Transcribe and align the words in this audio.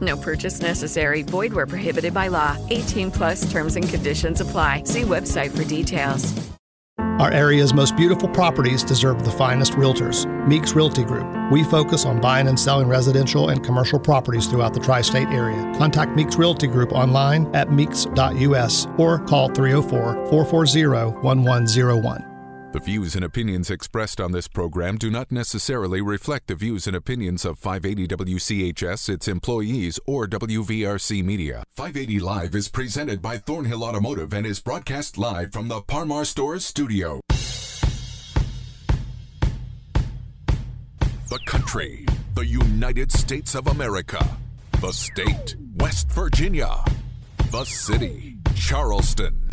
No 0.00 0.16
purchase 0.16 0.60
necessary. 0.60 1.22
Void 1.22 1.52
where 1.52 1.66
prohibited 1.66 2.12
by 2.12 2.28
law. 2.28 2.56
18 2.68 3.10
plus 3.10 3.50
terms 3.50 3.76
and 3.76 3.88
conditions 3.88 4.40
apply. 4.40 4.82
See 4.84 5.02
website 5.02 5.56
for 5.56 5.64
details. 5.64 6.34
Our 7.18 7.32
area's 7.32 7.74
most 7.74 7.96
beautiful 7.96 8.28
properties 8.28 8.84
deserve 8.84 9.24
the 9.24 9.30
finest 9.32 9.72
realtors. 9.72 10.24
Meeks 10.46 10.74
Realty 10.74 11.02
Group. 11.02 11.26
We 11.50 11.64
focus 11.64 12.04
on 12.04 12.20
buying 12.20 12.46
and 12.46 12.58
selling 12.58 12.86
residential 12.86 13.48
and 13.48 13.64
commercial 13.64 13.98
properties 13.98 14.46
throughout 14.46 14.72
the 14.72 14.78
tri 14.78 15.00
state 15.00 15.26
area. 15.28 15.60
Contact 15.76 16.14
Meeks 16.14 16.36
Realty 16.36 16.68
Group 16.68 16.92
online 16.92 17.52
at 17.56 17.72
meeks.us 17.72 18.86
or 18.98 19.18
call 19.18 19.48
304 19.48 20.28
440 20.28 20.86
1101. 21.22 22.27
The 22.70 22.80
views 22.80 23.16
and 23.16 23.24
opinions 23.24 23.70
expressed 23.70 24.20
on 24.20 24.32
this 24.32 24.46
program 24.46 24.98
do 24.98 25.10
not 25.10 25.32
necessarily 25.32 26.02
reflect 26.02 26.48
the 26.48 26.54
views 26.54 26.86
and 26.86 26.94
opinions 26.94 27.46
of 27.46 27.58
580 27.58 28.06
WCHS, 28.08 29.08
its 29.08 29.26
employees, 29.26 29.98
or 30.04 30.26
WVRC 30.26 31.24
Media. 31.24 31.64
580 31.76 32.20
Live 32.20 32.54
is 32.54 32.68
presented 32.68 33.22
by 33.22 33.38
Thornhill 33.38 33.82
Automotive 33.82 34.34
and 34.34 34.46
is 34.46 34.60
broadcast 34.60 35.16
live 35.16 35.50
from 35.50 35.68
the 35.68 35.80
Par 35.80 36.04
Mar 36.04 36.26
Stores 36.26 36.66
studio. 36.66 37.22
The 41.30 41.40
country, 41.46 42.04
the 42.34 42.44
United 42.44 43.10
States 43.10 43.54
of 43.54 43.68
America, 43.68 44.22
the 44.82 44.92
state, 44.92 45.56
West 45.76 46.10
Virginia, 46.10 46.84
the 47.50 47.64
city, 47.64 48.36
Charleston. 48.54 49.47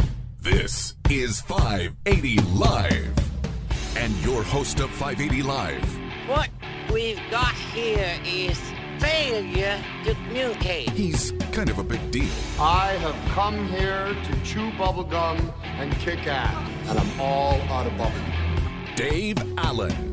This 0.45 0.93
is 1.09 1.41
580 1.41 2.37
Live. 2.53 3.97
And 3.97 4.15
your 4.23 4.43
host 4.43 4.79
of 4.79 4.91
580 4.91 5.41
Live, 5.41 5.99
What 6.27 6.49
we've 6.93 7.19
got 7.31 7.55
here 7.73 8.15
is 8.23 8.59
failure 8.99 9.83
to 10.03 10.13
communicate. 10.13 10.91
he's 10.91 11.31
kind 11.51 11.67
of 11.71 11.79
a 11.79 11.83
big 11.83 12.11
deal. 12.11 12.29
I 12.59 12.89
have 13.01 13.15
come 13.33 13.67
here 13.69 14.13
to 14.13 14.43
chew 14.43 14.69
bubblegum 14.77 15.51
and 15.79 15.91
kick 15.97 16.27
ass, 16.27 16.69
and 16.89 16.99
I'm 16.99 17.19
all 17.19 17.59
out 17.71 17.87
of 17.87 17.93
bubblegum. 17.93 18.95
Dave 18.95 19.37
Allen. 19.57 20.11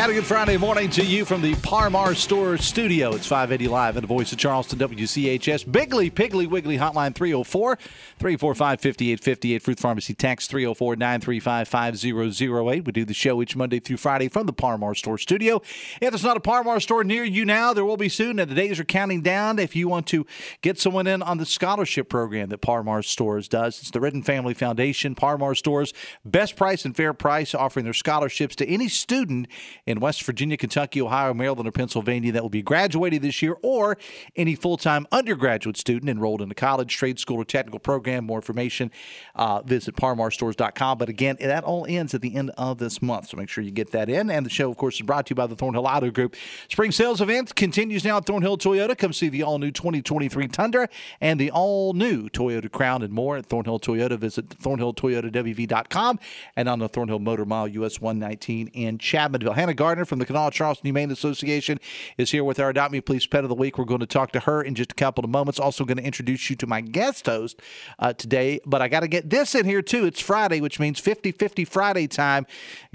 And 0.00 0.10
a 0.10 0.14
good 0.14 0.24
Friday 0.24 0.56
morning 0.56 0.88
to 0.92 1.04
you 1.04 1.26
from 1.26 1.42
the 1.42 1.54
Par 1.56 1.90
Mar 1.90 2.14
Store 2.14 2.56
studio. 2.56 3.14
It's 3.14 3.26
580 3.26 3.68
Live 3.68 3.96
and 3.98 4.02
the 4.02 4.08
voice 4.08 4.32
of 4.32 4.38
Charleston, 4.38 4.78
WCHS. 4.78 5.70
Bigley, 5.70 6.10
Piggly, 6.10 6.48
Wiggly 6.48 6.78
Hotline 6.78 7.14
304 7.14 7.76
345 7.76 8.80
5858. 8.80 9.62
Fruth 9.62 9.78
Pharmacy 9.78 10.14
Tax 10.14 10.46
304 10.46 10.96
935 10.96 11.68
5008. 11.68 12.86
We 12.86 12.92
do 12.92 13.04
the 13.04 13.12
show 13.12 13.42
each 13.42 13.54
Monday 13.54 13.78
through 13.78 13.98
Friday 13.98 14.28
from 14.28 14.46
the 14.46 14.54
Par 14.54 14.78
Mar 14.78 14.94
Store 14.94 15.18
studio. 15.18 15.56
If 16.00 16.12
there's 16.12 16.24
not 16.24 16.38
a 16.38 16.40
Par 16.40 16.64
Mar 16.64 16.80
store 16.80 17.04
near 17.04 17.22
you 17.22 17.44
now, 17.44 17.74
there 17.74 17.84
will 17.84 17.98
be 17.98 18.08
soon, 18.08 18.38
and 18.38 18.50
the 18.50 18.54
days 18.54 18.80
are 18.80 18.84
counting 18.84 19.20
down. 19.20 19.58
If 19.58 19.76
you 19.76 19.86
want 19.86 20.06
to 20.06 20.24
get 20.62 20.80
someone 20.80 21.08
in 21.08 21.22
on 21.22 21.36
the 21.36 21.44
scholarship 21.44 22.08
program 22.08 22.48
that 22.48 22.62
Par 22.62 22.82
Mar 22.82 23.02
Stores 23.02 23.48
does, 23.48 23.78
it's 23.80 23.90
the 23.90 24.00
Redden 24.00 24.22
Family 24.22 24.54
Foundation. 24.54 25.14
Par 25.14 25.36
Mar 25.36 25.54
Stores, 25.54 25.92
best 26.24 26.56
price 26.56 26.86
and 26.86 26.96
fair 26.96 27.12
price, 27.12 27.54
offering 27.54 27.84
their 27.84 27.92
scholarships 27.92 28.56
to 28.56 28.66
any 28.66 28.88
student 28.88 29.46
in 29.90 30.00
West 30.00 30.22
Virginia, 30.22 30.56
Kentucky, 30.56 31.02
Ohio, 31.02 31.34
Maryland, 31.34 31.68
or 31.68 31.72
Pennsylvania 31.72 32.32
that 32.32 32.42
will 32.42 32.48
be 32.48 32.62
graduating 32.62 33.20
this 33.20 33.42
year, 33.42 33.56
or 33.62 33.98
any 34.36 34.54
full 34.54 34.76
time 34.76 35.06
undergraduate 35.12 35.76
student 35.76 36.08
enrolled 36.08 36.40
in 36.40 36.50
a 36.50 36.54
college, 36.54 36.96
trade 36.96 37.18
school, 37.18 37.36
or 37.36 37.44
technical 37.44 37.80
program. 37.80 38.24
More 38.24 38.38
information, 38.38 38.90
uh, 39.34 39.62
visit 39.62 39.96
parmarstores.com. 39.96 40.98
But 40.98 41.08
again, 41.08 41.36
that 41.40 41.64
all 41.64 41.86
ends 41.88 42.14
at 42.14 42.22
the 42.22 42.34
end 42.34 42.50
of 42.56 42.78
this 42.78 43.02
month, 43.02 43.28
so 43.28 43.36
make 43.36 43.48
sure 43.48 43.62
you 43.62 43.70
get 43.70 43.90
that 43.92 44.08
in. 44.08 44.30
And 44.30 44.46
the 44.46 44.50
show, 44.50 44.70
of 44.70 44.76
course, 44.76 44.96
is 44.96 45.02
brought 45.02 45.26
to 45.26 45.32
you 45.32 45.36
by 45.36 45.46
the 45.46 45.56
Thornhill 45.56 45.86
Auto 45.86 46.10
Group. 46.10 46.36
Spring 46.68 46.92
sales 46.92 47.20
event 47.20 47.54
continues 47.54 48.04
now 48.04 48.18
at 48.18 48.26
Thornhill 48.26 48.58
Toyota. 48.58 48.96
Come 48.96 49.12
see 49.12 49.28
the 49.28 49.42
all 49.42 49.58
new 49.58 49.70
2023 49.70 50.48
Tundra 50.48 50.88
and 51.20 51.40
the 51.40 51.50
all 51.50 51.92
new 51.92 52.28
Toyota 52.28 52.70
Crown 52.70 53.02
and 53.02 53.12
more 53.12 53.36
at 53.36 53.46
Thornhill 53.46 53.80
Toyota. 53.80 54.18
Visit 54.18 54.48
thornhilltoyotawv.com 54.50 56.18
and 56.56 56.68
on 56.68 56.78
the 56.78 56.88
Thornhill 56.88 57.18
Motor 57.18 57.44
Mile 57.44 57.68
US 57.68 58.00
119 58.00 58.68
in 58.68 58.98
Chapmanville. 58.98 59.54
Hannah 59.54 59.69
Gardner 59.74 60.04
from 60.04 60.18
the 60.18 60.26
Kanawha 60.26 60.50
Charleston 60.50 60.86
Humane 60.86 61.10
Association 61.10 61.78
is 62.16 62.30
here 62.30 62.44
with 62.44 62.58
our 62.60 62.70
Adopt 62.70 62.92
Me 62.92 63.00
Please 63.00 63.26
Pet 63.26 63.44
of 63.44 63.48
the 63.48 63.54
Week. 63.54 63.78
We're 63.78 63.84
going 63.84 64.00
to 64.00 64.06
talk 64.06 64.32
to 64.32 64.40
her 64.40 64.62
in 64.62 64.74
just 64.74 64.92
a 64.92 64.94
couple 64.94 65.24
of 65.24 65.30
moments. 65.30 65.60
Also, 65.60 65.84
going 65.84 65.98
to 65.98 66.04
introduce 66.04 66.50
you 66.50 66.56
to 66.56 66.66
my 66.66 66.80
guest 66.80 67.26
host 67.26 67.60
uh, 67.98 68.12
today. 68.12 68.60
But 68.66 68.82
I 68.82 68.88
got 68.88 69.00
to 69.00 69.08
get 69.08 69.30
this 69.30 69.54
in 69.54 69.64
here 69.66 69.82
too. 69.82 70.04
It's 70.06 70.20
Friday, 70.20 70.60
which 70.60 70.80
means 70.80 70.98
50 70.98 71.32
50 71.32 71.64
Friday 71.64 72.06
time. 72.06 72.46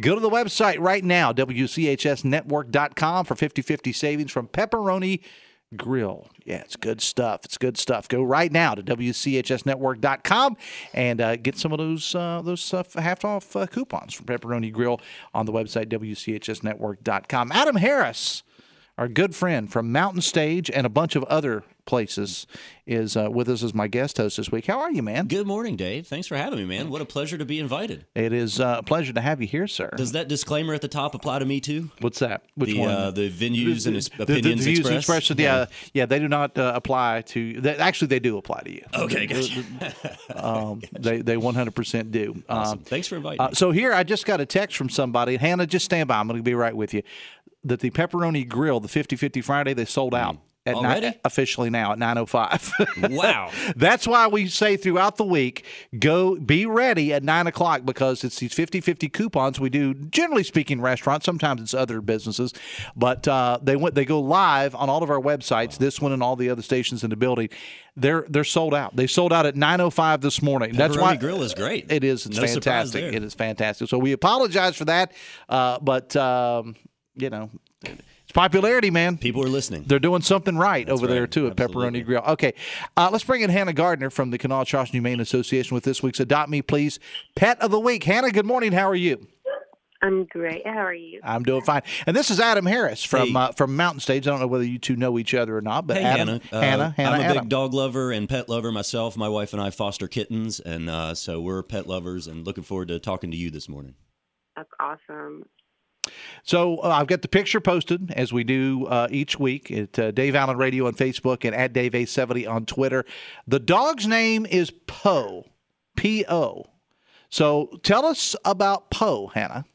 Go 0.01 0.15
to 0.15 0.21
the 0.21 0.29
website 0.29 0.79
right 0.79 1.03
now, 1.03 1.33
WCHSnetwork.com 1.33 3.25
for 3.25 3.35
50 3.35 3.61
50 3.61 3.93
savings 3.93 4.31
from 4.31 4.47
Pepperoni 4.47 5.21
Grill. 5.75 6.27
Yeah, 6.45 6.57
it's 6.57 6.75
good 6.75 7.01
stuff. 7.01 7.45
It's 7.45 7.57
good 7.57 7.77
stuff. 7.77 8.07
Go 8.07 8.23
right 8.23 8.51
now 8.51 8.75
to 8.75 8.83
WCHSnetwork.com 8.83 10.57
and 10.93 11.21
uh, 11.21 11.35
get 11.37 11.57
some 11.57 11.71
of 11.71 11.79
those 11.79 12.13
uh, 12.13 12.41
those 12.43 12.73
uh, 12.73 12.83
half 12.95 13.25
off 13.25 13.55
uh, 13.55 13.65
coupons 13.65 14.13
from 14.13 14.25
Pepperoni 14.25 14.71
Grill 14.71 15.01
on 15.33 15.45
the 15.45 15.51
website 15.51 15.87
WCHSnetwork.com. 15.87 17.51
Adam 17.51 17.75
Harris, 17.77 18.43
our 18.97 19.07
good 19.07 19.35
friend 19.35 19.71
from 19.71 19.91
Mountain 19.91 20.21
Stage 20.21 20.69
and 20.71 20.85
a 20.85 20.89
bunch 20.89 21.15
of 21.15 21.23
other 21.25 21.63
places, 21.85 22.47
is 22.87 23.15
uh, 23.15 23.29
with 23.29 23.47
us 23.47 23.61
as 23.61 23.71
my 23.71 23.87
guest 23.87 24.17
host 24.17 24.37
this 24.37 24.51
week. 24.51 24.65
How 24.65 24.79
are 24.79 24.91
you, 24.91 25.03
man? 25.03 25.27
Good 25.27 25.45
morning, 25.45 25.75
Dave. 25.75 26.07
Thanks 26.07 26.25
for 26.25 26.35
having 26.35 26.57
me, 26.57 26.65
man. 26.65 26.89
What 26.89 26.99
a 26.99 27.05
pleasure 27.05 27.37
to 27.37 27.45
be 27.45 27.59
invited. 27.59 28.05
It 28.15 28.33
is 28.33 28.59
uh, 28.59 28.77
a 28.79 28.83
pleasure 28.83 29.13
to 29.13 29.21
have 29.21 29.39
you 29.39 29.45
here, 29.47 29.67
sir. 29.67 29.91
Does 29.95 30.13
that 30.13 30.27
disclaimer 30.27 30.73
at 30.73 30.81
the 30.81 30.87
top 30.87 31.13
apply 31.13 31.37
to 31.39 31.45
me 31.45 31.59
too? 31.59 31.91
What's 31.99 32.17
that? 32.19 32.41
Which 32.55 32.71
the, 32.71 32.79
one? 32.79 32.89
Uh, 32.89 33.11
the 33.11 33.29
venues 33.29 33.85
and 33.85 33.95
his 33.95 34.09
The- 34.09 34.17
the- 34.17 34.25
the 34.25 34.39
opinions 34.39 34.63
views 34.65 34.77
and 34.87 34.95
expressed. 34.95 35.29
expressions, 35.29 35.39
yeah, 35.39 35.65
yeah, 35.93 36.07
they 36.07 36.17
do 36.17 36.27
not 36.27 36.57
uh, 36.57 36.71
apply 36.73 37.21
to. 37.27 37.61
They, 37.61 37.75
actually, 37.75 38.07
they 38.07 38.19
do 38.19 38.37
apply 38.39 38.61
to 38.61 38.71
you. 38.71 38.81
Okay, 38.95 39.27
The- 39.27 39.33
gotcha. 39.35 39.63
the- 40.29 40.43
um, 40.47 40.81
they 40.91 41.21
they 41.21 41.35
100% 41.35 42.09
do. 42.11 42.43
Awesome. 42.49 42.79
Um, 42.79 42.83
Thanks 42.85 43.07
for 43.07 43.17
inviting 43.17 43.41
uh, 43.41 43.49
me. 43.49 43.53
so 43.55 43.69
here, 43.69 43.93
I 43.93 44.01
just 44.03 44.25
got 44.25 44.41
a 44.41 44.45
text 44.47 44.75
from 44.75 44.89
somebody. 44.89 45.35
Hannah, 45.35 45.67
just 45.67 45.85
stand 45.85 46.07
by. 46.07 46.17
I'm 46.19 46.27
going 46.27 46.39
to 46.39 46.43
be 46.43 46.55
right 46.55 46.75
with 46.75 46.95
you. 46.95 47.03
That 47.65 47.79
the 47.81 47.89
pepperoni 47.89 48.47
grill, 48.47 48.79
the 48.79 48.87
50-50 48.87 49.43
Friday, 49.43 49.73
they 49.73 49.85
sold 49.85 50.13
out. 50.15 50.37
At 50.67 50.73
Already? 50.73 51.05
nine, 51.07 51.15
officially 51.23 51.69
now 51.69 51.91
at 51.91 51.99
9:05. 51.99 53.11
Wow. 53.15 53.51
That's 53.75 54.07
why 54.07 54.25
we 54.25 54.47
say 54.47 54.77
throughout 54.77 55.15
the 55.17 55.23
week, 55.23 55.63
go 55.99 56.37
be 56.37 56.65
ready 56.65 57.13
at 57.13 57.21
nine 57.23 57.45
o'clock 57.45 57.85
because 57.85 58.23
it's 58.23 58.39
these 58.39 58.51
50-50 58.51 59.13
coupons 59.13 59.59
we 59.59 59.69
do. 59.69 59.93
Generally 59.93 60.45
speaking, 60.45 60.81
restaurants. 60.81 61.23
Sometimes 61.23 61.61
it's 61.61 61.75
other 61.75 62.01
businesses, 62.01 62.51
but 62.95 63.27
uh, 63.27 63.59
they 63.61 63.75
went 63.75 63.93
they 63.93 64.05
go 64.05 64.19
live 64.19 64.73
on 64.73 64.89
all 64.89 65.03
of 65.03 65.11
our 65.11 65.21
websites. 65.21 65.77
This 65.77 66.01
one 66.01 66.11
and 66.11 66.23
all 66.23 66.35
the 66.35 66.49
other 66.49 66.63
stations 66.63 67.03
in 67.03 67.11
the 67.11 67.15
building. 67.15 67.49
They're 67.95 68.25
they're 68.27 68.43
sold 68.43 68.73
out. 68.73 68.95
They 68.95 69.05
sold 69.05 69.31
out 69.31 69.45
at 69.45 69.53
9:05 69.53 70.21
this 70.21 70.41
morning. 70.41 70.73
That's 70.73 70.97
Pepperoni 70.97 71.01
why 71.01 71.15
Grill 71.17 71.43
is 71.43 71.53
great. 71.53 71.91
It 71.91 72.03
is. 72.03 72.25
It's 72.25 72.37
No 72.37 72.47
fantastic. 72.47 73.13
It 73.13 73.23
is 73.23 73.35
fantastic. 73.35 73.87
So 73.87 73.99
we 73.99 74.13
apologize 74.13 74.75
for 74.75 74.85
that, 74.85 75.13
uh, 75.47 75.77
but 75.79 76.15
um, 76.15 76.75
you 77.15 77.29
know. 77.29 77.49
It's 77.83 78.31
popularity, 78.33 78.89
man. 78.89 79.17
People 79.17 79.43
are 79.43 79.47
listening. 79.47 79.83
They're 79.85 79.99
doing 79.99 80.21
something 80.21 80.57
right 80.57 80.89
over 80.89 81.05
there 81.07 81.27
too 81.27 81.47
at 81.47 81.55
Pepperoni 81.55 82.03
Grill. 82.03 82.23
Okay, 82.29 82.53
uh, 82.97 83.09
let's 83.11 83.23
bring 83.23 83.41
in 83.41 83.49
Hannah 83.49 83.73
Gardner 83.73 84.09
from 84.09 84.31
the 84.31 84.37
Kanawha 84.37 84.65
Charleston 84.65 84.97
Humane 84.97 85.19
Association 85.19 85.75
with 85.75 85.83
this 85.83 86.01
week's 86.01 86.19
Adopt 86.19 86.49
Me 86.49 86.61
Please 86.61 86.99
Pet 87.35 87.61
of 87.61 87.71
the 87.71 87.79
Week. 87.79 88.03
Hannah, 88.03 88.31
good 88.31 88.45
morning. 88.45 88.71
How 88.71 88.89
are 88.89 88.95
you? 88.95 89.27
I'm 90.01 90.25
great. 90.25 90.61
How 90.67 90.79
are 90.85 90.93
you? 90.93 91.19
I'm 91.23 91.41
doing 91.43 91.63
fine. 91.63 91.81
And 92.05 92.15
this 92.15 92.29
is 92.29 92.39
Adam 92.39 92.65
Harris 92.65 93.03
from 93.03 93.29
Hey. 93.29 93.35
uh, 93.35 93.51
from 93.53 93.75
Mountain 93.75 94.01
Stage. 94.01 94.27
I 94.27 94.31
don't 94.31 94.39
know 94.39 94.45
whether 94.47 94.63
you 94.65 94.77
two 94.77 94.95
know 94.95 95.17
each 95.17 95.33
other 95.33 95.57
or 95.57 95.61
not, 95.61 95.87
but 95.87 95.97
hey, 95.97 96.03
Adam, 96.03 96.27
Hannah. 96.27 96.41
Uh, 96.51 96.61
Hannah, 96.61 96.93
Hannah, 96.97 97.09
I'm 97.15 97.21
a 97.21 97.23
Adam. 97.23 97.43
big 97.45 97.49
dog 97.49 97.73
lover 97.73 98.11
and 98.11 98.27
pet 98.29 98.47
lover 98.49 98.71
myself. 98.71 99.17
My 99.17 99.29
wife 99.29 99.53
and 99.53 99.61
I 99.61 99.69
foster 99.71 100.07
kittens, 100.07 100.59
and 100.59 100.89
uh, 100.89 101.15
so 101.15 101.41
we're 101.41 101.63
pet 101.63 101.87
lovers 101.87 102.27
and 102.27 102.45
looking 102.45 102.63
forward 102.63 102.89
to 102.89 102.99
talking 102.99 103.31
to 103.31 103.37
you 103.37 103.49
this 103.49 103.67
morning. 103.69 103.95
That's 104.55 104.69
awesome. 104.79 105.43
So 106.43 106.77
uh, 106.77 106.89
I've 106.89 107.07
got 107.07 107.21
the 107.21 107.27
picture 107.27 107.59
posted 107.59 108.11
as 108.11 108.31
we 108.31 108.43
do 108.43 108.85
uh, 108.87 109.07
each 109.09 109.39
week 109.39 109.71
at 109.71 109.97
uh, 109.97 110.11
Dave 110.11 110.35
Allen 110.35 110.57
Radio 110.57 110.87
on 110.87 110.93
Facebook 110.93 111.45
and 111.45 111.55
at 111.55 111.73
Dave 111.73 111.93
A70 111.93 112.49
on 112.49 112.65
Twitter. 112.65 113.05
The 113.47 113.59
dog's 113.59 114.07
name 114.07 114.45
is 114.45 114.71
Poe, 114.71 115.45
P 115.95 116.25
O. 116.27 116.65
So 117.29 117.79
tell 117.83 118.05
us 118.05 118.35
about 118.45 118.91
Poe, 118.91 119.27
Hannah. 119.27 119.65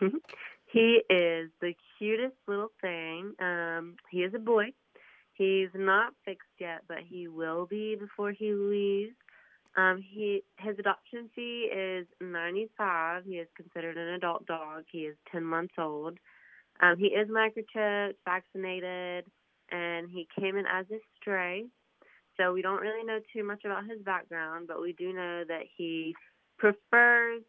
he 0.66 1.00
is 1.08 1.50
the 1.60 1.74
cutest 1.98 2.36
little 2.46 2.72
thing. 2.80 3.32
Um, 3.40 3.96
he 4.10 4.18
is 4.18 4.34
a 4.34 4.38
boy. 4.38 4.72
He's 5.32 5.68
not 5.74 6.12
fixed 6.24 6.48
yet, 6.58 6.82
but 6.88 6.98
he 7.08 7.28
will 7.28 7.66
be 7.66 7.94
before 7.94 8.32
he 8.32 8.52
leaves. 8.52 9.14
Um, 9.76 10.02
he 10.02 10.42
his 10.58 10.76
adoption 10.78 11.30
fee 11.34 11.70
is 11.72 12.06
ninety 12.20 12.68
five. 12.76 13.24
He 13.24 13.36
is 13.36 13.48
considered 13.56 13.96
an 13.96 14.14
adult 14.14 14.46
dog. 14.46 14.84
He 14.90 15.00
is 15.00 15.16
ten 15.30 15.44
months 15.44 15.74
old. 15.78 16.18
Um, 16.80 16.96
he 16.98 17.06
is 17.06 17.28
microchipped, 17.28 18.14
vaccinated, 18.24 19.24
and 19.70 20.08
he 20.10 20.26
came 20.38 20.56
in 20.56 20.64
as 20.66 20.86
a 20.90 20.98
stray. 21.20 21.66
So 22.36 22.52
we 22.52 22.62
don't 22.62 22.80
really 22.80 23.04
know 23.04 23.18
too 23.32 23.44
much 23.44 23.64
about 23.64 23.84
his 23.84 24.00
background, 24.04 24.68
but 24.68 24.80
we 24.80 24.92
do 24.92 25.12
know 25.12 25.42
that 25.48 25.62
he 25.76 26.14
prefers 26.56 27.42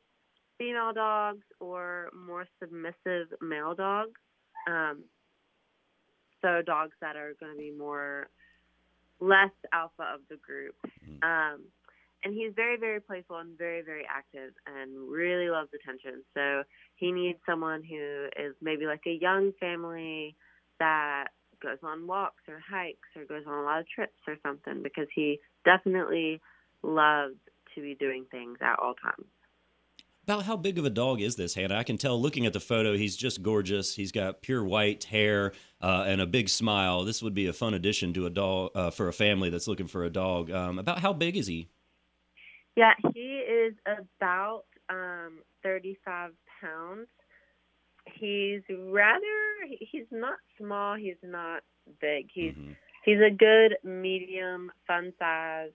female 0.57 0.93
dogs 0.93 1.43
or 1.59 2.09
more 2.13 2.45
submissive 2.59 3.27
male 3.39 3.75
dogs. 3.75 4.19
Um, 4.67 5.03
so 6.41 6.61
dogs 6.65 6.93
that 7.01 7.15
are 7.15 7.33
going 7.39 7.53
to 7.53 7.57
be 7.57 7.71
more 7.71 8.27
less 9.19 9.51
alpha 9.73 10.03
of 10.13 10.21
the 10.29 10.37
group. 10.37 10.75
Um, 11.21 11.65
and 12.23 12.33
he's 12.33 12.51
very, 12.55 12.77
very 12.77 12.99
playful 12.99 13.37
and 13.37 13.57
very, 13.57 13.81
very 13.81 14.03
active 14.09 14.53
and 14.65 15.09
really 15.09 15.49
loves 15.49 15.69
attention. 15.73 16.23
So 16.33 16.63
he 16.95 17.11
needs 17.11 17.39
someone 17.45 17.83
who 17.83 18.25
is 18.37 18.55
maybe 18.61 18.85
like 18.85 19.01
a 19.07 19.17
young 19.21 19.51
family 19.59 20.35
that 20.79 21.27
goes 21.61 21.77
on 21.83 22.07
walks 22.07 22.43
or 22.47 22.59
hikes 22.59 23.07
or 23.15 23.25
goes 23.25 23.43
on 23.47 23.59
a 23.59 23.63
lot 23.63 23.79
of 23.79 23.85
trips 23.87 24.19
or 24.27 24.35
something 24.43 24.81
because 24.83 25.07
he 25.13 25.39
definitely 25.65 26.41
loves 26.83 27.35
to 27.75 27.81
be 27.81 27.95
doing 27.95 28.25
things 28.31 28.57
at 28.61 28.79
all 28.79 28.93
times. 28.95 29.27
About 30.23 30.43
how 30.43 30.57
big 30.57 30.77
of 30.77 30.85
a 30.85 30.91
dog 30.91 31.21
is 31.21 31.37
this, 31.37 31.55
Hannah? 31.55 31.75
I 31.75 31.83
can 31.83 31.97
tell 31.97 32.21
looking 32.21 32.45
at 32.45 32.53
the 32.53 32.59
photo, 32.59 32.95
he's 32.95 33.17
just 33.17 33.41
gorgeous. 33.41 33.95
He's 33.95 34.11
got 34.11 34.43
pure 34.43 34.63
white 34.63 35.05
hair 35.05 35.53
uh, 35.81 36.03
and 36.05 36.21
a 36.21 36.27
big 36.27 36.49
smile. 36.49 37.03
This 37.03 37.23
would 37.23 37.33
be 37.33 37.47
a 37.47 37.53
fun 37.53 37.73
addition 37.73 38.13
to 38.13 38.27
a 38.27 38.29
dog 38.29 38.71
uh, 38.75 38.91
for 38.91 39.07
a 39.07 39.13
family 39.13 39.49
that's 39.49 39.67
looking 39.67 39.87
for 39.87 40.03
a 40.03 40.09
dog. 40.09 40.51
Um, 40.51 40.77
about 40.77 40.99
how 40.99 41.13
big 41.13 41.35
is 41.35 41.47
he? 41.47 41.69
Yeah, 42.79 42.93
he 43.13 43.39
is 43.39 43.73
about 43.85 44.63
um, 44.89 45.39
35 45.63 46.31
pounds. 46.61 47.07
He's 48.05 48.61
rather, 48.69 49.25
he's 49.81 50.05
not 50.11 50.37
small, 50.57 50.95
he's 50.95 51.21
not 51.21 51.63
big. 51.99 52.29
He's 52.33 52.55
he's 53.03 53.19
a 53.19 53.31
good 53.31 53.75
medium, 53.83 54.71
fun 54.87 55.11
sized, 55.19 55.73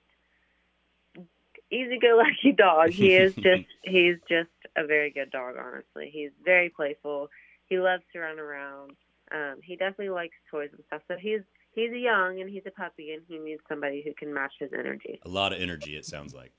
easy 1.71 1.99
go 2.01 2.17
lucky 2.17 2.53
dog. 2.57 2.89
He 2.89 3.15
is 3.15 3.35
just 3.49 3.67
he's 3.83 4.17
just 4.27 4.49
a 4.75 4.87
very 4.87 5.11
good 5.11 5.31
dog, 5.31 5.57
honestly. 5.63 6.09
He's 6.11 6.31
very 6.43 6.71
playful. 6.71 7.29
He 7.67 7.79
loves 7.79 8.03
to 8.15 8.21
run 8.21 8.39
around. 8.39 8.93
Um, 9.31 9.57
he 9.63 9.77
definitely 9.77 10.09
likes 10.09 10.37
toys 10.51 10.71
and 10.73 10.83
stuff. 10.87 11.03
So 11.07 11.17
he's 11.21 11.43
he's 11.75 11.91
young 11.93 12.41
and 12.41 12.49
he's 12.49 12.65
a 12.67 12.71
puppy 12.71 13.13
and 13.13 13.21
he 13.29 13.39
needs 13.39 13.61
somebody 13.69 14.03
who 14.03 14.15
can 14.15 14.33
match 14.33 14.55
his 14.59 14.71
energy. 14.73 15.21
A 15.27 15.29
lot 15.29 15.53
of 15.53 15.61
energy, 15.61 15.97
it 15.97 16.07
sounds 16.07 16.33
like. 16.33 16.53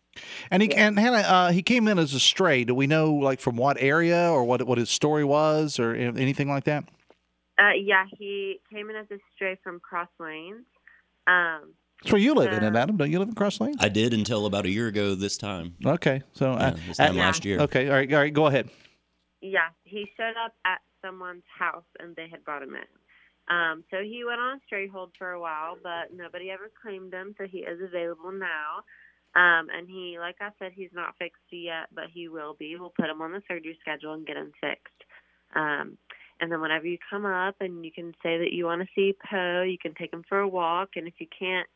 And 0.51 0.63
he 0.63 0.73
and 0.73 0.97
Hannah, 0.97 1.17
uh, 1.17 1.51
he 1.51 1.61
came 1.61 1.87
in 1.87 1.99
as 1.99 2.13
a 2.13 2.19
stray. 2.19 2.63
Do 2.63 2.73
we 2.75 2.87
know 2.87 3.13
like 3.13 3.39
from 3.39 3.57
what 3.57 3.77
area 3.79 4.29
or 4.29 4.43
what 4.43 4.65
what 4.65 4.77
his 4.77 4.89
story 4.89 5.23
was 5.23 5.79
or 5.79 5.93
anything 5.93 6.49
like 6.49 6.65
that? 6.65 6.85
Uh, 7.57 7.71
yeah, 7.81 8.05
he 8.17 8.59
came 8.71 8.89
in 8.89 8.95
as 8.95 9.07
a 9.11 9.17
stray 9.35 9.57
from 9.63 9.79
Cross 9.79 10.09
Lanes. 10.19 10.65
Um, 11.27 11.73
That's 12.01 12.11
where 12.11 12.21
you 12.21 12.33
live 12.33 12.51
in 12.51 12.63
it, 12.63 12.75
Adam. 12.75 12.97
Don't 12.97 13.09
you 13.11 13.19
live 13.19 13.29
in 13.29 13.35
Cross 13.35 13.61
Lane? 13.61 13.75
I 13.79 13.89
did 13.89 14.13
until 14.13 14.45
about 14.45 14.65
a 14.65 14.69
year 14.69 14.87
ago 14.87 15.15
this 15.15 15.37
time. 15.37 15.75
Okay, 15.85 16.21
so 16.33 16.51
Yeah, 16.51 16.57
uh, 16.67 16.75
this 16.87 16.97
time 16.97 17.15
uh, 17.15 17.19
last 17.19 17.45
year. 17.45 17.59
Okay, 17.61 17.87
all 17.87 17.95
right, 17.95 18.13
all 18.13 18.19
right. 18.19 18.33
Go 18.33 18.45
ahead. 18.47 18.69
yeah, 19.41 19.69
he 19.83 20.05
showed 20.17 20.35
up 20.43 20.53
at 20.65 20.79
someone's 21.03 21.43
house 21.57 21.85
and 21.99 22.15
they 22.15 22.27
had 22.29 22.43
brought 22.43 22.61
him 22.63 22.75
in. 22.75 23.55
Um, 23.55 23.83
so 23.91 23.97
he 24.03 24.23
went 24.25 24.39
on 24.41 24.57
a 24.57 24.59
stray 24.65 24.87
hold 24.87 25.11
for 25.17 25.31
a 25.31 25.39
while, 25.39 25.77
but 25.81 26.13
nobody 26.13 26.49
ever 26.49 26.71
claimed 26.81 27.13
him, 27.13 27.35
so 27.37 27.45
he 27.45 27.59
is 27.59 27.79
available 27.79 28.31
now. 28.31 28.83
Um, 29.35 29.67
and 29.75 29.89
he, 29.89 30.17
like 30.19 30.37
I 30.39 30.49
said, 30.59 30.71
he's 30.73 30.93
not 30.93 31.15
fixed 31.19 31.43
yet, 31.51 31.87
but 31.93 32.05
he 32.13 32.29
will 32.29 32.55
be. 32.57 32.75
We'll 32.77 32.89
put 32.89 33.09
him 33.09 33.21
on 33.21 33.33
the 33.33 33.41
surgery 33.47 33.77
schedule 33.81 34.13
and 34.13 34.25
get 34.25 34.37
him 34.37 34.53
fixed. 34.61 35.03
Um, 35.55 35.97
and 36.39 36.51
then 36.51 36.61
whenever 36.61 36.87
you 36.87 36.97
come 37.09 37.25
up 37.25 37.55
and 37.59 37.83
you 37.85 37.91
can 37.91 38.13
say 38.23 38.37
that 38.37 38.53
you 38.53 38.65
want 38.65 38.81
to 38.81 38.87
see 38.95 39.15
Poe, 39.29 39.63
you 39.63 39.77
can 39.77 39.93
take 39.93 40.13
him 40.13 40.23
for 40.27 40.39
a 40.39 40.47
walk. 40.47 40.89
And 40.95 41.07
if 41.07 41.15
you 41.19 41.27
can't 41.37 41.67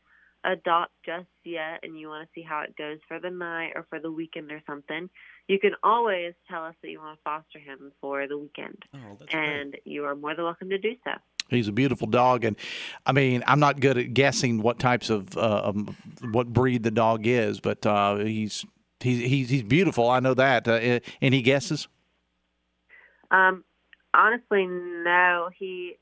adopt 0.42 0.92
just 1.04 1.28
yet 1.44 1.80
and 1.82 1.98
you 1.98 2.08
want 2.08 2.26
to 2.26 2.32
see 2.34 2.42
how 2.42 2.60
it 2.62 2.74
goes 2.76 2.98
for 3.06 3.18
the 3.20 3.30
night 3.30 3.72
or 3.74 3.86
for 3.90 4.00
the 4.00 4.10
weekend 4.10 4.50
or 4.50 4.62
something, 4.66 5.10
you 5.48 5.58
can 5.58 5.72
always 5.82 6.34
tell 6.48 6.64
us 6.64 6.74
that 6.82 6.90
you 6.90 6.98
want 6.98 7.18
to 7.18 7.22
foster 7.22 7.58
him 7.58 7.92
for 8.00 8.26
the 8.26 8.38
weekend. 8.38 8.82
and 9.36 9.76
you 9.84 10.04
are 10.06 10.16
more 10.16 10.34
than 10.34 10.44
welcome 10.44 10.70
to 10.70 10.78
do 10.78 10.94
so. 11.04 11.10
He's 11.50 11.68
a 11.68 11.72
beautiful 11.72 12.06
dog, 12.06 12.44
and 12.44 12.56
I 13.04 13.12
mean, 13.12 13.42
I'm 13.46 13.60
not 13.60 13.80
good 13.80 13.98
at 13.98 14.14
guessing 14.14 14.62
what 14.62 14.78
types 14.78 15.10
of 15.10 15.36
uh, 15.36 15.62
um, 15.64 15.96
what 16.30 16.52
breed 16.52 16.82
the 16.82 16.90
dog 16.90 17.26
is, 17.26 17.60
but 17.60 17.84
uh, 17.86 18.16
he's 18.16 18.64
he's 19.00 19.18
he's 19.18 19.50
he's 19.50 19.62
beautiful. 19.62 20.08
I 20.08 20.20
know 20.20 20.34
that. 20.34 20.66
Uh, 20.68 21.00
any 21.20 21.42
guesses? 21.42 21.88
Um, 23.30 23.64
honestly, 24.14 24.66
no. 24.66 25.50
He 25.56 25.96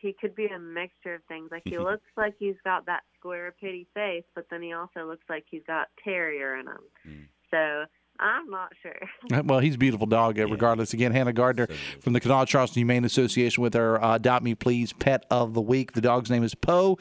he 0.00 0.12
could 0.12 0.34
be 0.34 0.46
a 0.46 0.58
mixture 0.58 1.14
of 1.14 1.22
things. 1.24 1.50
Like 1.50 1.62
he 1.64 1.78
looks 1.78 2.06
like 2.16 2.34
he's 2.38 2.56
got 2.64 2.86
that 2.86 3.02
square, 3.18 3.54
pretty 3.58 3.86
face, 3.94 4.24
but 4.34 4.46
then 4.50 4.62
he 4.62 4.72
also 4.72 5.06
looks 5.06 5.24
like 5.28 5.44
he's 5.50 5.62
got 5.66 5.88
terrier 6.02 6.56
in 6.56 6.66
him. 6.66 7.28
So 7.50 7.84
I'm 8.22 8.48
not 8.48 8.72
sure. 8.80 9.42
Well, 9.44 9.58
he's 9.58 9.74
a 9.74 9.78
beautiful 9.78 10.06
dog, 10.06 10.38
uh, 10.38 10.46
regardless. 10.46 10.92
Again, 10.92 11.12
Hannah 11.12 11.32
Gardner 11.32 11.66
from 12.00 12.12
the 12.12 12.20
Kanawha 12.20 12.46
Charleston 12.46 12.80
Humane 12.80 13.04
Association 13.04 13.62
with 13.62 13.74
our 13.74 14.02
uh, 14.02 14.16
Adopt 14.16 14.44
Me 14.44 14.54
Please 14.54 14.92
Pet 14.92 15.26
of 15.30 15.54
the 15.54 15.60
Week. 15.60 15.92
The 15.92 16.00
dog's 16.00 16.30
name 16.30 16.44
is 16.44 16.54
Poe. 16.54 16.98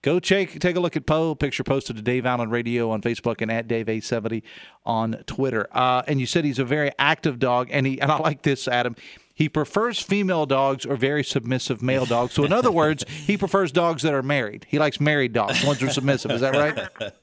Go 0.00 0.18
check, 0.18 0.58
take 0.58 0.74
a 0.74 0.80
look 0.80 0.96
at 0.96 1.06
Poe. 1.06 1.34
Picture 1.34 1.62
posted 1.62 1.96
to 1.96 2.02
Dave 2.02 2.26
Allen 2.26 2.50
Radio 2.50 2.90
on 2.90 3.02
Facebook 3.02 3.40
and 3.40 3.52
at 3.52 3.68
Dave 3.68 3.86
A70 3.86 4.42
on 4.84 5.22
Twitter. 5.26 5.68
Uh, 5.70 6.02
and 6.08 6.18
you 6.18 6.26
said 6.26 6.44
he's 6.44 6.58
a 6.58 6.64
very 6.64 6.90
active 6.98 7.38
dog, 7.38 7.68
and 7.70 7.86
he 7.86 8.00
and 8.00 8.10
I 8.10 8.18
like 8.18 8.42
this, 8.42 8.66
Adam. 8.66 8.96
He 9.34 9.48
prefers 9.48 10.00
female 10.00 10.46
dogs 10.46 10.84
or 10.84 10.96
very 10.96 11.22
submissive 11.22 11.82
male 11.82 12.04
dogs. 12.04 12.34
So, 12.34 12.44
in 12.44 12.52
other 12.52 12.72
words, 12.72 13.04
he 13.26 13.36
prefers 13.36 13.70
dogs 13.72 14.02
that 14.02 14.12
are 14.12 14.22
married. 14.22 14.66
He 14.68 14.78
likes 14.78 15.00
married 15.00 15.32
dogs, 15.32 15.64
ones 15.64 15.78
that 15.80 15.90
are 15.90 15.92
submissive. 15.92 16.30
Is 16.32 16.40
that 16.40 16.54
right? 16.54 17.14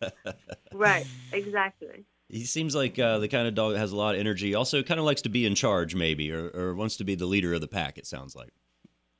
right, 0.73 1.05
exactly. 1.33 2.05
He 2.29 2.45
seems 2.45 2.75
like 2.75 3.00
uh, 3.00 3.17
the 3.17 3.27
kind 3.27 3.48
of 3.48 3.55
dog 3.55 3.74
that 3.74 3.79
has 3.79 3.91
a 3.91 3.98
lot 3.98 4.13
of 4.13 4.21
energy. 4.21 4.53
Also, 4.53 4.83
kind 4.83 5.00
of 5.00 5.05
likes 5.05 5.24
to 5.24 5.29
be 5.29 5.45
in 5.48 5.55
charge, 5.55 5.95
maybe, 5.95 6.31
or, 6.31 6.50
or 6.50 6.75
wants 6.75 6.98
to 6.98 7.03
be 7.03 7.15
the 7.15 7.25
leader 7.25 7.53
of 7.55 7.62
the 7.62 7.67
pack. 7.67 7.98
It 7.98 8.05
sounds 8.05 8.36
like. 8.36 8.51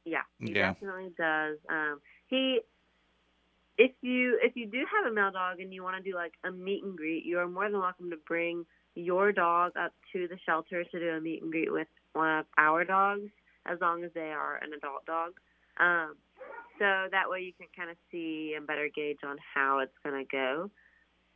Yeah, 0.06 0.22
he 0.40 0.52
Yeah. 0.52 0.74
definitely 0.74 1.12
does. 1.18 1.58
Um, 1.70 2.02
he, 2.28 2.62
if 3.80 3.92
you 4.02 4.38
if 4.44 4.56
you 4.56 4.68
do 4.68 4.86
have 4.96 5.12
a 5.12 5.14
male 5.14 5.32
dog 5.32 5.60
and 5.60 5.74
you 5.74 5.82
want 5.84 5.98
to 5.98 6.08
do 6.08 6.16
like 6.16 6.34
a 6.44 6.52
meet 6.52 6.84
and 6.84 6.96
greet, 6.96 7.26
you 7.26 7.40
are 7.40 7.48
more 7.48 7.70
than 7.70 7.80
welcome 7.80 8.12
to 8.12 8.18
bring 8.28 8.66
your 8.94 9.32
dog 9.32 9.72
up 9.76 9.94
to 10.14 10.28
the 10.28 10.38
shelter 10.46 10.84
to 10.84 11.00
do 11.00 11.10
a 11.10 11.20
meet 11.22 11.42
and 11.42 11.52
greet 11.52 11.72
with 11.72 11.88
one 12.14 12.40
of 12.40 12.46
our 12.58 12.84
dogs, 12.84 13.30
as 13.66 13.80
long 13.82 14.04
as 14.04 14.12
they 14.14 14.32
are 14.32 14.58
an 14.58 14.74
adult 14.78 15.06
dog. 15.08 15.32
Um, 15.80 16.16
so 16.78 17.08
that 17.12 17.28
way 17.30 17.42
you 17.42 17.54
can 17.54 17.68
kind 17.76 17.90
of 17.90 17.98
see 18.12 18.54
and 18.56 18.68
better 18.68 18.90
gauge 18.94 19.20
on 19.26 19.38
how 19.54 19.80
it's 19.80 19.94
going 20.04 20.26
to 20.26 20.30
go. 20.30 20.72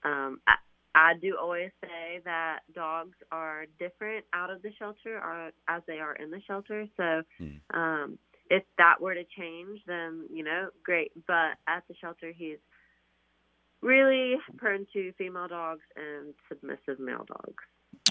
Um, 0.03 0.39
I, 0.48 0.56
I 0.95 1.13
do 1.19 1.38
always 1.39 1.71
say 1.81 2.21
that 2.25 2.59
dogs 2.75 3.17
are 3.31 3.65
different 3.79 4.25
out 4.33 4.50
of 4.51 4.62
the 4.62 4.71
shelter 4.77 5.17
or 5.17 5.51
as 5.67 5.81
they 5.88 6.00
are 6.00 6.15
in 6.15 6.29
the 6.29 6.41
shelter. 6.45 6.85
So 6.97 7.23
um, 7.73 8.17
if 8.50 8.63
that 8.77 9.01
were 9.01 9.15
to 9.15 9.23
change, 9.38 9.79
then 9.88 10.27
you 10.31 10.43
know, 10.43 10.69
great. 10.83 11.12
But 11.27 11.57
at 11.67 11.83
the 11.88 11.95
shelter, 12.00 12.31
he's 12.35 12.59
really 13.81 14.35
prone 14.57 14.85
to 14.93 15.12
female 15.17 15.47
dogs 15.47 15.83
and 15.95 16.33
submissive 16.47 17.00
male 17.00 17.25
dogs. 17.27 17.63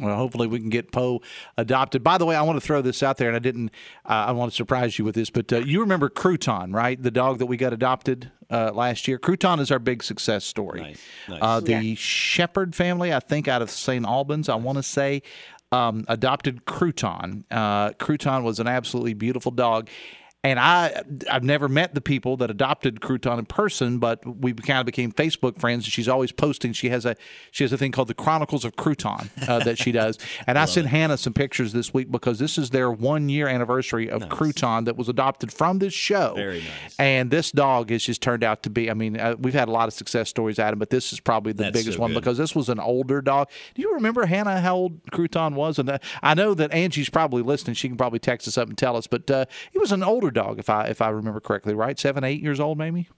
Well, 0.03 0.17
hopefully 0.17 0.49
we 0.49 0.59
can 0.59 0.69
get 0.69 0.91
Poe 0.93 1.23
adopted. 1.57 2.03
By 2.03 2.19
the 2.19 2.27
way, 2.27 2.35
I 2.37 2.43
want 2.43 2.57
to 2.61 2.67
throw 2.67 2.83
this 2.83 3.03
out 3.03 3.17
there, 3.19 3.29
and 3.29 3.37
I 3.37 3.39
didn't. 3.39 3.69
Uh, 4.05 4.27
I 4.29 4.33
want 4.33 4.51
to 4.53 4.57
surprise 4.57 4.99
you 4.99 5.05
with 5.05 5.15
this, 5.15 5.31
but 5.31 5.53
uh, 5.53 5.59
you 5.59 5.81
remember 5.81 6.11
Crouton, 6.11 6.75
right? 6.75 7.01
The 7.01 7.11
dog 7.13 7.39
that 7.39 7.47
we 7.47 7.57
got 7.57 7.73
adopted 7.73 8.31
uh, 8.51 8.73
last 8.75 9.07
year. 9.07 9.19
Crouton 9.19 9.61
is 9.61 9.71
our 9.71 9.79
big 9.79 10.03
success 10.03 10.45
story. 10.45 10.81
Nice, 10.81 11.03
nice. 11.29 11.39
Uh, 11.41 11.61
the 11.61 11.95
Shepherd 11.95 12.75
family, 12.75 13.15
I 13.15 13.21
think, 13.21 13.47
out 13.49 13.63
of 13.63 13.71
St. 13.71 14.05
Albans, 14.05 14.49
I 14.49 14.57
want 14.57 14.77
to 14.79 14.83
say. 14.83 15.23
um, 15.71 16.05
adopted 16.09 16.67
Crouton. 16.67 17.45
Uh, 17.51 17.91
Crouton 17.93 18.43
was 18.43 18.61
an 18.61 18.67
absolutely 18.67 19.15
beautiful 19.15 19.51
dog. 19.53 19.89
And 20.45 20.59
I, 20.59 21.05
I've 21.31 21.45
never 21.45 21.69
met 21.69 21.95
the 21.95 22.01
people 22.01 22.37
that 22.39 22.51
adopted 22.51 23.01
Crouton 23.01 23.39
in 23.39 23.47
person, 23.47 23.99
but 23.99 24.27
we 24.27 24.53
kind 24.53 24.81
of 24.81 24.87
became 24.87 25.13
Facebook 25.13 25.57
friends. 25.57 25.87
She's 25.87 26.09
always 26.09 26.33
posting. 26.33 26.73
She 26.73 26.89
has 26.89 27.07
a 27.07 27.15
she 27.53 27.63
has 27.63 27.73
a 27.73 27.79
thing 27.79 27.93
called 27.93 28.09
the 28.09 28.15
Chronicles 28.15 28.65
of 28.65 28.75
Crouton 28.75 29.31
uh, 29.49 29.59
that 29.65 29.79
she 29.79 29.93
does. 29.93 30.19
And 30.49 30.59
I 30.59 30.65
sent 30.65 30.89
Hannah 30.89 31.17
some 31.17 31.33
pictures 31.33 31.73
this 31.73 31.95
week 31.95 32.11
because 32.11 32.41
this 32.41 32.59
is 32.59 32.71
their 32.71 32.91
one 32.91 33.29
year 33.29 33.47
anniversary 33.47 34.11
of 34.11 34.23
Crouton 34.23 34.85
that 34.87 34.97
was 34.97 35.09
adopted 35.09 35.53
from 35.53 35.79
this 35.79 35.95
show. 35.95 36.35
Very 36.35 36.59
nice. 36.59 36.97
And 36.99 37.31
this 37.31 37.53
dog 37.53 37.91
has 37.91 38.03
just 38.03 38.21
turned 38.21 38.43
out 38.43 38.65
to 38.65 38.71
be. 38.71 38.91
I 38.91 38.95
mean, 38.95 39.21
uh, 39.21 39.37
we've 39.39 39.55
had 39.55 39.69
a 39.69 39.73
lot 39.73 39.87
of 39.87 39.95
success 39.95 40.29
stories, 40.29 40.59
Adam, 40.59 40.81
but 40.81 40.91
this 40.91 41.13
is 41.13 41.21
probably 41.21 41.53
the 41.53 41.65
That's 41.65 41.79
biggest 41.79 41.99
so 41.99 42.01
one 42.01 42.15
because 42.15 42.37
this 42.37 42.57
was 42.57 42.69
an 42.69 42.81
older 42.81 43.23
dog. 43.23 43.49
Do 43.77 43.83
you 43.83 43.95
remember 43.95 44.27
Hannah 44.27 44.61
how 44.61 44.75
old 44.75 45.05
Crouton 45.13 45.55
was? 45.55 45.79
And 45.79 45.89
uh, 45.89 45.99
I 46.21 46.35
know 46.35 46.53
that 46.55 46.73
Angie's 46.73 47.11
probably 47.11 47.43
listening. 47.43 47.75
She 47.75 47.87
can 47.87 47.97
probably 47.97 48.19
text 48.19 48.49
us 48.49 48.59
up 48.59 48.69
and 48.69 48.77
tell 48.77 48.97
us. 48.97 49.07
But 49.07 49.31
uh, 49.31 49.45
he 49.71 49.79
was 49.79 49.93
an 49.93 50.03
older 50.03 50.32
dog, 50.33 50.59
if 50.59 50.69
I 50.71 50.87
if 50.87 51.01
I 51.03 51.09
remember 51.11 51.41
correctly, 51.41 51.75
right? 51.75 51.99
Seven, 51.99 52.25
eight 52.25 52.41
years 52.41 52.61
old, 52.61 52.79
maybe. 52.79 53.09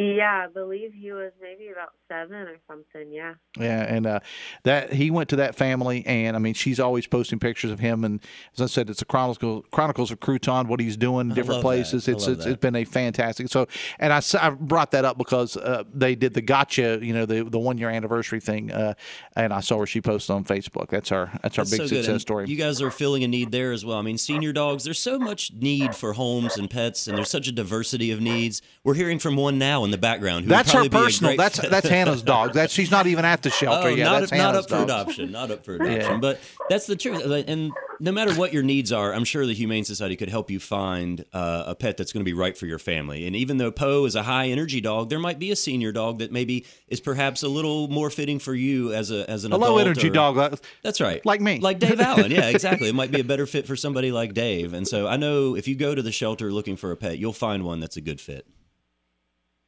Yeah, 0.00 0.46
I 0.46 0.50
believe 0.50 0.94
he 0.94 1.12
was 1.12 1.30
maybe 1.42 1.68
about 1.68 1.90
seven 2.08 2.48
or 2.48 2.56
something. 2.66 3.12
Yeah. 3.12 3.34
Yeah, 3.58 3.82
and 3.82 4.06
uh, 4.06 4.20
that 4.62 4.94
he 4.94 5.10
went 5.10 5.28
to 5.28 5.36
that 5.36 5.54
family, 5.54 6.06
and 6.06 6.36
I 6.36 6.38
mean, 6.38 6.54
she's 6.54 6.80
always 6.80 7.06
posting 7.06 7.38
pictures 7.38 7.70
of 7.70 7.80
him. 7.80 8.02
And 8.02 8.20
as 8.54 8.62
I 8.62 8.66
said, 8.66 8.88
it's 8.88 9.02
a 9.02 9.04
chronicles 9.04 9.64
chronicles 9.70 10.10
of 10.10 10.20
Crouton, 10.20 10.68
what 10.68 10.80
he's 10.80 10.96
doing 10.96 11.28
in 11.28 11.34
different 11.34 11.60
places. 11.60 12.06
that. 12.06 12.12
It's 12.12 12.26
it's, 12.26 12.46
it's 12.46 12.60
been 12.60 12.76
a 12.76 12.84
fantastic. 12.84 13.48
So, 13.48 13.66
and 13.98 14.10
I, 14.10 14.22
I 14.40 14.48
brought 14.48 14.92
that 14.92 15.04
up 15.04 15.18
because 15.18 15.58
uh, 15.58 15.84
they 15.92 16.14
did 16.14 16.32
the 16.32 16.40
gotcha, 16.40 16.98
you 17.02 17.12
know, 17.12 17.26
the 17.26 17.44
the 17.44 17.58
one 17.58 17.76
year 17.76 17.90
anniversary 17.90 18.40
thing, 18.40 18.72
uh, 18.72 18.94
and 19.36 19.52
I 19.52 19.60
saw 19.60 19.76
where 19.76 19.86
she 19.86 20.00
posted 20.00 20.34
on 20.34 20.44
Facebook. 20.44 20.88
That's 20.88 21.12
our 21.12 21.30
that's 21.42 21.58
our 21.58 21.64
That's 21.64 21.70
big 21.72 21.80
so 21.80 21.86
success 21.88 22.08
And 22.08 22.20
story. 22.22 22.46
You 22.48 22.56
guys 22.56 22.80
are 22.80 22.90
filling 22.90 23.22
a 23.22 23.28
need 23.28 23.52
there 23.52 23.72
as 23.72 23.84
well. 23.84 23.98
I 23.98 24.02
mean, 24.02 24.16
senior 24.16 24.54
dogs, 24.54 24.84
there's 24.84 24.98
so 24.98 25.18
much 25.18 25.52
need 25.52 25.94
for 25.94 26.14
homes 26.14 26.56
and 26.56 26.70
pets, 26.70 27.06
and 27.06 27.18
there's 27.18 27.30
such 27.30 27.48
a 27.48 27.52
diversity 27.52 28.10
of 28.10 28.20
needs. 28.22 28.62
We're 28.82 28.94
hearing 28.94 29.18
from 29.18 29.36
one 29.36 29.58
now 29.58 29.89
in 29.90 29.92
the 29.92 29.98
background. 29.98 30.46
That's 30.46 30.72
her 30.72 30.88
personal. 30.88 31.36
That's 31.36 31.58
that's 31.68 31.88
Hannah's 31.88 32.22
dog. 32.22 32.52
That's 32.52 32.72
she's 32.72 32.90
not 32.90 33.06
even 33.06 33.24
at 33.24 33.42
the 33.42 33.50
shelter 33.50 33.88
Oh, 33.88 33.90
yet. 33.90 34.04
not, 34.04 34.20
that's 34.20 34.32
not 34.32 34.38
Hannah's 34.40 34.64
up 34.64 34.70
for 34.70 34.82
adoption. 34.84 35.32
Not 35.32 35.50
up 35.50 35.64
for 35.64 35.74
adoption. 35.76 36.00
Yeah. 36.00 36.16
But 36.18 36.40
that's 36.68 36.86
the 36.86 36.96
truth. 36.96 37.24
And 37.48 37.72
no 37.98 38.12
matter 38.12 38.32
what 38.34 38.52
your 38.52 38.62
needs 38.62 38.92
are, 38.92 39.12
I'm 39.12 39.24
sure 39.24 39.44
the 39.46 39.52
Humane 39.54 39.84
Society 39.84 40.16
could 40.16 40.30
help 40.30 40.50
you 40.50 40.58
find 40.60 41.24
uh, 41.32 41.64
a 41.66 41.74
pet 41.74 41.96
that's 41.96 42.12
going 42.12 42.22
to 42.24 42.28
be 42.28 42.32
right 42.32 42.56
for 42.56 42.66
your 42.66 42.78
family. 42.78 43.26
And 43.26 43.36
even 43.36 43.58
though 43.58 43.70
Poe 43.70 44.04
is 44.06 44.14
a 44.14 44.22
high 44.22 44.48
energy 44.48 44.80
dog, 44.80 45.10
there 45.10 45.18
might 45.18 45.38
be 45.38 45.50
a 45.50 45.56
senior 45.56 45.92
dog 45.92 46.20
that 46.20 46.32
maybe 46.32 46.64
is 46.88 47.00
perhaps 47.00 47.42
a 47.42 47.48
little 47.48 47.88
more 47.88 48.08
fitting 48.10 48.38
for 48.38 48.54
you 48.54 48.92
as 48.94 49.10
a 49.10 49.28
as 49.30 49.44
an 49.44 49.52
A 49.52 49.56
low 49.56 49.76
adult 49.76 49.80
energy 49.82 50.08
or- 50.08 50.12
dog. 50.12 50.58
That's 50.82 51.00
right. 51.00 51.24
Like 51.26 51.40
me. 51.40 51.58
Like 51.58 51.78
Dave 51.78 52.00
Allen. 52.00 52.30
Yeah, 52.30 52.48
exactly. 52.48 52.88
It 52.88 52.94
might 52.94 53.10
be 53.10 53.20
a 53.20 53.24
better 53.24 53.46
fit 53.46 53.66
for 53.66 53.74
somebody 53.76 54.12
like 54.12 54.34
Dave. 54.34 54.72
And 54.72 54.86
so 54.86 55.06
I 55.08 55.16
know 55.16 55.56
if 55.56 55.66
you 55.66 55.74
go 55.74 55.94
to 55.94 56.00
the 56.02 56.12
shelter 56.12 56.52
looking 56.52 56.76
for 56.76 56.92
a 56.92 56.96
pet, 56.96 57.18
you'll 57.18 57.32
find 57.32 57.64
one 57.64 57.80
that's 57.80 57.96
a 57.96 58.00
good 58.00 58.20
fit. 58.20 58.46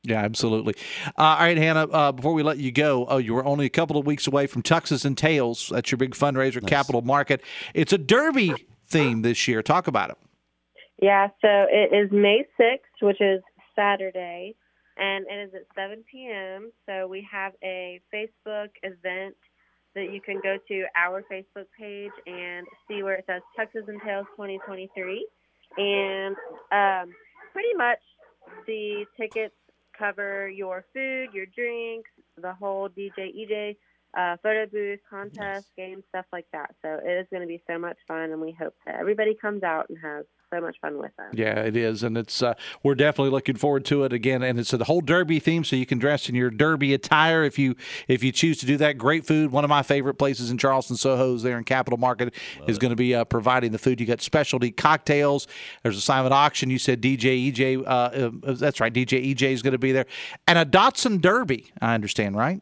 Yeah, 0.04 0.20
absolutely. 0.20 0.74
Uh, 1.06 1.22
all 1.22 1.38
right, 1.38 1.56
Hannah. 1.56 1.86
Uh, 1.88 2.12
before 2.12 2.32
we 2.34 2.42
let 2.42 2.58
you 2.58 2.72
go, 2.72 3.06
oh, 3.06 3.18
you 3.18 3.34
were 3.34 3.44
only 3.44 3.66
a 3.66 3.70
couple 3.70 3.96
of 3.96 4.04
weeks 4.04 4.26
away 4.26 4.48
from 4.48 4.62
Tuxes 4.62 5.04
and 5.04 5.16
Tails. 5.16 5.70
That's 5.72 5.92
your 5.92 5.98
big 5.98 6.14
fundraiser, 6.14 6.66
Capitol 6.66 7.02
Market. 7.02 7.40
It's 7.72 7.92
a 7.92 7.98
Derby 7.98 8.54
theme 8.88 9.22
this 9.22 9.46
year. 9.46 9.62
Talk 9.62 9.86
about 9.86 10.10
it. 10.10 10.18
Yeah, 11.00 11.28
so 11.40 11.66
it 11.70 11.94
is 11.94 12.10
May 12.10 12.44
6th, 12.60 12.78
which 13.00 13.20
is 13.20 13.42
Saturday, 13.76 14.54
and 14.96 15.24
it 15.28 15.48
is 15.48 15.54
at 15.54 15.62
7 15.74 16.04
p.m. 16.10 16.72
So 16.86 17.06
we 17.06 17.26
have 17.30 17.52
a 17.62 18.00
Facebook 18.12 18.70
event 18.82 19.36
that 19.94 20.12
you 20.12 20.20
can 20.20 20.40
go 20.42 20.56
to 20.68 20.84
our 20.96 21.22
Facebook 21.30 21.66
page 21.78 22.10
and 22.26 22.66
see 22.88 23.02
where 23.02 23.14
it 23.14 23.24
says 23.26 23.42
Tuxes 23.58 23.88
and 23.88 24.00
Tails 24.02 24.26
2023. 24.36 25.26
And 25.76 26.36
um, 26.72 27.14
pretty 27.52 27.74
much 27.76 27.98
the 28.66 29.04
tickets 29.18 29.54
cover 30.02 30.48
your 30.48 30.84
food, 30.92 31.28
your 31.32 31.46
drinks, 31.46 32.10
the 32.40 32.52
whole 32.52 32.88
DJ 32.88 33.30
EJ 33.38 33.76
uh, 34.18 34.36
photo 34.42 34.66
booth, 34.66 35.00
contest, 35.08 35.68
games, 35.76 36.04
stuff 36.08 36.26
like 36.32 36.46
that. 36.52 36.74
So 36.82 36.98
it 37.04 37.12
is 37.12 37.26
going 37.30 37.42
to 37.42 37.46
be 37.46 37.62
so 37.66 37.78
much 37.78 37.96
fun, 38.06 38.30
and 38.30 38.40
we 38.40 38.54
hope 38.58 38.74
that 38.84 38.96
everybody 38.96 39.34
comes 39.40 39.62
out 39.62 39.86
and 39.88 39.98
has 40.02 40.24
so 40.52 40.60
much 40.60 40.76
fun 40.80 40.98
with 40.98 41.14
them. 41.16 41.30
Yeah, 41.32 41.60
it 41.60 41.76
is, 41.76 42.02
and 42.02 42.16
it's 42.16 42.42
uh, 42.42 42.54
we're 42.82 42.94
definitely 42.94 43.30
looking 43.30 43.56
forward 43.56 43.84
to 43.86 44.04
it 44.04 44.12
again. 44.12 44.42
And 44.42 44.58
it's 44.58 44.70
the 44.70 44.84
whole 44.84 45.00
Derby 45.00 45.38
theme, 45.38 45.64
so 45.64 45.76
you 45.76 45.86
can 45.86 45.98
dress 45.98 46.28
in 46.28 46.34
your 46.34 46.50
Derby 46.50 46.92
attire 46.94 47.42
if 47.42 47.58
you 47.58 47.74
if 48.08 48.22
you 48.22 48.32
choose 48.32 48.58
to 48.58 48.66
do 48.66 48.76
that. 48.76 48.98
Great 48.98 49.26
food. 49.26 49.50
One 49.50 49.64
of 49.64 49.70
my 49.70 49.82
favorite 49.82 50.14
places 50.14 50.50
in 50.50 50.58
Charleston, 50.58 50.96
Soho's 50.96 51.42
there 51.42 51.58
in 51.58 51.64
Capitol 51.64 51.98
Market 51.98 52.34
is 52.66 52.78
going 52.78 52.90
to 52.90 52.96
be 52.96 53.14
uh, 53.14 53.24
providing 53.24 53.72
the 53.72 53.78
food. 53.78 54.00
You 54.00 54.06
got 54.06 54.20
specialty 54.20 54.70
cocktails. 54.70 55.46
There's 55.82 55.96
a 55.96 56.02
silent 56.02 56.34
auction. 56.34 56.70
You 56.70 56.78
said 56.78 57.00
DJ 57.00 57.52
EJ. 57.52 57.82
Uh, 57.82 57.88
uh, 58.46 58.54
that's 58.54 58.80
right. 58.80 58.92
DJ 58.92 59.34
EJ 59.34 59.52
is 59.52 59.62
going 59.62 59.72
to 59.72 59.78
be 59.78 59.92
there, 59.92 60.06
and 60.46 60.58
a 60.58 60.64
Dachshund 60.64 61.22
Derby. 61.22 61.72
I 61.80 61.94
understand, 61.94 62.36
right? 62.36 62.60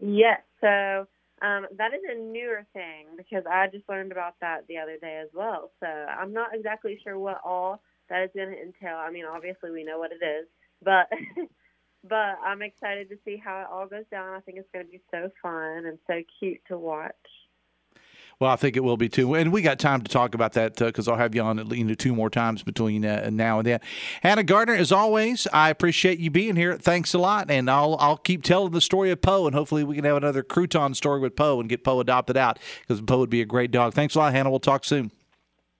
Yes, 0.00 0.40
so 0.60 1.08
um, 1.42 1.66
that 1.76 1.94
is 1.94 2.00
a 2.10 2.18
newer 2.18 2.66
thing 2.72 3.06
because 3.16 3.44
I 3.50 3.68
just 3.68 3.88
learned 3.88 4.12
about 4.12 4.34
that 4.40 4.66
the 4.68 4.78
other 4.78 4.98
day 5.00 5.20
as 5.22 5.28
well. 5.34 5.70
So 5.80 5.86
I'm 5.86 6.32
not 6.32 6.54
exactly 6.54 7.00
sure 7.02 7.18
what 7.18 7.40
all 7.44 7.82
that 8.10 8.22
is 8.24 8.30
going 8.34 8.50
to 8.50 8.60
entail. 8.60 8.96
I 8.96 9.10
mean, 9.10 9.24
obviously 9.24 9.70
we 9.70 9.84
know 9.84 9.98
what 9.98 10.12
it 10.12 10.24
is, 10.24 10.46
but 10.82 11.08
but 12.08 12.38
I'm 12.44 12.62
excited 12.62 13.08
to 13.10 13.18
see 13.24 13.36
how 13.42 13.60
it 13.60 13.66
all 13.72 13.86
goes 13.86 14.06
down. 14.10 14.34
I 14.34 14.40
think 14.40 14.58
it's 14.58 14.70
going 14.72 14.86
to 14.86 14.92
be 14.92 15.02
so 15.10 15.30
fun 15.42 15.86
and 15.86 15.98
so 16.06 16.22
cute 16.40 16.60
to 16.68 16.78
watch. 16.78 17.14
Well, 18.40 18.52
I 18.52 18.56
think 18.56 18.76
it 18.76 18.84
will 18.84 18.96
be 18.96 19.08
too, 19.08 19.34
and 19.34 19.52
we 19.52 19.62
got 19.62 19.80
time 19.80 20.00
to 20.02 20.08
talk 20.08 20.32
about 20.32 20.52
that 20.52 20.76
because 20.76 21.08
I'll 21.08 21.16
have 21.16 21.34
you 21.34 21.42
on 21.42 21.58
you 21.70 21.82
know 21.82 21.94
two 21.94 22.14
more 22.14 22.30
times 22.30 22.62
between 22.62 23.04
uh, 23.04 23.30
now 23.32 23.58
and 23.58 23.66
then. 23.66 23.80
Hannah 24.22 24.44
Gardner, 24.44 24.76
as 24.76 24.92
always, 24.92 25.48
I 25.52 25.70
appreciate 25.70 26.20
you 26.20 26.30
being 26.30 26.54
here. 26.54 26.76
Thanks 26.76 27.12
a 27.14 27.18
lot, 27.18 27.50
and 27.50 27.68
I'll 27.68 27.96
I'll 27.98 28.16
keep 28.16 28.44
telling 28.44 28.70
the 28.70 28.80
story 28.80 29.10
of 29.10 29.20
Poe, 29.20 29.46
and 29.46 29.56
hopefully 29.56 29.82
we 29.82 29.96
can 29.96 30.04
have 30.04 30.16
another 30.16 30.44
crouton 30.44 30.94
story 30.94 31.18
with 31.18 31.34
Poe 31.34 31.58
and 31.58 31.68
get 31.68 31.82
Poe 31.82 31.98
adopted 31.98 32.36
out 32.36 32.60
because 32.82 33.00
Poe 33.00 33.18
would 33.18 33.28
be 33.28 33.40
a 33.40 33.44
great 33.44 33.72
dog. 33.72 33.94
Thanks 33.94 34.14
a 34.14 34.18
lot, 34.20 34.32
Hannah. 34.32 34.50
We'll 34.50 34.60
talk 34.60 34.84
soon. 34.84 35.10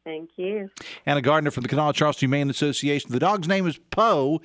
Thank 0.03 0.31
you. 0.37 0.69
Hannah 1.07 1.23
Gardner 1.23 1.53
from 1.53 1.62
the 1.62 1.69
Kanawha 1.69 1.93
Charleston 1.93 2.27
Humane 2.27 2.50
Association. 2.50 3.12
The 3.12 3.21
dog's 3.21 3.47
name 3.47 3.69
is 3.69 3.79
Poe. 3.93 4.41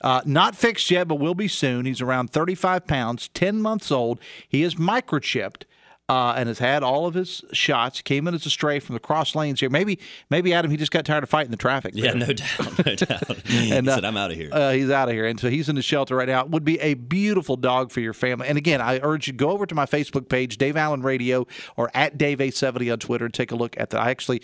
Uh, 0.00 0.20
not 0.24 0.54
fixed 0.54 0.88
yet, 0.88 1.08
but 1.08 1.16
will 1.16 1.34
be 1.34 1.48
soon. 1.48 1.84
He's 1.84 2.00
around 2.00 2.30
35 2.30 2.86
pounds, 2.86 3.28
10 3.34 3.60
months 3.60 3.90
old. 3.90 4.20
He 4.48 4.62
is 4.62 4.76
microchipped. 4.76 5.62
Uh, 6.08 6.34
and 6.36 6.46
has 6.46 6.60
had 6.60 6.84
all 6.84 7.06
of 7.06 7.14
his 7.14 7.44
shots. 7.52 8.00
Came 8.00 8.28
in 8.28 8.34
as 8.34 8.46
a 8.46 8.50
stray 8.50 8.78
from 8.78 8.92
the 8.94 9.00
cross 9.00 9.34
lanes 9.34 9.58
here. 9.58 9.68
Maybe, 9.68 9.98
maybe 10.30 10.52
Adam, 10.54 10.70
he 10.70 10.76
just 10.76 10.92
got 10.92 11.04
tired 11.04 11.24
of 11.24 11.28
fighting 11.28 11.50
the 11.50 11.56
traffic. 11.56 11.94
Yeah, 11.96 12.12
no 12.12 12.26
doubt, 12.26 12.86
no 12.86 12.94
doubt. 12.94 13.50
And, 13.50 13.88
uh, 13.88 13.96
said, 13.96 14.04
"I'm 14.04 14.16
out 14.16 14.30
of 14.30 14.36
here." 14.36 14.50
Uh, 14.52 14.70
he's 14.70 14.88
out 14.88 15.08
of 15.08 15.14
here, 15.14 15.26
and 15.26 15.40
so 15.40 15.50
he's 15.50 15.68
in 15.68 15.74
the 15.74 15.82
shelter 15.82 16.14
right 16.14 16.28
now. 16.28 16.42
It 16.42 16.50
Would 16.50 16.64
be 16.64 16.78
a 16.78 16.94
beautiful 16.94 17.56
dog 17.56 17.90
for 17.90 17.98
your 17.98 18.12
family. 18.12 18.46
And 18.46 18.56
again, 18.56 18.80
I 18.80 19.00
urge 19.02 19.26
you 19.26 19.32
go 19.32 19.50
over 19.50 19.66
to 19.66 19.74
my 19.74 19.84
Facebook 19.84 20.28
page, 20.28 20.58
Dave 20.58 20.76
Allen 20.76 21.02
Radio, 21.02 21.44
or 21.76 21.90
at 21.92 22.16
Dave 22.16 22.40
A 22.40 22.52
seventy 22.52 22.88
on 22.88 23.00
Twitter, 23.00 23.24
and 23.24 23.34
take 23.34 23.50
a 23.50 23.56
look 23.56 23.74
at 23.76 23.90
that. 23.90 24.00
I 24.00 24.10
actually. 24.10 24.42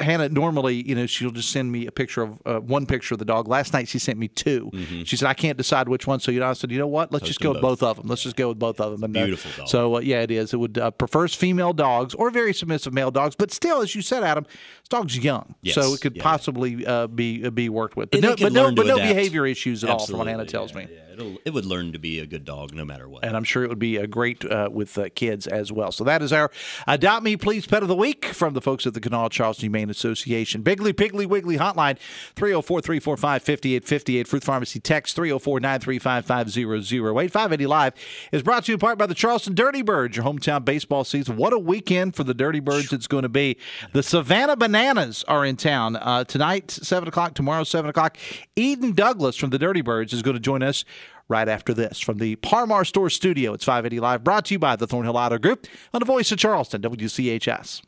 Hannah 0.00 0.28
normally, 0.28 0.86
you 0.88 0.94
know, 0.94 1.06
she'll 1.06 1.30
just 1.30 1.50
send 1.50 1.70
me 1.70 1.86
a 1.86 1.92
picture 1.92 2.22
of 2.22 2.40
uh, 2.46 2.60
one 2.60 2.86
picture 2.86 3.14
of 3.14 3.18
the 3.18 3.24
dog. 3.24 3.48
Last 3.48 3.72
night 3.72 3.88
she 3.88 3.98
sent 3.98 4.18
me 4.18 4.28
2 4.28 4.70
She 5.04 5.16
said 5.16 5.28
I 5.28 5.34
can't 5.34 5.56
decide 5.58 5.88
which 5.88 6.06
one, 6.06 6.20
so 6.20 6.30
you 6.30 6.40
know, 6.40 6.48
I 6.48 6.52
said, 6.54 6.70
you 6.70 6.78
know 6.78 6.86
what? 6.86 7.12
Let's 7.12 7.26
just 7.26 7.40
go 7.40 7.52
them 7.52 7.62
with 7.62 7.62
both 7.62 7.82
of 7.82 7.96
them. 7.96 8.06
Let's 8.08 8.22
just 8.22 8.36
go 8.36 8.48
with 8.48 8.58
both 8.58 8.80
of 8.80 8.92
them. 8.92 9.04
And, 9.04 9.16
uh, 9.16 9.24
Beautiful 9.24 9.50
dog. 9.56 9.68
So 9.68 9.96
uh, 9.96 10.00
yeah, 10.00 10.20
it 10.22 10.30
is. 10.30 10.52
It 10.54 10.58
would 10.58 10.78
uh, 10.78 10.90
prefers 10.90 11.34
female 11.34 11.72
dogs 11.72 12.14
or 12.14 12.30
very 12.30 12.54
submissive 12.54 12.92
male 12.92 13.10
dogs, 13.10 13.34
but 13.36 13.50
still, 13.52 13.80
as 13.82 13.94
you 13.94 14.02
said, 14.02 14.22
Adam, 14.22 14.44
this 14.44 14.88
dog's 14.88 15.18
young, 15.18 15.54
Yes. 15.62 15.74
so 15.74 15.92
it 15.94 16.00
could 16.00 16.16
Yeah, 16.16 16.22
possibly 16.22 16.84
uh, 16.86 17.06
be 17.06 17.44
uh, 17.46 17.50
be 17.50 17.68
worked 17.68 17.96
with. 17.96 18.10
But 18.10 18.24
And 18.24 18.24
no, 18.24 18.36
but 18.36 18.52
no, 18.52 18.74
but 18.74 18.86
no 18.86 18.96
behavior 18.96 19.46
issues 19.46 19.84
at 19.84 19.90
all, 19.90 20.06
from 20.06 20.18
what 20.18 20.26
Hannah 20.26 20.44
tells 20.46 20.72
yeah, 20.72 20.78
me. 20.78 20.88
yeah. 20.92 20.98
It'll, 21.12 21.36
it 21.44 21.52
would 21.52 21.66
learn 21.66 21.92
to 21.92 21.98
be 21.98 22.20
a 22.20 22.26
good 22.26 22.46
dog 22.46 22.72
no 22.74 22.86
matter 22.86 23.06
what. 23.06 23.22
And 23.22 23.36
I'm 23.36 23.44
sure 23.44 23.62
it 23.64 23.68
would 23.68 23.78
be 23.78 23.98
a 23.98 24.06
great 24.06 24.44
uh, 24.46 24.70
with 24.72 24.96
uh, 24.96 25.10
kids 25.14 25.46
as 25.46 25.70
well. 25.70 25.92
So 25.92 26.04
that 26.04 26.22
is 26.22 26.32
our 26.32 26.50
Adopt 26.86 27.22
Me 27.22 27.36
Please 27.36 27.66
Pet 27.66 27.82
of 27.82 27.88
the 27.88 27.94
Week 27.94 28.24
from 28.24 28.54
the 28.54 28.62
folks 28.62 28.86
at 28.86 28.94
the 28.94 29.00
Kanawha 29.00 29.28
Charleston 29.28 29.64
Humane 29.66 29.81
Association. 29.90 30.62
Bigley 30.62 30.92
Piggly 30.92 31.26
Wiggly 31.26 31.58
Hotline 31.58 31.98
304 32.36 32.80
345 32.80 33.42
5858. 33.42 34.28
Fruth 34.28 34.44
Pharmacy 34.44 34.80
Text 34.80 35.16
304 35.16 35.60
935 35.60 36.24
5008. 36.26 37.32
580 37.32 37.66
Live 37.66 37.94
is 38.32 38.42
brought 38.42 38.64
to 38.64 38.72
you 38.72 38.74
in 38.74 38.80
part 38.80 38.98
by 38.98 39.06
the 39.06 39.14
Charleston 39.14 39.54
Dirty 39.54 39.82
Birds, 39.82 40.16
your 40.16 40.24
hometown 40.24 40.64
baseball 40.64 41.04
season. 41.04 41.36
What 41.36 41.52
a 41.52 41.58
weekend 41.58 42.14
for 42.16 42.24
the 42.24 42.34
Dirty 42.34 42.60
Birds 42.60 42.92
it's 42.92 43.06
going 43.06 43.22
to 43.22 43.28
be. 43.28 43.56
The 43.92 44.02
Savannah 44.02 44.56
Bananas 44.56 45.24
are 45.28 45.44
in 45.44 45.56
town 45.56 45.96
uh, 45.96 46.24
tonight, 46.24 46.70
7 46.70 47.08
o'clock, 47.08 47.34
tomorrow, 47.34 47.64
7 47.64 47.88
o'clock. 47.88 48.16
Eden 48.56 48.92
Douglas 48.92 49.36
from 49.36 49.50
the 49.50 49.58
Dirty 49.58 49.80
Birds 49.80 50.12
is 50.12 50.22
going 50.22 50.34
to 50.34 50.40
join 50.40 50.62
us 50.62 50.84
right 51.28 51.48
after 51.48 51.72
this 51.72 51.98
from 51.98 52.18
the 52.18 52.36
Par 52.36 52.66
Mar 52.66 52.84
Store 52.84 53.10
Studio. 53.10 53.52
It's 53.54 53.64
580 53.64 54.00
Live, 54.00 54.24
brought 54.24 54.46
to 54.46 54.54
you 54.54 54.58
by 54.58 54.76
the 54.76 54.86
Thornhill 54.86 55.16
Auto 55.16 55.38
Group 55.38 55.66
on 55.94 56.00
the 56.00 56.04
voice 56.04 56.30
of 56.32 56.38
Charleston, 56.38 56.82
WCHS. 56.82 57.82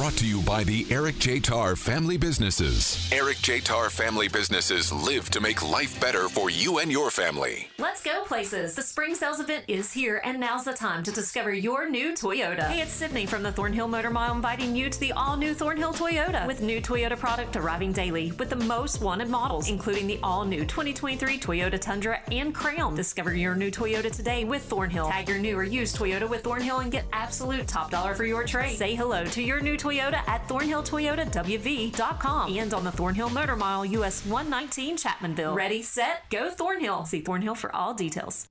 Brought 0.00 0.16
to 0.16 0.26
you 0.26 0.40
by 0.40 0.64
the 0.64 0.86
Eric 0.88 1.18
J. 1.18 1.40
Tarr 1.40 1.76
Family 1.76 2.16
Businesses. 2.16 3.06
Eric 3.12 3.36
J. 3.42 3.60
Tarr 3.60 3.90
Family 3.90 4.28
Businesses 4.28 4.90
live 4.90 5.28
to 5.28 5.42
make 5.42 5.62
life 5.62 6.00
better 6.00 6.26
for 6.30 6.48
you 6.48 6.78
and 6.78 6.90
your 6.90 7.10
family. 7.10 7.68
Let's 7.78 8.02
go 8.02 8.24
places. 8.24 8.74
The 8.74 8.80
spring 8.80 9.14
sales 9.14 9.40
event 9.40 9.64
is 9.68 9.92
here, 9.92 10.22
and 10.24 10.40
now's 10.40 10.64
the 10.64 10.72
time 10.72 11.02
to 11.02 11.12
discover 11.12 11.52
your 11.52 11.86
new 11.86 12.14
Toyota. 12.14 12.62
Hey, 12.68 12.80
it's 12.80 12.94
Sydney 12.94 13.26
from 13.26 13.42
the 13.42 13.52
Thornhill 13.52 13.88
Motor 13.88 14.08
Mile 14.08 14.32
inviting 14.34 14.74
you 14.74 14.88
to 14.88 14.98
the 14.98 15.12
all 15.12 15.36
new 15.36 15.52
Thornhill 15.52 15.92
Toyota 15.92 16.46
with 16.46 16.62
new 16.62 16.80
Toyota 16.80 17.18
product 17.18 17.56
arriving 17.56 17.92
daily 17.92 18.32
with 18.38 18.48
the 18.48 18.56
most 18.56 19.02
wanted 19.02 19.28
models, 19.28 19.68
including 19.68 20.06
the 20.06 20.18
all 20.22 20.46
new 20.46 20.64
2023 20.64 21.38
Toyota 21.38 21.78
Tundra 21.78 22.22
and 22.32 22.54
Crown. 22.54 22.94
Discover 22.94 23.34
your 23.34 23.54
new 23.54 23.70
Toyota 23.70 24.10
today 24.10 24.44
with 24.44 24.62
Thornhill. 24.62 25.10
Tag 25.10 25.28
your 25.28 25.38
new 25.38 25.58
or 25.58 25.64
used 25.64 25.94
Toyota 25.94 26.26
with 26.26 26.42
Thornhill 26.42 26.78
and 26.78 26.90
get 26.90 27.04
absolute 27.12 27.68
top 27.68 27.90
dollar 27.90 28.14
for 28.14 28.24
your 28.24 28.44
trade. 28.44 28.78
Say 28.78 28.94
hello 28.94 29.26
to 29.26 29.42
your 29.42 29.60
new 29.60 29.76
Toyota 29.76 29.89
at 29.98 30.46
thornhilltoyotawv.com 30.48 32.56
and 32.56 32.74
on 32.74 32.84
the 32.84 32.92
Thornhill 32.92 33.30
Motor 33.30 33.56
Mile 33.56 33.84
US 33.84 34.24
119 34.26 34.96
Chapmanville. 34.96 35.52
Ready, 35.54 35.82
set, 35.82 36.30
go 36.30 36.50
Thornhill. 36.50 37.04
See 37.06 37.20
Thornhill 37.20 37.56
for 37.56 37.74
all 37.74 37.94
details. 37.94 38.46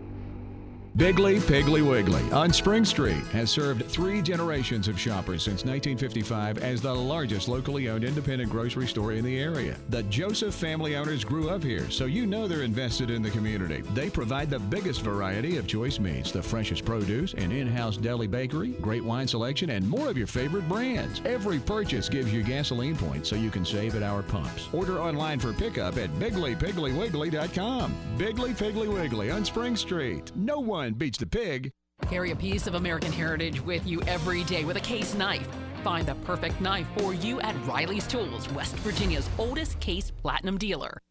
Bigley 0.98 1.38
Piggly 1.38 1.88
Wiggly 1.88 2.24
on 2.32 2.52
Spring 2.52 2.84
Street 2.84 3.24
has 3.28 3.52
served 3.52 3.86
three 3.86 4.20
generations 4.20 4.88
of 4.88 5.00
shoppers 5.00 5.44
since 5.44 5.64
1955 5.64 6.58
as 6.58 6.82
the 6.82 6.92
largest 6.92 7.48
locally 7.48 7.88
owned 7.88 8.04
independent 8.04 8.50
grocery 8.50 8.88
store 8.88 9.12
in 9.12 9.24
the 9.24 9.38
area. 9.38 9.78
The 9.90 10.02
Joseph 10.04 10.56
family 10.56 10.96
owners 10.96 11.24
grew 11.24 11.52
up 11.52 11.64
here, 11.64 11.88
so 11.92 12.06
you 12.06 12.26
know 12.26 12.48
they're 12.48 12.64
invested 12.64 13.12
in 13.12 13.22
the 13.22 13.30
community. 13.30 13.82
They 13.94 14.10
provide 14.10 14.50
the 14.50 14.58
biggest 14.58 15.02
variety 15.02 15.58
of 15.58 15.68
choice 15.68 16.00
meats, 16.00 16.32
the 16.32 16.42
freshest 16.42 16.84
produce, 16.84 17.36
an 17.36 17.52
in 17.52 17.68
house 17.68 17.98
deli 17.98 18.26
bakery, 18.26 18.70
great 18.82 19.04
wine 19.04 19.28
selection, 19.28 19.70
and 19.70 19.88
more 19.88 20.10
of 20.10 20.18
your 20.18 20.26
favorite 20.26 20.68
brands. 20.68 21.22
Every 21.26 21.60
purchase 21.60 22.10
gives 22.10 22.34
you 22.34 22.42
gasoline 22.42 22.98
points 22.98 23.30
so 23.30 23.36
you 23.36 23.52
can 23.52 23.66
save 23.66 23.94
at 23.96 24.02
our 24.02 24.24
pumps. 24.24 24.68
Order 24.74 25.00
online 25.00 25.40
for 25.40 25.54
pickup 25.54 25.98
at 25.98 26.10
BigleyPigglyWiggly.com. 26.16 27.94
Bigley 28.18 28.54
Piggly 28.54 28.92
Wiggly 28.92 29.30
on 29.30 29.46
Spring 29.46 29.76
Street. 29.76 30.32
No 30.36 30.60
one 30.60 30.87
beats 30.94 31.18
the 31.18 31.26
pig. 31.26 31.72
Carry 32.04 32.32
a 32.32 32.36
piece 32.36 32.68
of 32.68 32.76
American 32.76 33.12
heritage 33.12 33.60
with 33.62 33.86
you 33.88 34.02
every 34.04 34.44
day 34.44 34.64
with 34.64 34.78
a 34.78 34.82
case 34.82 35.14
knife. 35.16 35.48
Find 35.84 36.08
the 36.08 36.16
perfect 36.16 36.62
knife 36.62 36.88
for 36.98 37.14
you 37.14 37.42
at 37.42 37.56
Riley's 37.66 38.08
Tools, 38.08 38.50
West 38.52 38.76
Virginia's 38.78 39.30
oldest 39.38 39.80
case 39.80 40.12
platinum 40.12 40.58
dealer. 40.58 41.02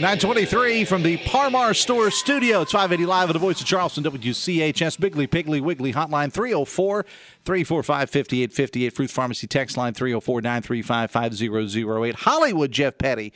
923 0.00 0.86
from 0.86 1.02
the 1.02 1.18
Par 1.18 1.50
Mar 1.50 1.74
Store 1.74 2.10
Studio. 2.10 2.62
It's 2.62 2.72
580 2.72 3.04
live 3.04 3.28
at 3.28 3.34
the 3.34 3.38
Voice 3.38 3.60
of 3.60 3.66
Charleston, 3.66 4.02
WCHS, 4.02 4.98
Bigley 4.98 5.26
Piggly 5.26 5.60
Wiggly 5.60 5.92
Hotline 5.92 6.32
304 6.32 7.04
345 7.44 8.08
5858. 8.08 8.94
Fruth 8.94 9.10
Pharmacy 9.10 9.46
text 9.46 9.76
line 9.76 9.92
304 9.92 10.40
935 10.40 11.10
5008. 11.10 12.14
Hollywood 12.14 12.72
Jeff 12.72 12.96
Petty 12.96 13.30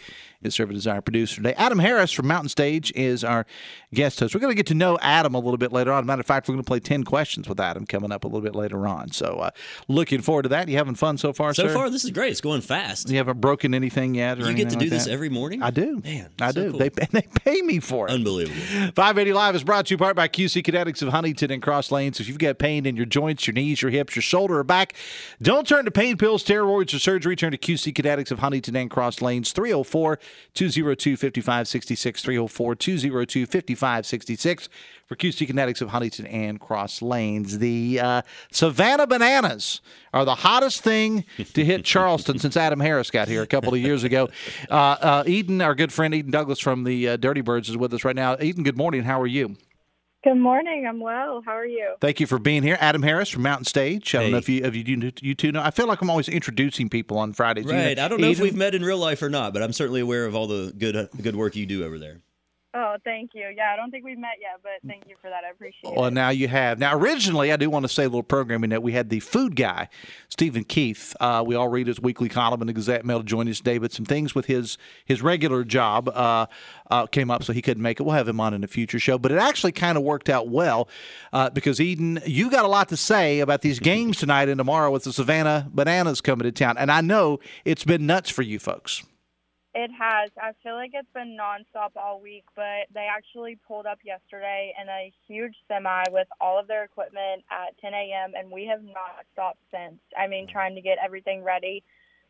is 0.44 0.54
serving 0.54 0.76
as 0.76 0.86
our 0.86 1.00
producer 1.02 1.36
today. 1.36 1.54
Adam 1.56 1.78
Harris 1.78 2.12
from 2.12 2.26
Mountain 2.26 2.48
Stage 2.48 2.92
is 2.94 3.24
our 3.24 3.46
guest 3.92 4.20
host. 4.20 4.34
We're 4.34 4.40
going 4.40 4.50
to 4.52 4.56
get 4.56 4.66
to 4.68 4.74
know 4.74 4.98
Adam 5.00 5.34
a 5.34 5.38
little 5.38 5.56
bit 5.56 5.72
later 5.72 5.92
on. 5.92 6.04
Matter 6.06 6.20
of 6.20 6.26
fact, 6.26 6.48
we're 6.48 6.54
going 6.54 6.64
to 6.64 6.68
play 6.68 6.80
10 6.80 7.04
questions 7.04 7.48
with 7.48 7.60
Adam 7.60 7.86
coming 7.86 8.12
up 8.12 8.24
a 8.24 8.26
little 8.26 8.40
bit 8.40 8.54
later 8.54 8.86
on. 8.86 9.10
So 9.12 9.38
uh, 9.38 9.50
looking 9.88 10.20
forward 10.22 10.42
to 10.42 10.48
that. 10.50 10.68
You 10.68 10.76
having 10.76 10.94
fun 10.94 11.18
so 11.18 11.32
far, 11.32 11.54
So 11.54 11.68
sir? 11.68 11.74
far, 11.74 11.90
this 11.90 12.04
is 12.04 12.10
great. 12.10 12.30
It's 12.32 12.40
going 12.40 12.60
fast. 12.60 13.08
You 13.08 13.16
haven't 13.16 13.40
broken 13.40 13.74
anything 13.74 14.14
yet? 14.14 14.38
Or 14.40 14.48
You 14.50 14.54
get 14.54 14.70
to 14.70 14.76
do 14.76 14.80
like 14.86 14.90
this 14.90 15.04
that? 15.06 15.10
every 15.12 15.28
morning? 15.28 15.62
I 15.62 15.70
do. 15.70 16.00
Man, 16.04 16.30
I 16.40 16.50
so 16.50 16.64
do. 16.64 16.70
cool. 16.70 16.78
They, 16.80 16.88
they 16.88 17.22
pay 17.44 17.62
me 17.62 17.80
for 17.80 18.08
it. 18.08 18.12
Unbelievable. 18.12 18.60
580 18.94 19.32
Live 19.32 19.54
is 19.54 19.64
brought 19.64 19.86
to 19.86 19.90
you 19.90 19.96
in 19.96 19.98
part 19.98 20.16
by 20.16 20.28
QC 20.28 20.62
Kinetics 20.62 21.02
of 21.02 21.08
Huntington 21.08 21.50
and 21.50 21.62
Cross 21.62 21.90
Lanes. 21.90 22.20
If 22.20 22.28
you've 22.28 22.38
got 22.38 22.58
pain 22.58 22.86
in 22.86 22.96
your 22.96 23.06
joints, 23.06 23.46
your 23.46 23.54
knees, 23.54 23.82
your 23.82 23.90
hips, 23.90 24.16
your 24.16 24.22
shoulder, 24.22 24.58
or 24.58 24.64
back, 24.64 24.94
don't 25.40 25.66
turn 25.66 25.84
to 25.84 25.90
pain 25.90 26.16
pills, 26.16 26.44
steroids, 26.44 26.94
or 26.94 26.98
surgery. 26.98 27.36
Turn 27.36 27.52
to 27.52 27.58
QC 27.58 27.92
Kinetics 27.92 28.30
of 28.30 28.40
Huntington 28.40 28.74
and 28.76 28.90
Cross 28.90 29.22
Lanes. 29.22 29.52
304 29.52 30.18
202 30.54 31.16
5566. 31.16 32.22
304 32.22 32.74
202 32.74 33.46
5566 33.46 34.68
for 35.06 35.16
QC 35.16 35.48
Kinetics 35.48 35.80
of 35.80 35.90
Huntington 35.90 36.26
and 36.26 36.60
Cross 36.60 37.02
Lanes. 37.02 37.58
The 37.58 38.00
uh, 38.00 38.22
Savannah 38.50 39.06
Bananas 39.06 39.80
are 40.12 40.24
the 40.24 40.34
hottest 40.34 40.82
thing 40.82 41.24
to 41.52 41.64
hit 41.64 41.84
Charleston 41.84 42.38
since 42.38 42.56
Adam 42.56 42.80
Harris 42.80 43.10
got 43.10 43.28
here 43.28 43.42
a 43.42 43.46
couple 43.46 43.74
of 43.74 43.80
years 43.80 44.04
ago. 44.04 44.30
Uh, 44.70 44.74
uh, 44.74 45.24
Eden, 45.26 45.60
our 45.60 45.74
good 45.74 45.92
friend 45.92 46.14
Eden 46.14 46.30
Douglas 46.30 46.58
from 46.58 46.84
the 46.84 47.10
uh, 47.10 47.16
Dirty 47.16 47.40
Birds, 47.40 47.68
is 47.68 47.76
with 47.76 47.92
us 47.92 48.04
right 48.04 48.16
now. 48.16 48.36
Eden, 48.40 48.62
good 48.62 48.78
morning. 48.78 49.02
How 49.02 49.20
are 49.20 49.26
you? 49.26 49.56
Good 50.24 50.36
morning. 50.36 50.86
I'm 50.88 51.00
well. 51.00 51.42
How 51.44 51.52
are 51.52 51.66
you? 51.66 51.96
Thank 52.00 52.18
you 52.18 52.26
for 52.26 52.38
being 52.38 52.62
here. 52.62 52.78
Adam 52.80 53.02
Harris 53.02 53.28
from 53.28 53.42
Mountain 53.42 53.66
Stage. 53.66 54.14
I 54.14 54.22
don't 54.22 54.30
know 54.30 54.38
if 54.38 54.48
you 54.48 54.64
if 54.64 54.74
you, 54.74 55.12
you 55.20 55.34
two 55.34 55.52
know. 55.52 55.60
I 55.60 55.70
feel 55.70 55.86
like 55.86 56.00
I'm 56.00 56.08
always 56.08 56.30
introducing 56.30 56.88
people 56.88 57.18
on 57.18 57.34
Fridays. 57.34 57.66
You 57.66 57.72
know, 57.72 57.78
Right. 57.78 57.98
I 57.98 58.08
don't 58.08 58.22
know 58.22 58.30
if 58.30 58.40
we've 58.40 58.56
met 58.56 58.74
in 58.74 58.82
real 58.82 58.96
life 58.96 59.20
or 59.20 59.28
not, 59.28 59.52
but 59.52 59.62
I'm 59.62 59.74
certainly 59.74 60.00
aware 60.00 60.24
of 60.24 60.34
all 60.34 60.46
the 60.46 60.72
good 60.78 60.96
uh, 60.96 61.06
good 61.20 61.36
work 61.36 61.56
you 61.56 61.66
do 61.66 61.84
over 61.84 61.98
there. 61.98 62.22
Oh, 62.76 62.96
thank 63.04 63.30
you. 63.34 63.46
Yeah, 63.56 63.70
I 63.72 63.76
don't 63.76 63.92
think 63.92 64.04
we've 64.04 64.18
met 64.18 64.38
yet, 64.40 64.58
but 64.60 64.72
thank 64.84 65.04
you 65.08 65.14
for 65.22 65.30
that. 65.30 65.44
I 65.44 65.50
appreciate 65.50 65.84
Well, 65.84 65.92
it. 65.92 66.00
Well, 66.00 66.10
now 66.10 66.30
you 66.30 66.48
have. 66.48 66.80
Now, 66.80 66.96
originally, 66.96 67.52
I 67.52 67.56
do 67.56 67.70
want 67.70 67.84
to 67.84 67.88
say 67.88 68.02
a 68.02 68.08
little 68.08 68.24
programming 68.24 68.70
that 68.70 68.82
we 68.82 68.90
had 68.90 69.10
the 69.10 69.20
food 69.20 69.54
guy, 69.54 69.88
Stephen 70.28 70.64
Keith. 70.64 71.14
Uh, 71.20 71.44
we 71.46 71.54
all 71.54 71.68
read 71.68 71.86
his 71.86 72.00
weekly 72.00 72.28
column 72.28 72.60
in 72.62 72.66
the 72.66 72.72
Gazette 72.72 73.04
Mail 73.04 73.18
to 73.20 73.24
join 73.24 73.48
us 73.48 73.58
today, 73.58 73.78
but 73.78 73.92
some 73.92 74.04
things 74.04 74.34
with 74.34 74.46
his 74.46 74.76
his 75.04 75.22
regular 75.22 75.62
job 75.62 76.08
uh, 76.08 76.46
uh, 76.90 77.06
came 77.06 77.30
up, 77.30 77.44
so 77.44 77.52
he 77.52 77.62
couldn't 77.62 77.82
make 77.82 78.00
it. 78.00 78.02
We'll 78.02 78.16
have 78.16 78.26
him 78.26 78.40
on 78.40 78.54
in 78.54 78.64
a 78.64 78.68
future 78.68 78.98
show. 78.98 79.18
But 79.18 79.30
it 79.30 79.38
actually 79.38 79.72
kind 79.72 79.96
of 79.96 80.02
worked 80.02 80.28
out 80.28 80.48
well 80.48 80.88
uh, 81.32 81.50
because 81.50 81.80
Eden, 81.80 82.18
you 82.26 82.50
got 82.50 82.64
a 82.64 82.68
lot 82.68 82.88
to 82.88 82.96
say 82.96 83.38
about 83.38 83.60
these 83.60 83.78
games 83.78 84.18
tonight 84.18 84.48
and 84.48 84.58
tomorrow 84.58 84.90
with 84.90 85.04
the 85.04 85.12
Savannah 85.12 85.68
Bananas 85.72 86.20
coming 86.20 86.42
to 86.42 86.50
town, 86.50 86.76
and 86.76 86.90
I 86.90 87.02
know 87.02 87.38
it's 87.64 87.84
been 87.84 88.04
nuts 88.04 88.30
for 88.30 88.42
you 88.42 88.58
folks. 88.58 89.04
It 89.74 89.90
has. 89.90 90.30
I 90.40 90.52
feel 90.62 90.74
like 90.74 90.92
it's 90.94 91.10
been 91.12 91.36
nonstop 91.36 91.96
all 91.96 92.20
week, 92.20 92.44
but 92.54 92.86
they 92.94 93.08
actually 93.10 93.58
pulled 93.66 93.86
up 93.86 93.98
yesterday 94.04 94.72
in 94.80 94.88
a 94.88 95.12
huge 95.26 95.54
semi 95.66 96.04
with 96.12 96.28
all 96.40 96.60
of 96.60 96.68
their 96.68 96.84
equipment 96.84 97.42
at 97.50 97.76
10 97.80 97.92
a.m., 97.92 98.34
and 98.38 98.52
we 98.52 98.66
have 98.66 98.84
not 98.84 99.26
stopped 99.32 99.58
since. 99.72 99.98
I 100.16 100.28
mean, 100.28 100.46
mm. 100.46 100.52
trying 100.52 100.76
to 100.76 100.80
get 100.80 100.98
everything 101.04 101.42
ready 101.42 101.82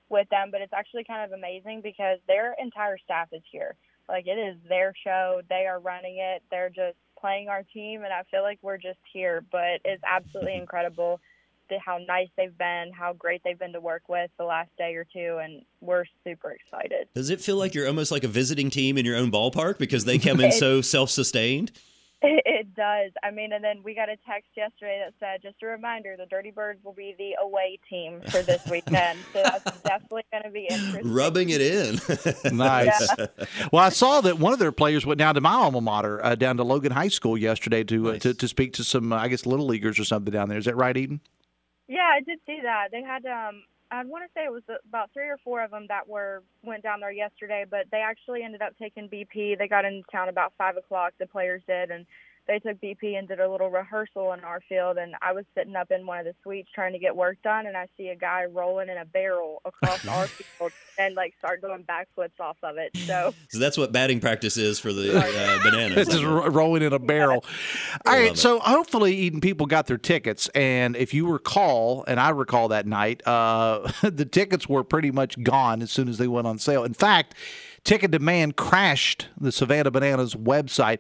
with 0.09 0.27
them, 0.31 0.49
but 0.51 0.63
it's 0.63 0.73
actually 0.73 1.05
kind 1.05 1.23
of 1.23 1.37
amazing 1.37 1.83
because 1.83 2.19
their 2.27 2.55
entire 2.59 2.97
staff 2.97 3.29
is 3.33 3.43
here. 3.53 3.75
Like, 4.09 4.27
it 4.27 4.39
is 4.39 4.57
their 4.67 4.95
show. 5.05 5.43
They 5.51 5.67
are 5.67 5.81
running 5.81 6.17
it. 6.19 6.43
They're 6.51 6.71
just 6.71 6.97
playing 7.21 7.49
our 7.49 7.63
team, 7.75 8.05
and 8.05 8.13
I 8.13 8.23
feel 8.31 8.43
like 8.43 8.59
we're 8.63 8.79
just 8.79 9.01
here, 9.13 9.45
but 9.53 9.81
it's 9.85 10.03
absolutely 10.11 10.55
incredible 10.61 11.21
how 11.85 11.99
nice 11.99 12.29
they've 12.37 12.57
been, 12.57 12.93
how 12.93 13.13
great 13.13 13.43
they've 13.45 13.59
been 13.59 13.73
to 13.73 13.81
work 13.81 14.03
with 14.09 14.31
the 14.39 14.45
last 14.45 14.71
day 14.79 14.95
or 14.95 15.05
two, 15.13 15.39
and 15.43 15.63
we're 15.81 16.05
super 16.25 16.51
excited. 16.53 17.09
Does 17.15 17.31
it 17.31 17.41
feel 17.41 17.57
like 17.57 17.75
you're 17.75 17.87
almost 17.87 18.11
like 18.13 18.25
a 18.25 18.29
visiting 18.29 18.71
team 18.71 18.99
in 18.99 19.05
your 19.05 19.17
own 19.17 19.31
ballpark 19.31 19.79
because 19.79 20.05
they 20.05 20.19
come 20.19 20.41
in 20.41 20.53
so 20.53 20.81
self-sustained? 20.81 21.73
It, 22.27 22.43
it 22.47 22.75
does. 22.75 23.13
I 23.23 23.31
mean, 23.31 23.53
and 23.53 23.63
then 23.63 23.83
we 23.85 23.95
got 23.95 24.09
a 24.09 24.17
text 24.27 24.49
yesterday 24.57 25.05
that 25.05 25.13
said, 25.21 25.43
just 25.43 25.63
a 25.63 25.67
reminder, 25.67 26.17
the 26.17 26.25
Dirty 26.25 26.51
Birds 26.51 26.83
will 26.83 26.95
be 26.95 27.15
the 27.19 27.33
away 27.43 27.79
team 27.91 28.23
for 28.31 28.41
this 28.41 28.67
weekend. 28.71 29.19
so 29.35 29.43
that's 29.43 29.81
definitely 29.83 30.23
going 30.33 30.45
to 30.45 30.51
be 30.51 30.67
interesting. 30.71 31.13
Rubbing 31.13 31.51
it 31.51 31.61
in. 31.61 32.57
Nice. 32.57 33.09
Well, 33.73 33.85
I 33.85 33.91
saw 33.91 34.23
that 34.23 34.39
one 34.39 34.55
of 34.55 34.59
their 34.59 34.73
players 34.73 35.05
went 35.05 35.19
down 35.19 35.35
to 35.35 35.43
my 35.43 35.53
alma 35.53 35.83
mater, 35.83 36.25
uh, 36.25 36.35
down 36.35 36.57
to 36.57 36.65
Logan 36.65 36.93
High 36.93 37.09
School 37.09 37.37
yesterday 37.37 37.85
to, 37.85 38.13
uh, 38.13 38.19
to 38.21 38.33
to 38.33 38.49
speak 38.49 38.73
to 38.75 38.85
some, 38.85 39.13
uh, 39.13 39.17
I 39.17 39.29
guess, 39.29 39.45
little 39.45 39.67
leaguers 39.67 39.99
or 39.99 40.05
something 40.05 40.33
down 40.33 40.49
there. 40.49 40.57
Is 40.57 40.65
that 40.65 40.77
right, 40.77 40.97
Eden? 40.97 41.21
Yeah, 41.89 42.09
I 42.15 42.21
did 42.21 42.41
see 42.47 42.61
that. 42.63 42.89
They 42.93 43.03
had 43.03 43.27
um 43.27 43.65
I 43.91 44.03
want 44.05 44.25
to 44.25 44.31
say 44.35 44.45
it 44.45 44.53
was 44.53 44.63
about 44.89 45.11
3 45.13 45.29
or 45.29 45.39
4 45.45 45.65
of 45.65 45.71
them 45.71 45.87
that 45.89 46.09
were 46.09 46.43
went 46.65 46.83
down 46.83 47.01
there 47.01 47.13
yesterday, 47.13 47.65
but 47.71 47.87
they 47.93 47.99
actually 47.99 48.43
ended 48.43 48.63
up 48.63 48.73
taking 48.81 49.09
BP. 49.09 49.59
They 49.59 49.69
got 49.69 49.85
into 49.85 50.03
town 50.11 50.29
about 50.29 50.55
5 50.59 50.79
o'clock, 50.79 51.13
the 51.19 51.27
players 51.27 51.63
did, 51.69 51.91
and 51.91 52.07
they 52.47 52.59
took 52.59 52.81
BP 52.81 53.19
and 53.19 53.27
did 53.27 53.41
a 53.41 53.51
little 53.51 53.71
rehearsal 53.71 54.33
in 54.35 54.41
our 54.41 54.61
field. 54.69 54.99
And 54.99 55.15
I 55.23 55.33
was 55.33 55.45
sitting 55.57 55.77
up 55.77 55.91
in 55.91 56.07
one 56.07 56.19
of 56.19 56.25
the 56.27 56.35
suites 56.43 56.69
trying 56.75 56.93
to 56.93 56.99
get 56.99 57.17
work 57.17 57.39
done, 57.43 57.67
and 57.67 57.77
I 57.77 57.87
see 57.97 58.09
a 58.09 58.17
guy 58.17 58.45
rolling 58.45 58.89
in 58.89 58.99
a 58.99 59.05
barrel 59.05 59.63
across 59.65 60.07
our 60.09 60.27
field 60.27 60.73
and 60.99 61.15
like 61.15 61.35
start 61.39 61.61
doing 61.63 61.85
backflips 61.85 62.39
off 62.41 62.57
of 62.63 62.77
it. 62.77 62.91
So 63.07 63.33
So 63.49 63.59
that's 63.59 63.79
what 63.79 63.93
batting 63.93 64.21
practice 64.21 64.57
is 64.57 64.79
for 64.79 64.93
the 64.93 65.17
uh, 65.19 65.63
bananas. 65.63 66.09
just 66.09 66.23
ro- 66.25 66.49
rolling 66.49 66.83
in 66.83 66.93
a 66.93 66.99
barrel. 66.99 67.45
All 68.05 68.13
right, 68.13 68.37
so 68.37 68.59
hopefully, 68.61 69.15
Eden 69.15 69.41
people 69.41 69.67
got 69.67 69.87
their 69.87 69.99
tickets, 69.99 70.49
and 70.49 70.97
if 70.97 71.15
you 71.15 71.31
recall, 71.31 72.05
and 72.07 72.21
I 72.21 72.31
recall 72.31 72.69
that 72.69 72.87
night, 72.87 73.27
uh, 73.27 73.91
the 74.03 74.25
tickets 74.25 74.69
were 74.69 74.85
pretty 74.85 75.11
much 75.11 75.43
gone 75.43 75.83
as 75.83 75.91
soon 75.91 76.09
as 76.09 76.19
they 76.19 76.29
went 76.29 76.47
on 76.47 76.59
sale. 76.59 76.85
In 76.85 76.95
fact, 76.95 77.35
ticket 77.85 78.11
demand 78.11 78.57
crashed 78.57 79.29
the 79.41 79.53
Savannah 79.53 79.91
Bananas 79.91 80.35
website. 80.35 80.99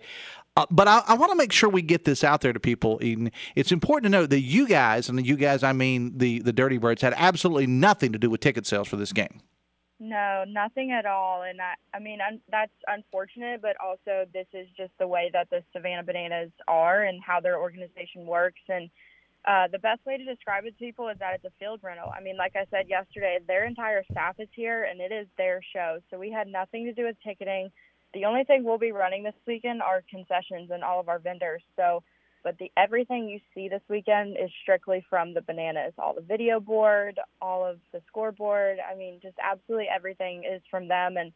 Uh, 0.56 0.66
but 0.70 0.86
I, 0.86 1.02
I 1.08 1.14
want 1.14 1.32
to 1.32 1.36
make 1.36 1.50
sure 1.50 1.68
we 1.68 1.82
get 1.82 2.04
this 2.04 2.22
out 2.22 2.40
there 2.40 2.52
to 2.52 2.60
people, 2.60 3.00
Eden. 3.02 3.32
It's 3.56 3.72
important 3.72 4.04
to 4.04 4.18
note 4.18 4.30
that 4.30 4.40
you 4.40 4.68
guys, 4.68 5.08
and 5.08 5.26
you 5.26 5.36
guys, 5.36 5.64
I 5.64 5.72
mean 5.72 6.16
the 6.16 6.38
the 6.40 6.52
Dirty 6.52 6.78
Birds, 6.78 7.02
had 7.02 7.12
absolutely 7.16 7.66
nothing 7.66 8.12
to 8.12 8.18
do 8.18 8.30
with 8.30 8.40
ticket 8.40 8.64
sales 8.64 8.86
for 8.86 8.96
this 8.96 9.12
game. 9.12 9.40
No, 9.98 10.44
nothing 10.46 10.92
at 10.92 11.06
all. 11.06 11.42
And 11.42 11.60
I, 11.60 11.74
I 11.94 11.98
mean, 11.98 12.18
un, 12.20 12.40
that's 12.50 12.72
unfortunate, 12.86 13.62
but 13.62 13.76
also 13.84 14.26
this 14.32 14.46
is 14.52 14.66
just 14.76 14.92
the 14.98 15.06
way 15.06 15.30
that 15.32 15.50
the 15.50 15.62
Savannah 15.72 16.02
Bananas 16.02 16.50
are 16.68 17.04
and 17.04 17.22
how 17.22 17.40
their 17.40 17.58
organization 17.58 18.26
works. 18.26 18.60
And 18.68 18.90
uh, 19.46 19.68
the 19.70 19.78
best 19.78 20.04
way 20.06 20.16
to 20.16 20.24
describe 20.24 20.64
it 20.64 20.70
to 20.70 20.84
people 20.84 21.08
is 21.08 21.18
that 21.18 21.34
it's 21.34 21.44
a 21.44 21.52
field 21.58 21.80
rental. 21.82 22.10
I 22.16 22.22
mean, 22.22 22.36
like 22.36 22.56
I 22.56 22.64
said 22.70 22.88
yesterday, 22.88 23.38
their 23.46 23.66
entire 23.66 24.02
staff 24.10 24.36
is 24.38 24.48
here 24.52 24.84
and 24.84 25.00
it 25.00 25.12
is 25.12 25.26
their 25.36 25.60
show. 25.74 25.98
So 26.10 26.18
we 26.18 26.30
had 26.30 26.48
nothing 26.48 26.84
to 26.86 26.92
do 26.92 27.04
with 27.04 27.16
ticketing. 27.22 27.70
The 28.14 28.24
only 28.24 28.44
thing 28.44 28.64
we'll 28.64 28.78
be 28.78 28.92
running 28.92 29.22
this 29.22 29.34
weekend 29.46 29.82
are 29.82 30.02
concessions 30.08 30.70
and 30.72 30.82
all 30.82 30.98
of 30.98 31.08
our 31.08 31.18
vendors. 31.18 31.62
So, 31.76 32.02
but 32.42 32.56
the 32.58 32.70
everything 32.76 33.28
you 33.28 33.40
see 33.54 33.68
this 33.68 33.82
weekend 33.88 34.36
is 34.42 34.50
strictly 34.62 35.04
from 35.10 35.34
the 35.34 35.42
bananas. 35.42 35.92
All 35.98 36.14
the 36.14 36.22
video 36.22 36.58
board, 36.58 37.20
all 37.42 37.66
of 37.66 37.78
the 37.92 38.00
scoreboard. 38.06 38.78
I 38.80 38.96
mean, 38.96 39.18
just 39.22 39.36
absolutely 39.42 39.88
everything 39.94 40.44
is 40.44 40.62
from 40.70 40.88
them. 40.88 41.16
And 41.18 41.32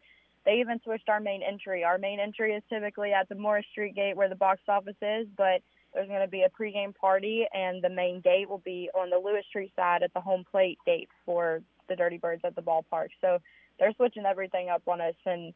they 0.47 0.61
even 0.61 0.81
switched 0.83 1.11
our 1.11 1.21
main 1.21 1.43
entry. 1.43 1.85
Our 1.85 1.99
main 1.99 2.21
entry 2.21 2.55
is 2.55 2.63
typically 2.71 3.13
at 3.13 3.29
the 3.29 3.35
Morris 3.35 3.67
Street 3.73 3.95
gate 3.95 4.17
where 4.17 4.31
the 4.31 4.35
box 4.35 4.61
office 4.67 4.97
is, 5.03 5.27
but 5.37 5.61
there's 5.95 6.09
going 6.09 6.21
to 6.21 6.29
be 6.29 6.43
a 6.43 6.51
pregame 6.51 6.95
party, 6.95 7.47
and 7.53 7.83
the 7.83 7.89
main 7.89 8.21
gate 8.21 8.49
will 8.49 8.63
be 8.65 8.91
on 8.95 9.11
the 9.11 9.19
Lewis 9.19 9.45
Street 9.49 9.73
side 9.75 10.03
at 10.03 10.13
the 10.15 10.21
home 10.21 10.45
plate 10.51 10.79
gate 10.85 11.09
for 11.25 11.63
the 11.89 11.97
Dirty 11.97 12.19
Birds 12.19 12.43
at 12.45 12.55
the 12.55 12.63
ballpark. 12.63 13.09
So 13.21 13.39
they're 13.79 13.95
switching 13.95 14.27
everything 14.27 14.69
up 14.69 14.83
on 14.87 15.01
us, 15.01 15.15
and 15.25 15.53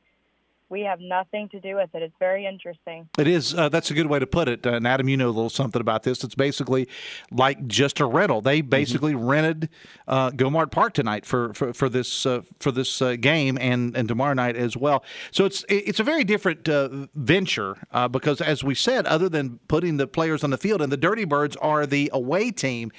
we 0.68 0.82
have 0.82 1.00
nothing 1.00 1.48
to 1.50 1.60
do 1.60 1.76
with 1.76 1.90
it. 1.94 2.02
It's 2.02 2.14
very 2.18 2.46
interesting. 2.46 3.08
It 3.18 3.28
is. 3.28 3.54
Uh, 3.54 3.68
that's 3.68 3.90
a 3.90 3.94
good 3.94 4.06
way 4.06 4.18
to 4.18 4.26
put 4.26 4.48
it. 4.48 4.66
Uh, 4.66 4.72
and 4.72 4.86
Adam, 4.86 5.08
you 5.08 5.16
know 5.16 5.26
a 5.26 5.30
little 5.30 5.50
something 5.50 5.80
about 5.80 6.02
this. 6.02 6.24
It's 6.24 6.34
basically 6.34 6.88
like 7.30 7.66
just 7.66 8.00
a 8.00 8.06
rental. 8.06 8.40
They 8.40 8.60
basically 8.60 9.14
rented 9.14 9.68
uh, 10.08 10.30
Gomart 10.30 10.70
Park 10.70 10.94
tonight 10.94 11.26
for 11.26 11.52
for, 11.54 11.72
for 11.72 11.88
this 11.88 12.26
uh, 12.26 12.42
for 12.60 12.72
this 12.72 13.02
uh, 13.02 13.16
game 13.16 13.58
and 13.60 13.96
and 13.96 14.08
tomorrow 14.08 14.34
night 14.34 14.56
as 14.56 14.76
well. 14.76 15.04
So 15.30 15.44
it's 15.44 15.64
it's 15.68 16.00
a 16.00 16.04
very 16.04 16.24
different 16.24 16.68
uh, 16.68 17.06
venture 17.14 17.76
uh, 17.90 18.08
because, 18.08 18.40
as 18.40 18.64
we 18.64 18.74
said, 18.74 19.06
other 19.06 19.28
than 19.28 19.60
putting 19.68 19.96
the 19.96 20.06
players 20.06 20.42
on 20.42 20.50
the 20.50 20.58
field, 20.58 20.82
and 20.82 20.90
the 20.90 20.96
Dirty 20.96 21.24
Birds 21.24 21.56
are 21.56 21.86
the 21.86 22.10
away 22.12 22.50
team 22.50 22.90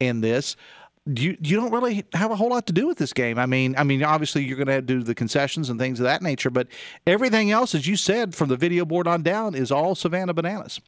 in 0.00 0.20
this 0.20 0.56
you 1.06 1.36
you 1.40 1.56
don't 1.56 1.72
really 1.72 2.04
have 2.12 2.30
a 2.30 2.36
whole 2.36 2.50
lot 2.50 2.66
to 2.66 2.72
do 2.72 2.86
with 2.86 2.98
this 2.98 3.12
game. 3.12 3.38
I 3.38 3.46
mean, 3.46 3.74
I 3.76 3.82
mean, 3.82 4.04
obviously 4.04 4.44
you're 4.44 4.56
going 4.56 4.68
to 4.68 4.82
do 4.82 5.02
the 5.02 5.14
concessions 5.14 5.68
and 5.68 5.78
things 5.78 5.98
of 5.98 6.04
that 6.04 6.22
nature, 6.22 6.50
but 6.50 6.68
everything 7.06 7.50
else, 7.50 7.74
as 7.74 7.86
you 7.86 7.96
said, 7.96 8.34
from 8.34 8.48
the 8.48 8.56
video 8.56 8.84
board 8.84 9.08
on 9.08 9.22
down, 9.22 9.54
is 9.54 9.72
all 9.72 9.94
Savannah 9.94 10.34
bananas. 10.34 10.80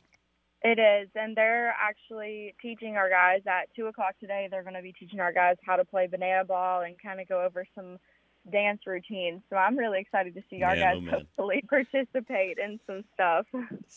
It 0.62 0.79
is, 0.79 1.11
and 1.14 1.37
they're 1.37 1.74
actually 1.79 2.55
teaching 2.62 2.96
our 2.96 3.11
guys 3.11 3.42
at 3.46 3.68
two 3.77 3.87
o'clock 3.87 4.14
today. 4.18 4.48
They're 4.50 4.62
going 4.62 4.77
to 4.77 4.83
be 4.83 4.92
teaching 4.92 5.20
our 5.20 5.33
guys 5.33 5.57
how 5.66 5.77
to 5.77 5.85
play 5.85 6.07
banana 6.07 6.44
ball 6.44 6.83
and 6.83 6.94
kind 7.03 7.20
of 7.20 7.29
go 7.29 7.42
over 7.44 7.66
some 7.74 7.98
dance 8.50 8.81
routines. 8.87 9.42
So 9.50 9.57
I'm 9.57 9.77
really 9.77 10.00
excited 10.00 10.35
to 10.35 10.42
see 10.50 10.62
our 10.62 10.74
Man, 10.74 10.83
oh, 10.83 10.94
guys 10.94 11.03
man. 11.03 11.14
hopefully 11.14 11.64
participate 11.68 12.59
in 12.59 12.79
some 12.87 13.05
stuff. 13.14 13.46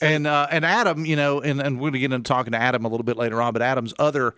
And 0.02 0.28
uh, 0.28 0.48
and 0.52 0.66
Adam, 0.66 1.06
you 1.06 1.16
know, 1.16 1.42
and, 1.42 1.62
and 1.62 1.78
we're 1.78 1.92
going 1.92 1.94
to 1.94 2.00
get 2.00 2.14
into 2.14 2.28
talking 2.28 2.52
to 2.52 2.60
Adam 2.60 2.86
a 2.86 2.90
little 2.90 3.06
bit 3.06 3.18
later 3.18 3.42
on, 3.42 3.54
but 3.54 3.62
Adam's 3.62 3.94
other 4.00 4.36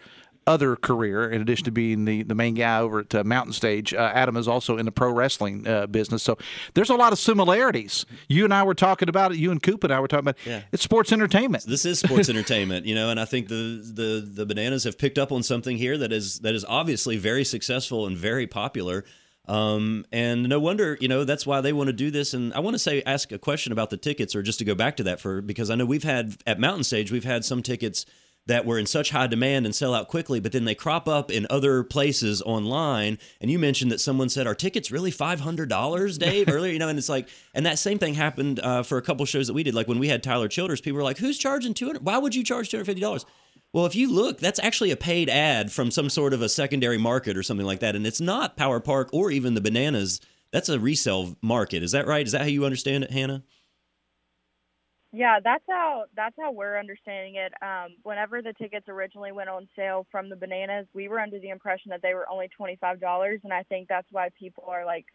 other 0.49 0.75
career, 0.75 1.29
in 1.29 1.41
addition 1.41 1.65
to 1.65 1.71
being 1.71 2.05
the, 2.05 2.23
the 2.23 2.35
main 2.35 2.55
guy 2.55 2.79
over 2.79 2.99
at 2.99 3.13
uh, 3.13 3.23
Mountain 3.23 3.53
Stage, 3.53 3.93
uh, 3.93 4.12
Adam 4.13 4.35
is 4.35 4.47
also 4.47 4.77
in 4.77 4.85
the 4.85 4.91
pro 4.91 5.12
wrestling 5.12 5.67
uh, 5.67 5.88
business. 5.88 6.23
So 6.23 6.38
there's 6.73 6.89
a 6.89 6.95
lot 6.95 7.13
of 7.13 7.19
similarities. 7.19 8.05
You 8.27 8.43
and 8.45 8.53
I 8.53 8.63
were 8.63 8.73
talking 8.73 9.07
about 9.07 9.31
it. 9.31 9.38
You 9.38 9.51
and 9.51 9.62
Coop 9.62 9.83
and 9.83 9.93
I 9.93 9.99
were 9.99 10.07
talking 10.07 10.27
about 10.27 10.38
Yeah. 10.45 10.62
it's 10.71 10.83
sports 10.83 11.12
entertainment. 11.12 11.63
This 11.65 11.85
is 11.85 11.99
sports 11.99 12.27
entertainment, 12.29 12.85
you 12.85 12.95
know, 12.95 13.09
and 13.12 13.19
I 13.19 13.25
think 13.25 13.47
the, 13.47 13.79
the 13.93 14.27
the 14.39 14.45
bananas 14.45 14.83
have 14.85 14.97
picked 14.97 15.17
up 15.17 15.31
on 15.31 15.43
something 15.43 15.77
here 15.77 15.97
that 15.99 16.12
is 16.12 16.39
that 16.39 16.55
is 16.55 16.65
obviously 16.67 17.17
very 17.17 17.43
successful 17.45 18.07
and 18.07 18.17
very 18.17 18.47
popular. 18.47 19.05
Um, 19.47 20.05
and 20.12 20.47
no 20.47 20.59
wonder, 20.59 20.95
you 21.01 21.07
know, 21.07 21.23
that's 21.23 21.45
why 21.47 21.62
they 21.62 21.73
want 21.73 21.88
to 21.88 21.93
do 21.93 22.12
this. 22.12 22.35
And 22.35 22.53
I 22.53 22.59
want 22.59 22.75
to 22.75 22.79
say, 22.79 23.01
ask 23.05 23.31
a 23.31 23.39
question 23.39 23.71
about 23.71 23.89
the 23.89 23.97
tickets, 23.97 24.35
or 24.35 24.43
just 24.43 24.59
to 24.59 24.65
go 24.65 24.75
back 24.75 24.97
to 24.97 25.03
that 25.03 25.19
for 25.19 25.41
because 25.41 25.71
I 25.71 25.75
know 25.75 25.85
we've 25.85 26.03
had 26.03 26.35
at 26.45 26.59
Mountain 26.59 26.83
Stage, 26.83 27.12
we've 27.12 27.23
had 27.23 27.43
some 27.43 27.63
tickets 27.63 28.05
that 28.49 28.65
were 28.65 28.77
in 28.77 28.85
such 28.85 29.12
high 29.12 29.27
demand 29.27 29.65
and 29.65 29.73
sell 29.73 29.93
out 29.93 30.07
quickly, 30.07 30.39
but 30.39 30.51
then 30.51 30.65
they 30.65 30.75
crop 30.75 31.07
up 31.07 31.31
in 31.31 31.47
other 31.49 31.83
places 31.83 32.41
online. 32.41 33.17
And 33.39 33.49
you 33.49 33.57
mentioned 33.57 33.91
that 33.91 34.01
someone 34.01 34.27
said, 34.27 34.47
"Are 34.47 34.55
tickets 34.55 34.91
really 34.91 35.12
five 35.12 35.39
hundred 35.39 35.69
dollars, 35.69 36.17
Dave?" 36.17 36.49
Earlier, 36.51 36.73
you 36.73 36.79
know, 36.79 36.89
and 36.89 36.99
it's 36.99 37.09
like, 37.09 37.29
and 37.53 37.65
that 37.65 37.79
same 37.79 37.99
thing 37.99 38.15
happened 38.15 38.59
uh, 38.59 38.83
for 38.83 38.97
a 38.97 39.01
couple 39.01 39.25
shows 39.25 39.47
that 39.47 39.53
we 39.53 39.63
did. 39.63 39.75
Like 39.75 39.88
when 39.88 39.99
we 39.99 40.09
had 40.09 40.21
Tyler 40.21 40.47
Childers, 40.47 40.81
people 40.81 40.97
were 40.97 41.03
like, 41.03 41.19
"Who's 41.19 41.38
charging 41.38 41.73
two 41.73 41.85
hundred? 41.85 42.05
Why 42.05 42.17
would 42.17 42.35
you 42.35 42.43
charge 42.43 42.69
two 42.69 42.77
hundred 42.77 42.85
fifty 42.85 43.01
dollars?" 43.01 43.25
Well, 43.71 43.85
if 43.85 43.95
you 43.95 44.12
look, 44.12 44.39
that's 44.39 44.59
actually 44.59 44.89
a 44.89 44.97
paid 44.97 45.29
ad 45.29 45.71
from 45.71 45.91
some 45.91 46.09
sort 46.09 46.33
of 46.33 46.41
a 46.41 46.49
secondary 46.49 46.97
market 46.97 47.38
or 47.38 47.43
something 47.43 47.67
like 47.67 47.81
that, 47.81 47.95
and 47.95 48.05
it's 48.05 48.19
not 48.19 48.57
Power 48.57 48.79
Park 48.79 49.09
or 49.13 49.29
even 49.31 49.53
the 49.53 49.62
Bananas. 49.62 50.19
That's 50.51 50.69
a 50.69 50.79
resale 50.79 51.35
market. 51.43 51.83
Is 51.83 51.91
that 51.91 52.07
right? 52.07 52.25
Is 52.25 52.31
that 52.31 52.41
how 52.41 52.47
you 52.47 52.65
understand 52.65 53.03
it, 53.03 53.12
Hannah? 53.12 53.43
Yeah, 55.12 55.39
that's 55.43 55.63
how 55.67 56.06
that's 56.15 56.36
how 56.39 56.52
we're 56.52 56.78
understanding 56.80 57.36
it. 57.36 57.52
Um, 57.63 57.95
whenever 58.04 58.41
the 58.43 58.54
tickets 58.54 58.88
originally 58.88 59.32
went 59.32 59.50
on 59.50 59.67
sale 59.76 60.06
from 60.12 60.30
the 60.30 60.36
bananas, 60.36 60.86
we 60.93 61.08
were 61.08 61.19
under 61.19 61.39
the 61.39 61.50
impression 61.50 61.89
that 61.89 62.02
they 62.04 62.13
were 62.13 62.30
only 62.30 62.48
twenty 62.56 62.76
five 62.80 63.00
dollars, 63.00 63.39
and 63.43 63.52
I 63.52 63.63
think 63.63 63.88
that's 63.88 64.08
why 64.12 64.30
people 64.38 64.65
are 64.67 64.86
like 64.86 65.06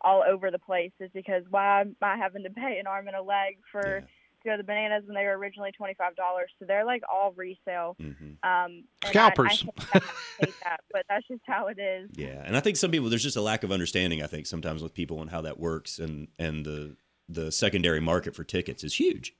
all 0.00 0.24
over 0.28 0.50
the 0.50 0.58
place. 0.58 0.90
Is 0.98 1.10
because 1.14 1.44
why 1.50 1.82
am 1.82 1.96
I 2.02 2.16
having 2.16 2.42
to 2.44 2.50
pay 2.56 2.78
an 2.80 2.86
arm 2.88 3.06
and 3.06 3.16
a 3.16 3.22
leg 3.22 3.58
for 3.70 3.80
to 4.00 4.44
go 4.44 4.52
to 4.52 4.56
the 4.56 4.64
bananas 4.64 5.04
when 5.06 5.14
they 5.14 5.24
were 5.24 5.38
originally 5.38 5.70
twenty 5.70 5.94
five 5.94 6.16
dollars? 6.16 6.50
So 6.58 6.64
they're 6.66 6.84
like 6.84 7.02
all 7.08 7.32
resale. 7.36 7.96
Um, 8.00 8.34
I- 8.42 8.84
I, 9.04 9.08
Scalpers. 9.10 9.64
that, 9.92 10.02
I 10.02 10.44
hate 10.46 10.54
that, 10.64 10.80
but 10.92 11.04
that's 11.08 11.28
just 11.28 11.42
how 11.46 11.68
it 11.68 11.78
is. 11.78 12.10
Yeah, 12.14 12.42
and 12.44 12.56
I 12.56 12.60
think 12.60 12.76
some 12.76 12.90
people 12.90 13.08
there's 13.08 13.22
just 13.22 13.36
a 13.36 13.40
lack 13.40 13.62
of 13.62 13.70
understanding. 13.70 14.20
I 14.20 14.26
think 14.26 14.46
sometimes 14.48 14.82
with 14.82 14.94
people 14.94 15.20
and 15.22 15.30
how 15.30 15.42
that 15.42 15.60
works, 15.60 16.00
and 16.00 16.26
and 16.40 16.66
the 16.66 16.96
the 17.28 17.52
secondary 17.52 18.00
market 18.00 18.34
for 18.34 18.44
tickets 18.44 18.82
is 18.84 18.94
huge. 18.94 19.34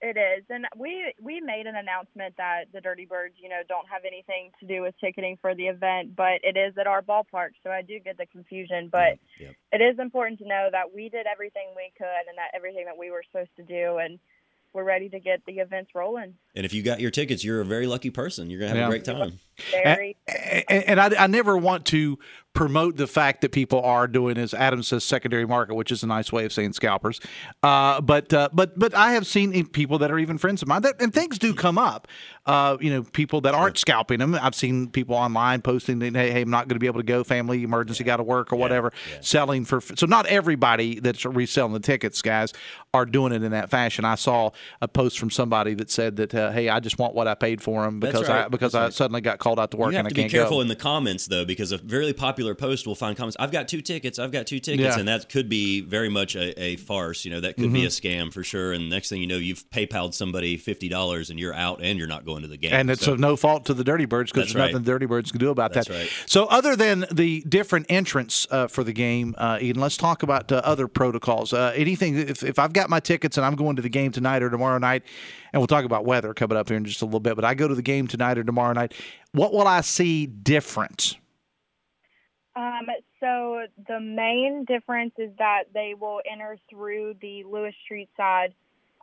It 0.00 0.16
is, 0.16 0.44
and 0.48 0.64
we 0.76 1.12
we 1.20 1.40
made 1.40 1.66
an 1.66 1.74
announcement 1.74 2.36
that 2.36 2.66
the 2.72 2.80
Dirty 2.80 3.04
Birds, 3.04 3.34
you 3.42 3.48
know, 3.48 3.62
don't 3.68 3.88
have 3.88 4.02
anything 4.06 4.52
to 4.60 4.66
do 4.66 4.80
with 4.80 4.94
ticketing 5.00 5.38
for 5.40 5.56
the 5.56 5.66
event, 5.66 6.14
but 6.14 6.38
it 6.44 6.56
is 6.56 6.78
at 6.78 6.86
our 6.86 7.02
ballpark, 7.02 7.50
so 7.64 7.70
I 7.70 7.82
do 7.82 7.98
get 7.98 8.16
the 8.16 8.26
confusion. 8.26 8.90
But 8.92 9.18
it 9.72 9.80
is 9.82 9.98
important 9.98 10.38
to 10.38 10.46
know 10.46 10.68
that 10.70 10.94
we 10.94 11.08
did 11.08 11.26
everything 11.26 11.70
we 11.74 11.90
could, 11.98 12.28
and 12.28 12.38
that 12.38 12.50
everything 12.54 12.84
that 12.84 12.96
we 12.96 13.10
were 13.10 13.24
supposed 13.28 13.50
to 13.56 13.64
do, 13.64 13.98
and 13.98 14.20
we're 14.72 14.84
ready 14.84 15.08
to 15.08 15.18
get 15.18 15.40
the 15.46 15.54
events 15.54 15.90
rolling. 15.96 16.34
And 16.54 16.64
if 16.64 16.72
you 16.72 16.84
got 16.84 17.00
your 17.00 17.10
tickets, 17.10 17.42
you're 17.42 17.60
a 17.60 17.64
very 17.64 17.88
lucky 17.88 18.10
person. 18.10 18.50
You're 18.50 18.60
gonna 18.60 18.68
have 18.68 18.76
Yeah. 18.78 18.86
a 18.86 18.90
great 18.90 19.04
time. 19.04 19.40
Very. 19.72 20.16
and, 20.68 20.84
and 20.84 21.00
I, 21.00 21.24
I 21.24 21.26
never 21.26 21.58
want 21.58 21.86
to 21.86 22.20
promote 22.58 22.96
the 22.96 23.06
fact 23.06 23.40
that 23.40 23.52
people 23.52 23.80
are 23.82 24.08
doing, 24.08 24.36
as 24.36 24.52
Adam 24.52 24.82
says, 24.82 25.04
secondary 25.04 25.46
market, 25.46 25.74
which 25.74 25.92
is 25.92 26.02
a 26.02 26.06
nice 26.08 26.32
way 26.32 26.44
of 26.44 26.52
saying 26.52 26.72
scalpers. 26.72 27.20
Uh, 27.62 28.00
but 28.00 28.32
uh, 28.34 28.48
but 28.52 28.76
but 28.76 28.92
I 28.96 29.12
have 29.12 29.28
seen 29.28 29.64
people 29.68 29.98
that 29.98 30.10
are 30.10 30.18
even 30.18 30.38
friends 30.38 30.60
of 30.60 30.66
mine, 30.66 30.82
that, 30.82 31.00
and 31.00 31.14
things 31.14 31.38
do 31.38 31.54
come 31.54 31.78
up. 31.78 32.08
Uh, 32.46 32.76
you 32.80 32.90
know, 32.90 33.02
people 33.02 33.42
that 33.42 33.54
aren't 33.54 33.76
scalping 33.76 34.18
them. 34.18 34.34
I've 34.34 34.54
seen 34.54 34.88
people 34.88 35.14
online 35.14 35.60
posting, 35.60 35.98
that, 35.98 36.14
hey, 36.16 36.30
hey, 36.30 36.40
I'm 36.40 36.50
not 36.50 36.66
going 36.66 36.76
to 36.76 36.80
be 36.80 36.86
able 36.86 36.98
to 36.98 37.04
go, 37.04 37.22
family 37.22 37.62
emergency, 37.62 38.04
got 38.04 38.16
to 38.16 38.22
work 38.22 38.54
or 38.54 38.56
whatever, 38.56 38.90
selling 39.20 39.66
for. 39.66 39.82
So 39.82 40.06
not 40.06 40.24
everybody 40.26 40.98
that's 40.98 41.26
reselling 41.26 41.74
the 41.74 41.80
tickets, 41.80 42.22
guys, 42.22 42.54
are 42.94 43.04
doing 43.04 43.32
it 43.32 43.42
in 43.42 43.52
that 43.52 43.68
fashion. 43.68 44.06
I 44.06 44.14
saw 44.14 44.50
a 44.80 44.88
post 44.88 45.18
from 45.18 45.30
somebody 45.30 45.74
that 45.74 45.90
said 45.90 46.16
that, 46.16 46.34
uh, 46.34 46.50
hey, 46.50 46.70
I 46.70 46.80
just 46.80 46.98
want 46.98 47.14
what 47.14 47.28
I 47.28 47.34
paid 47.34 47.60
for 47.60 47.84
them 47.84 48.00
because 48.00 48.28
I 48.30 48.48
because 48.48 48.72
That's 48.72 48.80
I 48.80 48.84
right. 48.84 48.92
suddenly 48.94 49.20
got 49.20 49.38
called 49.38 49.60
out 49.60 49.70
to 49.72 49.76
work 49.76 49.90
You 49.90 49.98
have 49.98 50.06
and 50.06 50.14
to 50.14 50.18
I 50.18 50.22
can't 50.22 50.32
be 50.32 50.38
careful 50.38 50.56
go. 50.56 50.60
in 50.62 50.68
the 50.68 50.76
comments 50.76 51.26
though, 51.26 51.44
because 51.44 51.70
a 51.70 51.76
very 51.76 52.14
popular 52.14 52.47
post 52.54 52.86
will 52.86 52.94
find 52.94 53.16
comments. 53.16 53.36
I've 53.40 53.50
got 53.52 53.68
two 53.68 53.80
tickets. 53.80 54.18
I've 54.18 54.32
got 54.32 54.46
two 54.46 54.58
tickets, 54.60 54.94
Yeah. 54.94 54.98
and 54.98 55.08
that 55.08 55.28
could 55.28 55.48
be 55.48 55.80
very 55.80 56.08
much 56.08 56.36
a, 56.36 56.60
a 56.60 56.76
farce. 56.76 57.24
You 57.24 57.30
know, 57.30 57.40
that 57.40 57.56
could 57.56 57.72
be 57.72 57.82
Mhm. 57.82 57.86
a 57.86 57.88
scam 57.88 58.32
for 58.32 58.42
sure. 58.42 58.72
And 58.72 58.88
next 58.90 59.08
thing 59.08 59.20
you 59.20 59.26
know, 59.26 59.36
you've 59.36 59.68
PayPal'd 59.70 60.14
somebody 60.14 60.56
fifty 60.56 60.88
dollars, 60.88 61.30
and 61.30 61.38
you're 61.38 61.54
out, 61.54 61.80
and 61.82 61.98
you're 61.98 62.08
not 62.08 62.24
going 62.24 62.42
to 62.42 62.48
the 62.48 62.56
game. 62.56 62.72
And 62.72 62.90
it's 62.90 63.04
So- 63.04 63.12
of 63.14 63.20
no 63.20 63.36
fault 63.36 63.66
to 63.66 63.74
the 63.74 63.84
Dirty 63.84 64.04
Birds 64.04 64.30
because 64.32 64.48
there's 64.48 64.54
right. 64.54 64.72
nothing 64.72 64.84
the 64.84 64.90
Dirty 64.92 65.06
Birds 65.06 65.30
can 65.30 65.40
do 65.40 65.50
about 65.50 65.72
That's 65.72 65.88
that. 65.88 65.94
right. 65.94 66.10
So, 66.26 66.46
other 66.46 66.76
than 66.76 67.06
the 67.12 67.42
different 67.48 67.86
entrants 67.88 68.46
uh, 68.50 68.66
for 68.68 68.84
the 68.84 68.92
game, 68.92 69.34
uh, 69.38 69.58
Eden, 69.60 69.80
let's 69.80 69.96
talk 69.96 70.22
about 70.22 70.50
uh, 70.52 70.60
other 70.64 70.88
protocols. 70.88 71.52
Uh, 71.52 71.72
anything, 71.74 72.16
if, 72.18 72.42
if 72.42 72.58
I've 72.58 72.72
got 72.72 72.88
my 72.90 73.00
tickets 73.00 73.36
and 73.36 73.44
I'm 73.46 73.54
going 73.56 73.76
to 73.76 73.82
the 73.82 73.88
game 73.88 74.12
tonight 74.12 74.42
or 74.42 74.50
tomorrow 74.50 74.78
night, 74.78 75.02
and 75.52 75.60
we'll 75.60 75.66
talk 75.66 75.84
about 75.84 76.04
weather 76.04 76.34
coming 76.34 76.58
up 76.58 76.68
here 76.68 76.76
in 76.76 76.84
just 76.84 77.00
a 77.02 77.04
little 77.04 77.20
bit, 77.20 77.34
but 77.34 77.44
I 77.44 77.54
go 77.54 77.68
to 77.68 77.74
the 77.74 77.82
game 77.82 78.06
tonight 78.06 78.36
or 78.38 78.44
tomorrow 78.44 78.72
night, 78.74 78.92
what 79.32 79.52
will 79.52 79.66
I 79.66 79.80
see 79.80 80.26
different? 80.26 81.16
Um, 82.58 82.86
so 83.20 83.66
the 83.86 84.00
main 84.00 84.64
difference 84.66 85.12
is 85.16 85.30
that 85.38 85.64
they 85.72 85.94
will 85.98 86.20
enter 86.28 86.58
through 86.68 87.14
the 87.22 87.44
Lewis 87.44 87.74
Street 87.84 88.08
side, 88.16 88.52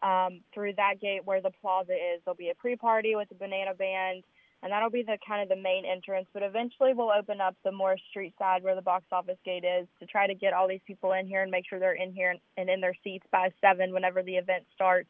um, 0.03 0.41
through 0.53 0.73
that 0.73 0.99
gate 0.99 1.21
where 1.23 1.41
the 1.41 1.51
plaza 1.61 1.93
is. 1.93 2.21
There'll 2.25 2.35
be 2.35 2.49
a 2.49 2.55
pre-party 2.55 3.15
with 3.15 3.31
a 3.31 3.35
banana 3.35 3.73
band, 3.73 4.25
and 4.61 4.73
that'll 4.73 4.89
be 4.89 5.03
the 5.03 5.17
kind 5.25 5.41
of 5.41 5.47
the 5.47 5.61
main 5.61 5.85
entrance. 5.85 6.27
But 6.33 6.43
eventually, 6.43 6.93
we'll 6.93 7.13
open 7.17 7.39
up 7.39 7.55
the 7.63 7.71
Morris 7.71 8.01
Street 8.09 8.33
side 8.37 8.61
where 8.61 8.75
the 8.75 8.81
box 8.81 9.05
office 9.13 9.39
gate 9.45 9.63
is 9.63 9.87
to 10.01 10.05
try 10.05 10.27
to 10.27 10.35
get 10.35 10.51
all 10.51 10.67
these 10.67 10.83
people 10.85 11.13
in 11.13 11.25
here 11.25 11.41
and 11.41 11.49
make 11.49 11.63
sure 11.69 11.79
they're 11.79 11.93
in 11.93 12.11
here 12.11 12.35
and 12.57 12.69
in 12.69 12.81
their 12.81 12.95
seats 13.05 13.25
by 13.31 13.53
seven 13.61 13.93
whenever 13.93 14.21
the 14.21 14.35
event 14.35 14.65
starts. 14.75 15.09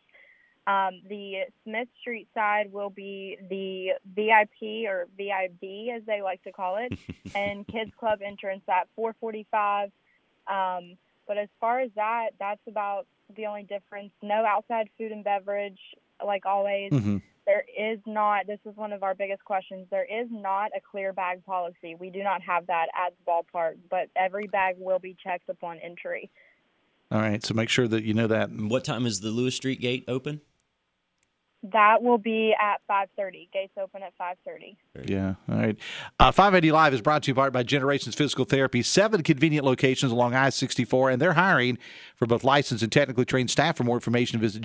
Um, 0.67 1.01
the 1.07 1.43
Smith 1.63 1.87
Street 2.01 2.27
side 2.33 2.71
will 2.71 2.89
be 2.89 3.37
the 3.49 3.89
VIP 4.15 4.87
or 4.89 5.07
VIB 5.15 5.89
as 5.95 6.01
they 6.07 6.21
like 6.23 6.41
to 6.43 6.51
call 6.51 6.77
it, 6.77 6.97
and 7.35 7.67
Kids 7.67 7.91
Club 7.99 8.19
entrance 8.25 8.63
at 8.67 8.87
4:45. 8.97 9.91
Um, 10.47 10.97
but 11.27 11.37
as 11.37 11.49
far 11.59 11.79
as 11.81 11.91
that, 11.95 12.31
that's 12.39 12.61
about 12.67 13.05
the 13.35 13.45
only 13.45 13.63
difference. 13.63 14.11
No 14.21 14.43
outside 14.45 14.89
food 14.97 15.11
and 15.11 15.23
beverage, 15.23 15.79
like 16.25 16.45
always. 16.45 16.91
Mhm. 16.91 17.21
There 17.45 17.63
is 17.77 17.99
not. 18.07 18.47
This 18.47 18.59
is 18.65 18.75
one 18.75 18.91
of 18.91 19.03
our 19.03 19.13
biggest 19.13 19.43
questions. 19.45 19.85
There 19.91 20.03
is 20.05 20.27
not 20.31 20.71
a 20.75 20.81
clear 20.81 21.13
bag 21.13 21.45
policy. 21.45 21.93
We 21.93 22.09
do 22.09 22.23
not 22.23 22.41
have 22.41 22.65
that 22.67 22.87
at 22.95 23.13
the 23.17 23.31
ballpark, 23.31 23.75
but 23.89 24.09
every 24.15 24.47
bag 24.47 24.77
will 24.79 24.97
be 24.97 25.15
checked 25.23 25.47
upon 25.47 25.77
entry. 25.77 26.31
All 27.11 27.19
right, 27.21 27.43
so 27.43 27.53
make 27.53 27.69
sure 27.69 27.87
that 27.87 28.03
you 28.03 28.15
know 28.15 28.25
that. 28.25 28.49
What 28.51 28.83
time 28.83 29.05
is 29.05 29.19
the 29.19 29.29
Lewis 29.29 29.55
Street 29.55 29.79
gate 29.79 30.05
open? 30.07 30.41
That 31.71 32.03
will 32.03 32.17
be 32.17 32.53
at 32.59 32.81
5:30. 32.89 33.49
Gates 33.53 33.73
open 33.81 34.01
at 34.03 34.13
5:30. 34.17 34.75
Yeah. 35.05 35.35
All 35.49 35.55
right. 35.57 35.77
Uh, 36.19 36.31
580 36.31 36.71
Live 36.71 36.93
is 36.93 37.01
brought 37.01 37.23
to 37.23 37.27
you 37.27 37.31
in 37.33 37.35
part 37.35 37.53
by 37.53 37.63
Generations 37.63 38.15
Physical 38.15 38.45
Therapy, 38.45 38.81
seven 38.81 39.23
convenient 39.23 39.65
locations 39.65 40.11
along 40.11 40.33
I 40.35 40.49
64, 40.49 41.09
and 41.11 41.21
they're 41.21 41.33
hiring 41.33 41.77
for 42.15 42.25
both 42.25 42.43
licensed 42.43 42.81
and 42.83 42.91
technically 42.91 43.25
trained 43.25 43.49
staff. 43.51 43.77
For 43.77 43.83
more 43.83 43.95
information, 43.97 44.39
visit 44.39 44.61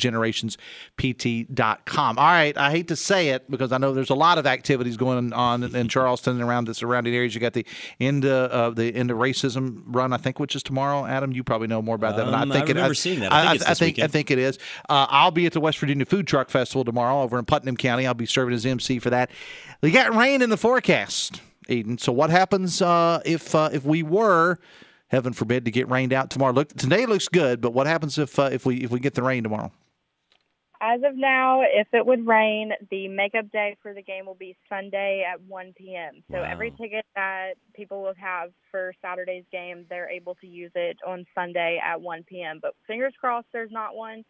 generationspt.com. 0.98 2.18
All 2.18 2.24
right. 2.24 2.56
I 2.56 2.70
hate 2.70 2.88
to 2.88 2.96
say 2.96 3.30
it 3.30 3.50
because 3.50 3.72
I 3.72 3.78
know 3.78 3.92
there's 3.92 4.10
a 4.10 4.14
lot 4.14 4.38
of 4.38 4.46
activities 4.46 4.96
going 4.96 5.32
on 5.32 5.62
in, 5.64 5.74
in 5.74 5.88
Charleston 5.88 6.34
and 6.34 6.42
around 6.48 6.66
the 6.66 6.74
surrounding 6.74 7.14
areas. 7.14 7.34
You 7.34 7.40
got 7.40 7.52
the 7.54 7.66
end 8.00 8.24
of 8.24 8.50
uh, 8.50 8.70
the 8.70 8.94
end 8.94 9.10
of 9.10 9.18
racism 9.18 9.82
run, 9.86 10.12
I 10.12 10.16
think, 10.16 10.38
which 10.38 10.54
is 10.54 10.62
tomorrow. 10.62 11.06
Adam, 11.06 11.32
you 11.32 11.42
probably 11.42 11.66
know 11.68 11.82
more 11.82 11.96
about 11.96 12.16
that. 12.16 12.26
than 12.26 12.34
Um, 12.34 12.50
I 12.52 12.54
think 12.54 12.66
I 12.68 12.70
it- 12.70 12.74
remember 12.74 12.94
seeing 12.94 13.20
that. 13.20 13.32
I 13.32 13.42
think 13.42 13.54
it's 13.56 13.64
I 13.64 13.68
this 13.70 13.78
think, 13.78 13.98
I 13.98 14.06
think 14.06 14.30
it 14.30 14.38
is. 14.38 14.58
Uh, 14.88 15.06
I'll 15.08 15.30
be 15.30 15.46
at 15.46 15.52
the 15.52 15.60
West 15.60 15.78
Virginia 15.78 16.04
Food 16.06 16.26
Truck 16.26 16.50
Festival 16.50 16.84
tomorrow 16.90 17.22
over 17.22 17.38
in 17.38 17.44
Putnam 17.44 17.76
County. 17.76 18.06
I'll 18.06 18.14
be 18.14 18.26
serving 18.26 18.54
as 18.54 18.66
MC 18.66 18.98
for 18.98 19.10
that. 19.10 19.30
We 19.80 19.90
got 19.92 20.14
rain 20.14 20.42
in 20.42 20.50
the 20.50 20.56
forecast, 20.56 21.40
Eden. 21.68 21.98
So 21.98 22.12
what 22.12 22.30
happens 22.30 22.82
uh, 22.82 23.20
if 23.24 23.54
uh, 23.54 23.70
if 23.72 23.84
we 23.84 24.02
were, 24.02 24.58
heaven 25.08 25.32
forbid, 25.32 25.64
to 25.66 25.70
get 25.70 25.88
rained 25.88 26.12
out 26.12 26.30
tomorrow? 26.30 26.52
Look, 26.52 26.68
today 26.68 27.06
looks 27.06 27.28
good, 27.28 27.60
but 27.60 27.72
what 27.72 27.86
happens 27.86 28.18
if 28.18 28.38
uh, 28.38 28.50
if 28.52 28.66
we 28.66 28.78
if 28.78 28.90
we 28.90 28.98
get 28.98 29.14
the 29.14 29.22
rain 29.22 29.42
tomorrow? 29.42 29.72
As 30.82 31.00
of 31.04 31.14
now, 31.14 31.60
if 31.60 31.88
it 31.92 32.06
would 32.06 32.26
rain, 32.26 32.72
the 32.90 33.06
makeup 33.06 33.50
day 33.52 33.76
for 33.82 33.92
the 33.92 34.00
game 34.00 34.24
will 34.24 34.34
be 34.34 34.56
Sunday 34.66 35.22
at 35.30 35.38
1 35.42 35.74
p.m. 35.76 36.22
So 36.30 36.38
every 36.38 36.70
ticket 36.70 37.04
that 37.14 37.52
people 37.74 38.00
will 38.02 38.14
have 38.18 38.52
for 38.70 38.94
Saturday's 39.02 39.44
game, 39.52 39.84
they're 39.90 40.08
able 40.08 40.36
to 40.36 40.46
use 40.46 40.70
it 40.74 40.96
on 41.06 41.26
Sunday 41.34 41.78
at 41.84 42.00
1 42.00 42.24
p.m. 42.26 42.60
But 42.62 42.76
fingers 42.86 43.12
crossed 43.20 43.48
there's 43.52 43.70
not 43.70 43.94
one. 43.94 44.24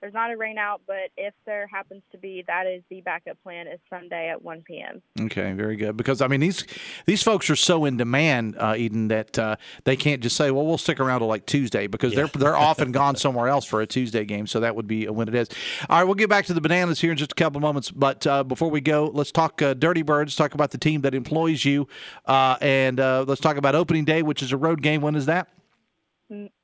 There's 0.00 0.14
not 0.14 0.30
a 0.30 0.36
rain 0.36 0.58
out, 0.58 0.82
but 0.86 1.10
if 1.16 1.34
there 1.44 1.66
happens 1.66 2.02
to 2.12 2.18
be, 2.18 2.44
that 2.46 2.66
is 2.66 2.82
the 2.88 3.00
backup 3.00 3.36
plan 3.42 3.66
is 3.66 3.80
Sunday 3.90 4.28
at 4.28 4.42
1 4.42 4.62
p.m. 4.62 5.02
Okay, 5.22 5.52
very 5.52 5.74
good. 5.74 5.96
Because 5.96 6.22
I 6.22 6.28
mean 6.28 6.38
these 6.38 6.64
these 7.06 7.22
folks 7.22 7.50
are 7.50 7.56
so 7.56 7.84
in 7.84 7.96
demand, 7.96 8.56
uh, 8.58 8.74
Eden, 8.76 9.08
that 9.08 9.36
uh, 9.36 9.56
they 9.84 9.96
can't 9.96 10.22
just 10.22 10.36
say, 10.36 10.52
"Well, 10.52 10.66
we'll 10.66 10.78
stick 10.78 11.00
around 11.00 11.20
till 11.20 11.28
like 11.28 11.46
Tuesday," 11.46 11.88
because 11.88 12.14
they're 12.14 12.28
they're 12.28 12.56
often 12.68 12.92
gone 12.92 13.16
somewhere 13.16 13.48
else 13.48 13.64
for 13.64 13.80
a 13.80 13.86
Tuesday 13.86 14.24
game. 14.24 14.46
So 14.46 14.60
that 14.60 14.76
would 14.76 14.86
be 14.86 15.08
when 15.08 15.26
it 15.26 15.34
is. 15.34 15.48
All 15.90 15.98
right, 15.98 16.04
we'll 16.04 16.14
get 16.14 16.28
back 16.28 16.46
to 16.46 16.54
the 16.54 16.60
bananas 16.60 17.00
here 17.00 17.10
in 17.10 17.16
just 17.16 17.32
a 17.32 17.34
couple 17.34 17.58
of 17.58 17.62
moments. 17.62 17.90
But 17.90 18.24
uh, 18.24 18.44
before 18.44 18.70
we 18.70 18.80
go, 18.80 19.10
let's 19.12 19.32
talk 19.32 19.60
uh, 19.62 19.74
Dirty 19.74 20.02
Birds. 20.02 20.36
Talk 20.36 20.54
about 20.54 20.70
the 20.70 20.78
team 20.78 21.00
that 21.00 21.14
employs 21.14 21.64
you, 21.64 21.88
uh, 22.26 22.56
and 22.60 23.00
uh, 23.00 23.24
let's 23.26 23.40
talk 23.40 23.56
about 23.56 23.74
opening 23.74 24.04
day, 24.04 24.22
which 24.22 24.44
is 24.44 24.52
a 24.52 24.56
road 24.56 24.80
game. 24.80 25.00
When 25.00 25.16
is 25.16 25.26
that? 25.26 25.48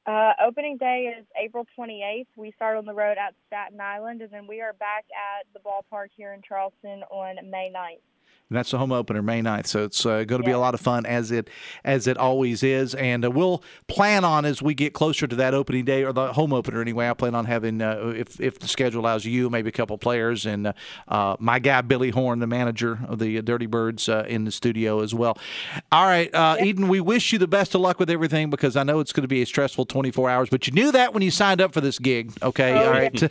Uh, 0.07 0.33
opening 0.47 0.77
day 0.77 1.15
is 1.19 1.25
April 1.43 1.67
28th. 1.79 2.27
We 2.37 2.53
start 2.53 2.77
on 2.77 2.85
the 2.85 2.93
road 2.93 3.17
at 3.17 3.35
Staten 3.47 3.81
Island, 3.81 4.21
and 4.21 4.31
then 4.31 4.47
we 4.47 4.61
are 4.61 4.75
back 4.75 5.07
at 5.17 5.47
the 5.55 5.61
ballpark 5.61 6.09
here 6.15 6.35
in 6.35 6.43
Charleston 6.47 7.03
on 7.11 7.37
May 7.51 7.73
9th. 7.75 8.14
And 8.51 8.59
that's 8.59 8.71
the 8.73 8.79
home 8.79 8.93
opener, 8.93 9.23
May 9.23 9.41
9th. 9.41 9.67
So 9.67 9.85
it's 9.85 10.05
uh, 10.05 10.25
going 10.25 10.43
to 10.43 10.47
be 10.47 10.53
a 10.53 10.59
lot 10.59 10.75
of 10.75 10.81
fun 10.81 11.07
as 11.07 11.31
it 11.31 11.49
as 11.83 12.07
it 12.07 12.19
always 12.19 12.63
is. 12.63 12.95
And 12.95 13.25
uh, 13.25 13.31
we'll 13.31 13.63
plan 13.89 14.23
on 14.25 14.45
as 14.45 14.61
we 14.61 14.75
get 14.75 14.93
closer 14.93 15.27
to 15.27 15.35
that 15.37 15.55
opening 15.55 15.87
day 15.87 16.05
or 16.05 16.13
the 16.13 16.35
home 16.35 16.53
opener 16.53 16.83
anyway. 16.83 17.09
I 17.09 17.15
plan 17.15 17.35
on 17.35 17.47
having 17.47 17.81
uh, 17.81 18.13
if 18.17 18.39
if 18.41 18.59
the 18.59 18.69
schedule 18.69 19.01
allows 19.01 19.25
you, 19.25 19.49
maybe 19.49 19.71
a 19.71 19.73
couple 19.73 19.97
players 19.97 20.45
and 20.45 20.67
uh, 20.69 20.73
uh, 21.09 21.37
my 21.39 21.59
guy 21.59 21.81
Billy 21.81 22.11
Horn, 22.11 22.39
the 22.39 22.47
manager 22.47 23.01
of 23.09 23.19
the 23.19 23.41
Dirty 23.41 23.67
Birds, 23.67 24.09
uh, 24.09 24.25
in 24.29 24.45
the 24.45 24.53
studio 24.53 25.01
as 25.01 25.15
well. 25.15 25.39
All 25.91 26.05
right, 26.05 26.33
uh, 26.35 26.57
Eden, 26.61 26.89
we 26.89 27.01
wish 27.01 27.33
you 27.33 27.39
the 27.39 27.49
best 27.49 27.75
of 27.75 27.81
luck 27.81 27.99
with 27.99 28.11
everything 28.11 28.51
because 28.51 28.77
I 28.77 28.83
know 28.83 29.01
it's 29.01 29.13
going 29.13 29.23
to 29.23 29.29
be 29.29 29.41
a 29.41 29.47
stressful 29.47 29.87
24 29.87 30.29
hours. 30.29 30.49
But 30.51 30.67
you 30.67 30.73
knew 30.75 30.93
that 30.93 31.15
when 31.15 31.23
you 31.23 31.31
signed 31.31 31.61
up 31.61 31.73
for 31.73 31.81
this 31.81 31.99
gig. 31.99 32.33
Okay, 32.43 32.73
Oh, 32.75 32.87
all 32.87 32.91
right. 32.91 33.13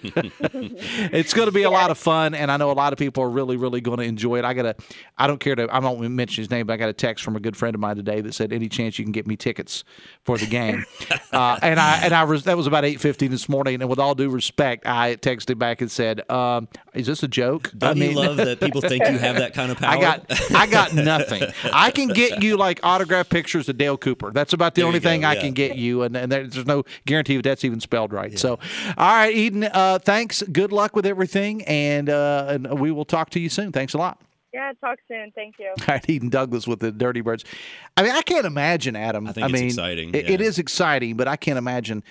it's 1.14 1.34
going 1.34 1.48
to 1.48 1.52
be 1.52 1.64
a 1.64 1.70
lot 1.72 1.92
of 1.92 1.98
fun, 1.98 2.34
and 2.34 2.52
I 2.52 2.58
know 2.58 2.72
a 2.72 2.74
lot 2.74 2.94
of 2.94 3.00
people 3.00 3.24
are 3.24 3.30
really, 3.30 3.58
really 3.58 3.82
going 3.82 4.00
to 4.00 4.04
enjoy 4.04 4.40
it. 4.40 4.46
I 4.46 4.54
got 4.54 4.66
a, 4.66 4.76
I 5.18 5.28
don't 5.28 5.40
care 5.40 5.56
to, 5.56 5.68
I 5.72 5.80
won't 5.80 6.02
mention 6.02 6.42
his 6.42 6.50
name, 6.50 6.66
but 6.66 6.74
I 6.74 6.78
got 6.78 6.90
a 6.90 6.94
text 6.94 7.24
from 7.24 7.36
a 7.36 7.40
good 7.40 7.56
friend 7.56 7.76
of 7.76 7.82
mine 7.82 7.96
today 7.96 8.22
that 8.22 8.34
said, 8.34 8.52
"Any 8.52 8.68
chance 8.68 8.98
you 8.98 9.06
can 9.06 9.12
get 9.12 9.28
me 9.28 9.36
tickets 9.36 9.84
for 10.24 10.38
the 10.38 10.48
game?" 10.48 10.86
uh, 11.32 11.60
and 11.62 11.80
I, 11.80 12.02
and 12.04 12.14
I 12.14 12.24
was, 12.24 12.46
that 12.46 12.58
was 12.58 12.66
about 12.66 12.84
eight 12.84 13.00
fifteen 13.00 13.30
this 13.30 13.48
morning, 13.48 13.76
and 13.76 13.90
with 13.90 14.00
all 14.00 14.16
due 14.16 14.30
respect, 14.30 14.88
I 14.88 15.16
texted 15.16 15.60
back 15.60 15.82
and 15.82 15.92
said, 15.92 16.28
um, 16.32 16.68
"Is 16.94 17.06
this 17.06 17.22
a 17.22 17.28
joke?" 17.28 17.72
Don't 17.78 18.02
I 18.02 18.06
you 18.06 18.16
love 18.16 18.38
that 18.38 18.60
people 18.60 18.82
think 18.82 19.08
you 19.08 19.20
have 19.20 19.38
that 19.38 19.54
kind 19.54 19.72
of 19.72 19.78
power? 19.78 19.92
I 19.98 20.02
got, 20.02 20.52
I 20.56 20.68
got 20.68 20.94
nothing. 20.94 21.44
I 21.72 21.92
can 21.92 22.08
get 22.08 22.42
you 22.42 22.58
like 22.64 22.80
autograph 22.82 23.30
pictures 23.30 23.70
of 23.70 23.78
Dale 23.78 23.98
Cooper. 23.98 24.32
That's 24.32 24.54
about 24.54 24.74
the 24.74 24.82
There 24.82 24.88
only 24.88 25.00
thing 25.00 25.26
I 25.26 25.36
can 25.36 25.54
get 25.54 25.78
you, 25.78 26.02
and, 26.02 26.18
and 26.18 26.32
there's 26.32 26.66
no 26.66 26.84
guarantee 27.06 27.36
that 27.36 27.44
that's 27.44 27.64
even 27.64 27.80
spelled 27.80 28.14
right. 28.14 28.38
So, 28.40 28.58
all 28.98 29.14
right, 29.14 29.34
Eden, 29.34 29.66
uh, 29.66 30.00
thanks. 30.00 30.42
Good 30.42 30.72
luck 30.72 30.96
with 30.96 31.06
everything, 31.06 31.64
and 31.66 32.10
uh, 32.10 32.48
and 32.50 32.80
we 32.80 32.92
will 32.92 33.06
talk 33.06 33.30
to 33.32 33.40
you 33.40 33.50
soon. 33.50 33.72
Thanks 33.72 33.94
a 33.94 33.98
lot. 34.00 34.20
Yeah, 34.54 34.72
talk 34.80 35.00
soon. 35.08 35.32
Thank 35.34 35.56
you. 35.60 35.68
All 35.80 35.86
right, 35.88 36.08
Eden 36.10 36.30
Douglas 36.30 36.68
with 36.68 36.80
the 36.80 36.92
Dirty 36.92 37.22
Birds. 37.22 37.44
I 37.98 38.04
mean, 38.04 38.12
I 38.12 38.22
can't 38.22 38.46
imagine, 38.46 38.96
Adam. 38.96 39.28
I 39.28 39.32
think 39.32 39.46
it's 39.50 39.54
mean, 39.54 39.66
exciting, 39.66 40.14
it- 40.14 40.30
it 40.30 40.42
is 40.42 40.60
exciting, 40.60 41.18
but 41.18 41.28
I 41.28 41.36
can't 41.36 41.58
imagine. 41.58 42.04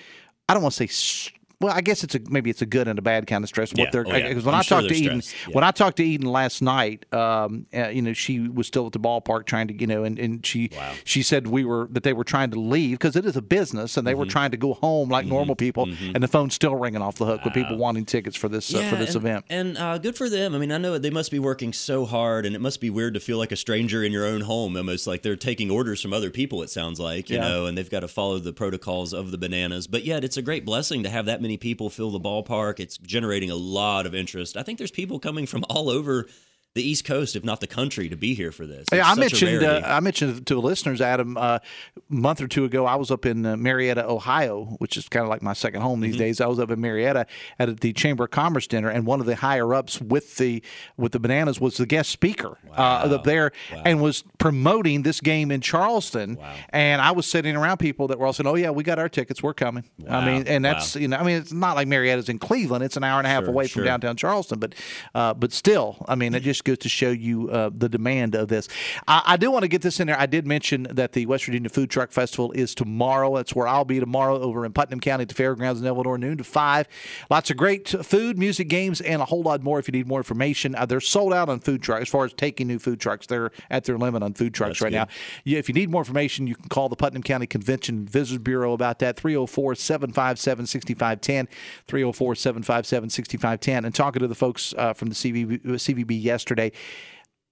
I 0.49 0.53
don't 0.53 0.61
want 0.63 0.75
to 0.75 0.87
say. 0.87 1.31
Well, 1.63 1.73
I 1.73 1.81
guess 1.81 2.03
it's 2.03 2.15
a 2.15 2.19
maybe 2.29 2.49
it's 2.49 2.61
a 2.61 2.65
good 2.65 2.87
and 2.87 2.99
a 2.99 3.01
bad 3.01 3.25
kind 3.27 3.43
of 3.43 3.47
stress. 3.49 3.71
What 3.71 3.79
Yeah. 3.79 3.89
they're 3.91 4.05
Oh, 4.07 4.15
yeah. 4.15 4.27
because 4.29 4.43
when 4.45 4.53
I'm 4.55 4.59
I 4.59 4.63
sure 4.63 4.81
talked 4.81 4.89
to 4.93 4.95
Eden. 4.95 5.21
Yeah. 5.47 5.53
when 5.53 5.63
I 5.63 5.71
talked 5.71 5.97
to 5.97 6.03
Eden 6.03 6.27
last 6.27 6.61
night, 6.61 7.05
um, 7.13 7.65
uh, 7.75 7.87
you 7.87 8.01
know, 8.01 8.13
she 8.13 8.39
was 8.39 8.67
still 8.67 8.85
at 8.87 8.91
the 8.93 8.99
ballpark 8.99 9.45
trying 9.45 9.67
to, 9.69 9.73
you 9.73 9.87
know, 9.87 10.03
and, 10.03 10.19
and 10.19 10.45
she 10.45 10.69
she 11.03 11.23
said 11.23 11.47
we 11.47 11.63
were 11.65 11.87
that 11.91 12.03
they 12.03 12.13
were 12.13 12.23
trying 12.23 12.51
to 12.51 12.59
leave 12.59 12.99
because 12.99 13.15
it 13.15 13.25
is 13.25 13.35
a 13.35 13.41
business 13.41 13.97
and 13.97 14.05
they 14.05 14.11
Mm-hmm. 14.11 14.19
were 14.19 14.25
trying 14.27 14.51
to 14.51 14.57
go 14.57 14.73
home 14.75 15.09
like 15.09 15.25
normal 15.25 15.55
people, 15.55 15.87
and 16.13 16.21
the 16.23 16.27
phone's 16.27 16.53
still 16.53 16.75
ringing 16.75 17.01
off 17.01 17.15
the 17.15 17.25
hook 17.25 17.43
with 17.43 17.53
people 17.53 17.77
wanting 17.77 18.05
tickets 18.05 18.35
for 18.37 18.47
this 18.49 18.73
uh, 18.75 18.81
for 18.89 18.95
this 18.95 19.15
and, 19.15 19.23
event. 19.25 19.45
And 19.49 19.77
uh, 19.77 19.97
good 19.97 20.15
for 20.15 20.29
them. 20.29 20.53
I 20.53 20.57
mean, 20.59 20.71
I 20.71 20.77
know 20.77 20.97
they 20.99 21.09
must 21.09 21.31
be 21.31 21.39
working 21.39 21.73
so 21.73 22.05
hard, 22.05 22.45
and 22.45 22.55
it 22.55 22.59
must 22.61 22.79
be 22.81 22.89
weird 22.91 23.13
to 23.15 23.19
feel 23.19 23.37
like 23.39 23.51
a 23.51 23.55
stranger 23.55 24.03
in 24.03 24.11
your 24.11 24.25
own 24.25 24.41
home, 24.41 24.75
almost 24.77 25.07
like 25.07 25.21
they're 25.23 25.35
taking 25.35 25.71
orders 25.71 26.01
from 26.01 26.13
other 26.13 26.29
people. 26.29 26.61
It 26.61 26.69
sounds 26.69 26.99
like 26.99 27.29
you 27.29 27.39
know, 27.39 27.65
and 27.65 27.77
they've 27.77 27.89
got 27.89 28.01
to 28.01 28.07
follow 28.07 28.37
the 28.39 28.53
protocols 28.53 29.13
of 29.13 29.31
the 29.31 29.37
bananas. 29.37 29.87
But 29.87 30.03
yet, 30.05 30.23
it's 30.23 30.37
a 30.37 30.41
great 30.41 30.63
blessing 30.65 31.01
to 31.03 31.09
have 31.09 31.25
that 31.25 31.41
many 31.41 31.52
people 31.57 31.89
fill 31.89 32.11
the 32.11 32.19
ballpark. 32.19 32.79
It's 32.79 32.97
generating 32.97 33.49
a 33.49 33.55
lot 33.55 34.05
of 34.05 34.15
interest. 34.15 34.57
I 34.57 34.63
think 34.63 34.77
there's 34.77 34.91
people 34.91 35.19
coming 35.19 35.45
from 35.45 35.63
all 35.69 35.89
over 35.89 36.27
the 36.75 36.81
East 36.81 37.05
Coast, 37.05 37.35
if 37.35 37.43
not 37.43 37.59
the 37.59 37.67
country, 37.67 38.09
to 38.09 38.15
be 38.15 38.33
here 38.33 38.51
for 38.51 38.65
this. 38.65 38.87
It's 38.91 39.07
I 39.07 39.13
mentioned 39.15 39.63
uh. 39.63 39.81
I 39.85 39.99
mentioned 39.99 40.47
to 40.47 40.55
the 40.55 40.61
listeners, 40.61 41.01
Adam, 41.01 41.37
uh, 41.37 41.59
a 41.59 41.61
month 42.09 42.41
or 42.41 42.47
two 42.47 42.65
ago, 42.65 42.85
I 42.85 42.95
was 42.95 43.11
up 43.11 43.25
in 43.25 43.45
uh, 43.45 43.55
Marietta, 43.57 44.07
Ohio, 44.09 44.75
which 44.79 44.97
is 44.97 45.07
kind 45.07 45.23
of 45.23 45.29
like 45.29 45.41
my 45.41 45.53
second 45.53 45.81
home 45.81 45.93
Mm-hmm. 46.01 46.11
these 46.11 46.17
days. 46.17 46.41
I 46.41 46.47
was 46.47 46.59
up 46.59 46.71
in 46.71 46.81
Marietta 46.81 47.27
at 47.59 47.79
the 47.81 47.93
Chamber 47.93 48.23
of 48.23 48.31
Commerce 48.31 48.65
dinner, 48.67 48.89
and 48.89 49.05
one 49.05 49.19
of 49.19 49.25
the 49.27 49.35
higher 49.35 49.73
ups 49.73 50.01
with 50.01 50.37
the 50.37 50.63
with 50.97 51.11
the 51.11 51.19
bananas 51.19 51.61
was 51.61 51.77
the 51.77 51.85
guest 51.85 52.09
speaker 52.09 52.57
uh, 52.75 52.81
up 53.13 53.23
there, 53.23 53.51
and 53.85 54.01
was 54.01 54.23
promoting 54.39 55.03
this 55.03 55.21
game 55.21 55.51
in 55.51 55.61
Charleston. 55.61 56.37
And 56.69 57.01
I 57.01 57.11
was 57.11 57.27
sitting 57.27 57.55
around 57.55 57.77
people 57.77 58.07
that 58.07 58.17
were 58.19 58.25
all 58.25 58.33
saying, 58.33 58.47
"Oh 58.47 58.55
yeah, 58.55 58.71
we 58.71 58.83
got 58.83 58.97
our 58.99 59.09
tickets, 59.09 59.43
we're 59.43 59.53
coming." 59.53 59.83
I 60.09 60.25
mean, 60.25 60.47
and 60.47 60.65
that's 60.65 60.95
Wow. 60.95 61.01
you 61.01 61.07
know, 61.07 61.17
I 61.17 61.23
mean, 61.23 61.37
it's 61.37 61.53
not 61.53 61.75
like 61.75 61.87
Marietta's 61.87 62.29
in 62.29 62.39
Cleveland; 62.39 62.83
it's 62.83 62.97
an 62.97 63.03
hour 63.03 63.19
and 63.19 63.27
a 63.27 63.29
half 63.29 63.43
Sure, 63.43 63.49
away 63.49 63.67
from 63.67 63.83
downtown 63.85 64.15
Charleston, 64.17 64.57
but 64.59 64.73
uh, 65.13 65.33
but 65.35 65.53
still, 65.53 66.03
I 66.07 66.15
mean, 66.15 66.33
it 66.33 66.41
just 66.41 66.62
goes 66.63 66.79
to 66.79 66.89
show 66.89 67.11
you 67.11 67.49
uh, 67.49 67.69
the 67.75 67.89
demand 67.89 68.35
of 68.35 68.47
this. 68.47 68.67
I, 69.07 69.21
I 69.25 69.37
do 69.37 69.51
want 69.51 69.63
to 69.63 69.67
get 69.67 69.81
this 69.81 69.99
in 69.99 70.07
there. 70.07 70.19
I 70.19 70.25
did 70.25 70.45
mention 70.47 70.83
that 70.91 71.13
the 71.13 71.25
West 71.25 71.45
Virginia 71.45 71.69
Food 71.69 71.89
Truck 71.89 72.11
Festival 72.11 72.51
is 72.53 72.75
tomorrow. 72.75 73.35
That's 73.35 73.55
where 73.55 73.67
I'll 73.67 73.85
be 73.85 73.99
tomorrow 73.99 74.39
over 74.39 74.65
in 74.65 74.73
Putnam 74.73 74.99
County 74.99 75.23
at 75.23 75.29
the 75.29 75.35
Fairgrounds 75.35 75.81
in 75.81 75.87
Eleanor, 75.87 76.17
noon 76.17 76.37
to 76.37 76.43
five. 76.43 76.87
Lots 77.29 77.49
of 77.49 77.57
great 77.57 77.87
food, 77.87 78.37
music, 78.37 78.67
games, 78.67 79.01
and 79.01 79.21
a 79.21 79.25
whole 79.25 79.43
lot 79.43 79.61
more. 79.63 79.79
If 79.79 79.87
you 79.87 79.93
need 79.93 80.07
more 80.07 80.19
information, 80.19 80.75
uh, 80.75 80.85
they're 80.85 81.01
sold 81.01 81.33
out 81.33 81.49
on 81.49 81.59
food 81.59 81.81
trucks. 81.81 82.03
As 82.03 82.09
far 82.09 82.25
as 82.25 82.33
taking 82.33 82.67
new 82.67 82.79
food 82.79 82.99
trucks, 82.99 83.27
they're 83.27 83.51
at 83.69 83.85
their 83.85 83.97
limit 83.97 84.23
on 84.23 84.33
food 84.33 84.53
trucks 84.53 84.79
That's 84.79 84.81
right 84.81 84.89
good. 84.91 84.95
now. 84.95 85.07
Yeah, 85.43 85.59
if 85.59 85.67
you 85.67 85.73
need 85.73 85.89
more 85.89 86.01
information, 86.01 86.47
you 86.47 86.55
can 86.55 86.69
call 86.69 86.89
the 86.89 86.95
Putnam 86.95 87.23
County 87.23 87.47
Convention 87.47 87.93
and 87.97 88.09
Visitors 88.09 88.41
Bureau 88.41 88.73
about 88.73 88.99
that 88.99 89.17
304 89.17 89.75
757 89.75 90.67
6510. 90.67 91.47
304 91.87 92.35
757 92.35 93.09
6510. 93.09 93.85
And 93.85 93.95
talking 93.95 94.19
to 94.19 94.27
the 94.27 94.35
folks 94.35 94.73
uh, 94.77 94.93
from 94.93 95.09
the 95.09 95.15
CVB, 95.15 95.63
CVB 95.63 96.21
yesterday, 96.21 96.52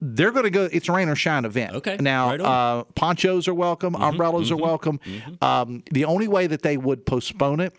they're 0.02 0.32
going 0.32 0.46
to 0.46 0.50
go. 0.50 0.68
It's 0.72 0.90
a 0.90 0.92
rain 0.92 1.10
or 1.10 1.16
shine 1.16 1.46
event. 1.46 1.76
Okay, 1.76 1.98
Now, 2.00 2.30
right. 2.30 2.40
Mm-hmm, 2.40 2.80
uh, 2.80 2.84
ponchos 2.96 3.48
are 3.48 3.54
welcome. 3.54 3.96
umbrellas 3.96 4.52
are 4.52 4.58
welcome. 4.58 5.00
Um, 5.42 5.84
the 5.92 6.06
only 6.06 6.28
way 6.28 6.48
that 6.48 6.64
they 6.64 6.78
would 6.78 7.06
postpone 7.06 7.60
it 7.60 7.74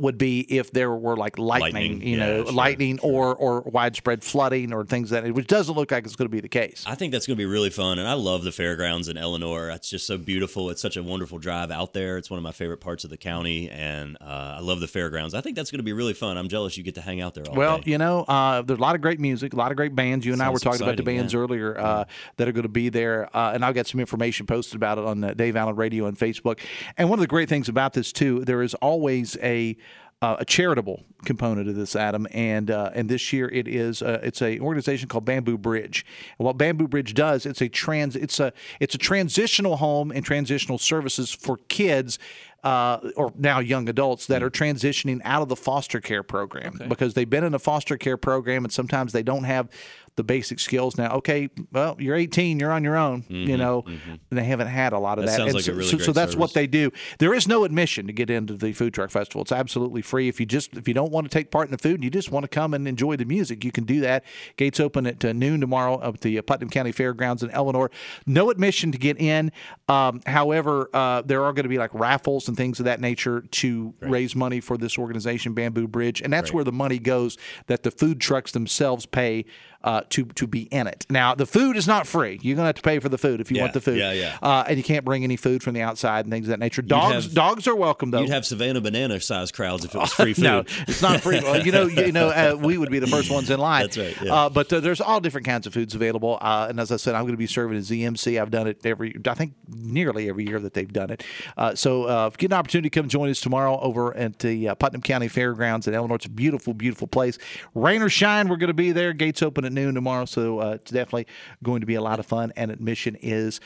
would 0.00 0.18
be 0.18 0.40
if 0.40 0.70
there 0.70 0.92
were 0.92 1.16
like 1.16 1.38
lightning, 1.38 1.72
Lightning, 1.72 2.02
you 2.02 2.18
yeah, 2.18 2.26
know, 2.26 2.44
sure, 2.44 2.52
lightning 2.52 2.98
or 3.02 3.34
or 3.34 3.62
widespread 3.62 4.22
flooding 4.22 4.72
or 4.72 4.84
things 4.84 5.10
that 5.10 5.30
which 5.32 5.46
doesn't 5.46 5.74
look 5.74 5.90
like 5.90 6.04
it's 6.04 6.16
going 6.16 6.26
to 6.26 6.34
be 6.34 6.40
the 6.40 6.48
case. 6.48 6.84
I 6.86 6.94
think 6.94 7.12
that's 7.12 7.26
going 7.26 7.36
to 7.36 7.40
be 7.40 7.46
really 7.46 7.70
fun, 7.70 7.98
and 7.98 8.08
I 8.08 8.14
love 8.14 8.44
the 8.44 8.52
fairgrounds 8.52 9.08
in 9.08 9.16
Eleanor. 9.16 9.70
It's 9.70 9.88
just 9.90 10.06
so 10.06 10.18
beautiful. 10.18 10.70
It's 10.70 10.82
such 10.82 10.96
a 10.96 11.02
wonderful 11.02 11.38
drive 11.38 11.70
out 11.70 11.92
there. 11.92 12.18
It's 12.18 12.30
one 12.30 12.38
of 12.38 12.44
my 12.44 12.52
favorite 12.52 12.80
parts 12.80 13.04
of 13.04 13.10
the 13.10 13.16
county, 13.16 13.70
and 13.70 14.16
uh, 14.20 14.56
I 14.58 14.60
love 14.60 14.80
the 14.80 14.88
fairgrounds. 14.88 15.34
I 15.34 15.40
think 15.40 15.56
that's 15.56 15.70
going 15.70 15.78
to 15.78 15.84
be 15.84 15.92
really 15.92 16.14
fun. 16.14 16.36
I'm 16.38 16.48
jealous 16.48 16.76
you 16.76 16.82
get 16.82 16.94
to 16.96 17.00
hang 17.00 17.20
out 17.20 17.34
there 17.34 17.44
all 17.48 17.54
Well, 17.54 17.78
day. 17.78 17.92
you 17.92 17.98
know, 17.98 18.22
uh, 18.24 18.62
there's 18.62 18.78
a 18.78 18.82
lot 18.82 18.94
of 18.94 19.00
great 19.00 19.20
music, 19.20 19.52
a 19.52 19.56
lot 19.56 19.70
of 19.70 19.76
great 19.76 19.94
bands. 19.94 20.24
You 20.26 20.32
and 20.32 20.42
I 20.42 20.50
were 20.50 20.58
Sounds 20.58 20.78
talking 20.78 20.86
about 20.86 20.96
the 20.96 21.02
bands 21.02 21.32
yeah. 21.32 21.40
earlier 21.40 21.78
uh, 21.78 22.04
that 22.36 22.48
are 22.48 22.52
going 22.52 22.62
to 22.62 22.68
be 22.68 22.88
there, 22.88 23.28
uh, 23.36 23.52
and 23.54 23.64
I've 23.64 23.74
got 23.74 23.86
some 23.86 24.00
information 24.00 24.46
posted 24.46 24.76
about 24.76 24.98
it 24.98 25.04
on 25.04 25.20
Dave 25.36 25.56
Allen 25.56 25.76
Radio 25.76 26.06
and 26.06 26.18
Facebook. 26.18 26.60
And 26.96 27.08
one 27.08 27.18
of 27.18 27.22
the 27.22 27.26
great 27.26 27.48
things 27.48 27.68
about 27.68 27.92
this 27.92 28.12
too, 28.12 28.44
there 28.44 28.62
is 28.62 28.74
always 28.74 29.36
a 29.42 29.76
uh, 30.22 30.36
a 30.38 30.44
charitable 30.44 31.02
component 31.24 31.68
of 31.68 31.76
this, 31.76 31.94
Adam, 31.94 32.26
and 32.32 32.70
uh, 32.70 32.90
and 32.94 33.08
this 33.08 33.32
year 33.32 33.48
it 33.48 33.68
is 33.68 34.00
uh, 34.00 34.18
it's 34.22 34.40
a 34.40 34.58
organization 34.60 35.08
called 35.08 35.24
Bamboo 35.24 35.58
Bridge. 35.58 36.06
And 36.38 36.46
what 36.46 36.56
Bamboo 36.56 36.88
Bridge 36.88 37.12
does, 37.12 37.44
it's 37.44 37.60
a 37.60 37.68
trans 37.68 38.16
it's 38.16 38.40
a 38.40 38.52
it's 38.80 38.94
a 38.94 38.98
transitional 38.98 39.76
home 39.76 40.10
and 40.10 40.24
transitional 40.24 40.78
services 40.78 41.30
for 41.30 41.58
kids. 41.68 42.18
Uh, 42.64 43.12
or 43.14 43.32
now 43.38 43.60
young 43.60 43.88
adults 43.88 44.26
that 44.26 44.42
are 44.42 44.50
transitioning 44.50 45.20
out 45.22 45.40
of 45.40 45.48
the 45.48 45.54
foster 45.54 46.00
care 46.00 46.24
program 46.24 46.80
because 46.88 47.14
they've 47.14 47.30
been 47.30 47.44
in 47.44 47.54
a 47.54 47.60
foster 47.60 47.96
care 47.96 48.16
program 48.16 48.64
and 48.64 48.72
sometimes 48.72 49.12
they 49.12 49.22
don't 49.22 49.44
have 49.44 49.68
the 50.16 50.24
basic 50.24 50.58
skills 50.58 50.96
now. 50.96 51.12
Okay, 51.16 51.48
well, 51.72 51.96
you're 51.98 52.16
18, 52.16 52.58
you're 52.58 52.72
on 52.72 52.82
your 52.82 52.96
own, 52.96 53.24
you 53.28 53.56
know, 53.56 53.84
and 53.86 54.20
they 54.30 54.44
haven't 54.44 54.68
had 54.68 54.92
a 54.92 54.98
lot 54.98 55.18
of 55.18 55.26
That 55.26 55.38
that. 55.38 55.54
like 55.54 55.64
so, 55.64 55.72
really 55.72 55.88
so, 55.88 55.98
so 55.98 56.12
that's 56.12 56.34
what 56.34 56.54
they 56.54 56.66
do. 56.66 56.90
There 57.18 57.34
is 57.34 57.46
no 57.46 57.64
admission 57.64 58.06
to 58.06 58.12
get 58.12 58.30
into 58.30 58.54
the 58.54 58.72
food 58.72 58.94
truck 58.94 59.10
festival. 59.10 59.42
It's 59.42 59.52
absolutely 59.52 60.02
free. 60.02 60.28
If 60.28 60.40
you 60.40 60.46
just 60.46 60.74
if 60.74 60.88
you 60.88 60.94
don't 60.94 61.12
want 61.12 61.30
to 61.30 61.38
take 61.38 61.50
part 61.50 61.66
in 61.66 61.72
the 61.72 61.78
food, 61.78 61.96
and 61.96 62.04
you 62.04 62.10
just 62.10 62.30
want 62.30 62.44
to 62.44 62.48
come 62.48 62.74
and 62.74 62.88
enjoy 62.88 63.16
the 63.16 63.24
music, 63.26 63.64
you 63.64 63.70
can 63.72 63.84
do 63.84 64.00
that. 64.00 64.24
Gates 64.56 64.80
open 64.80 65.06
at 65.06 65.24
uh, 65.24 65.32
noon 65.32 65.60
tomorrow 65.60 66.02
at 66.02 66.20
the 66.22 66.38
uh, 66.38 66.42
Putnam 66.42 66.70
County 66.70 66.92
Fairgrounds 66.92 67.42
in 67.42 67.50
Eleanor. 67.50 67.90
No 68.26 68.50
admission 68.50 68.92
to 68.92 68.98
get 68.98 69.20
in. 69.20 69.52
Um, 69.88 70.20
however, 70.26 70.88
uh, 70.94 71.22
there 71.22 71.44
are 71.44 71.52
going 71.52 71.64
to 71.64 71.68
be 71.68 71.78
like 71.78 71.92
raffles 71.92 72.48
and 72.48 72.56
things 72.56 72.78
of 72.78 72.86
that 72.86 73.00
nature 73.00 73.42
to 73.42 73.94
raise 74.00 74.34
money 74.34 74.60
for 74.60 74.78
this 74.78 74.98
organization, 74.98 75.52
Bamboo 75.52 75.88
Bridge, 75.88 76.22
and 76.22 76.32
that's 76.32 76.52
where 76.52 76.64
the 76.64 76.72
money 76.72 76.98
goes 76.98 77.36
that 77.66 77.82
the 77.82 77.90
food 77.90 78.20
trucks 78.20 78.52
themselves 78.52 79.04
pay 79.06 79.44
uh, 79.86 80.02
to 80.10 80.26
to 80.26 80.46
be 80.46 80.62
in 80.64 80.86
it. 80.86 81.06
Now, 81.08 81.34
the 81.34 81.46
food 81.46 81.76
is 81.76 81.86
not 81.86 82.06
free. 82.06 82.38
You're 82.42 82.56
going 82.56 82.64
to 82.64 82.68
have 82.68 82.74
to 82.74 82.82
pay 82.82 82.98
for 82.98 83.08
the 83.08 83.16
food 83.16 83.40
if 83.40 83.50
you 83.50 83.56
Yeah, 83.56 83.62
want 83.62 83.72
the 83.72 83.80
food. 83.80 83.98
yeah, 83.98 84.12
yeah. 84.12 84.36
Uh, 84.42 84.64
and 84.68 84.76
you 84.76 84.84
can't 84.84 85.04
bring 85.04 85.24
any 85.24 85.36
food 85.36 85.62
from 85.62 85.72
the 85.74 85.80
outside 85.82 86.26
and 86.26 86.32
things 86.32 86.46
of 86.46 86.50
that 86.50 86.58
nature. 86.58 86.82
Dogs 86.82 87.24
have- 87.26 87.34
dogs 87.34 87.66
are 87.66 87.74
welcome 87.76 88.10
though. 88.10 88.20
You'd 88.20 88.30
have 88.30 88.44
Savannah 88.44 88.80
banana 88.82 89.18
sized 89.20 89.54
crowds 89.54 89.84
if 89.86 89.94
it 89.94 89.98
was 89.98 90.12
free 90.20 90.34
food. 90.34 90.44
no, 90.44 90.64
it's 90.88 91.00
not 91.00 91.20
free. 91.22 91.40
Well, 91.40 91.64
you 91.64 91.72
know, 91.72 91.86
you 91.86 92.12
know, 92.12 92.28
uh, 92.28 92.56
we 92.60 92.76
would 92.76 92.90
be 92.90 92.98
the 92.98 93.06
first 93.06 93.30
ones 93.30 93.48
in 93.48 93.58
line. 93.60 93.82
That's 93.82 93.96
right, 93.96 94.16
yeah. 94.22 94.34
Uh, 94.34 94.48
but 94.50 94.72
uh, 94.72 94.80
there's 94.80 95.00
all 95.00 95.20
different 95.20 95.46
kinds 95.46 95.66
of 95.66 95.72
foods 95.72 95.94
available. 95.94 96.38
Uh, 96.40 96.66
and 96.68 96.80
as 96.80 96.90
I 96.92 96.96
said, 96.96 97.14
I'm 97.14 97.22
going 97.22 97.32
to 97.34 97.38
be 97.38 97.46
serving 97.46 97.78
at 97.78 97.84
ZMC. 97.84 98.40
I've 98.40 98.50
done 98.50 98.66
it 98.66 98.84
every, 98.84 99.16
I 99.26 99.34
think, 99.34 99.54
nearly 99.68 100.28
every 100.28 100.46
year 100.46 100.58
that 100.60 100.74
they've 100.74 100.92
done 100.92 101.10
it. 101.10 101.22
Uh, 101.56 101.74
so 101.76 102.08
uh, 102.08 102.26
if 102.26 102.34
you 102.34 102.48
get 102.48 102.52
an 102.54 102.58
opportunity, 102.58 102.90
to 102.90 103.00
come 103.00 103.08
join 103.08 103.30
us 103.30 103.40
tomorrow 103.40 103.78
over 103.80 104.14
at 104.16 104.40
the 104.40 104.68
uh, 104.70 104.74
Putnam 104.74 105.00
County 105.02 105.28
Fairgrounds 105.28 105.86
in 105.86 105.94
Eleanor. 105.94 106.16
It's 106.16 106.26
a 106.26 106.30
beautiful, 106.30 106.74
beautiful 106.74 107.06
place. 107.06 107.38
Rain 107.74 108.02
or 108.02 108.08
shine, 108.08 108.48
we're 108.48 108.56
going 108.56 108.68
to 108.68 108.74
be 108.74 108.92
there. 108.92 109.12
Gates 109.12 109.42
open 109.42 109.64
at 109.64 109.72
noon 109.76 109.94
tomorrow, 109.94 110.24
so 110.24 110.58
uh, 110.60 110.70
it's 110.72 110.90
definitely 110.90 111.28
going 111.62 111.80
to 111.80 111.86
be 111.86 111.94
a 111.94 112.02
lot 112.02 112.18
of 112.18 112.26
fun. 112.26 112.52
And 112.56 112.72
admission 112.72 113.16
is 113.22 113.60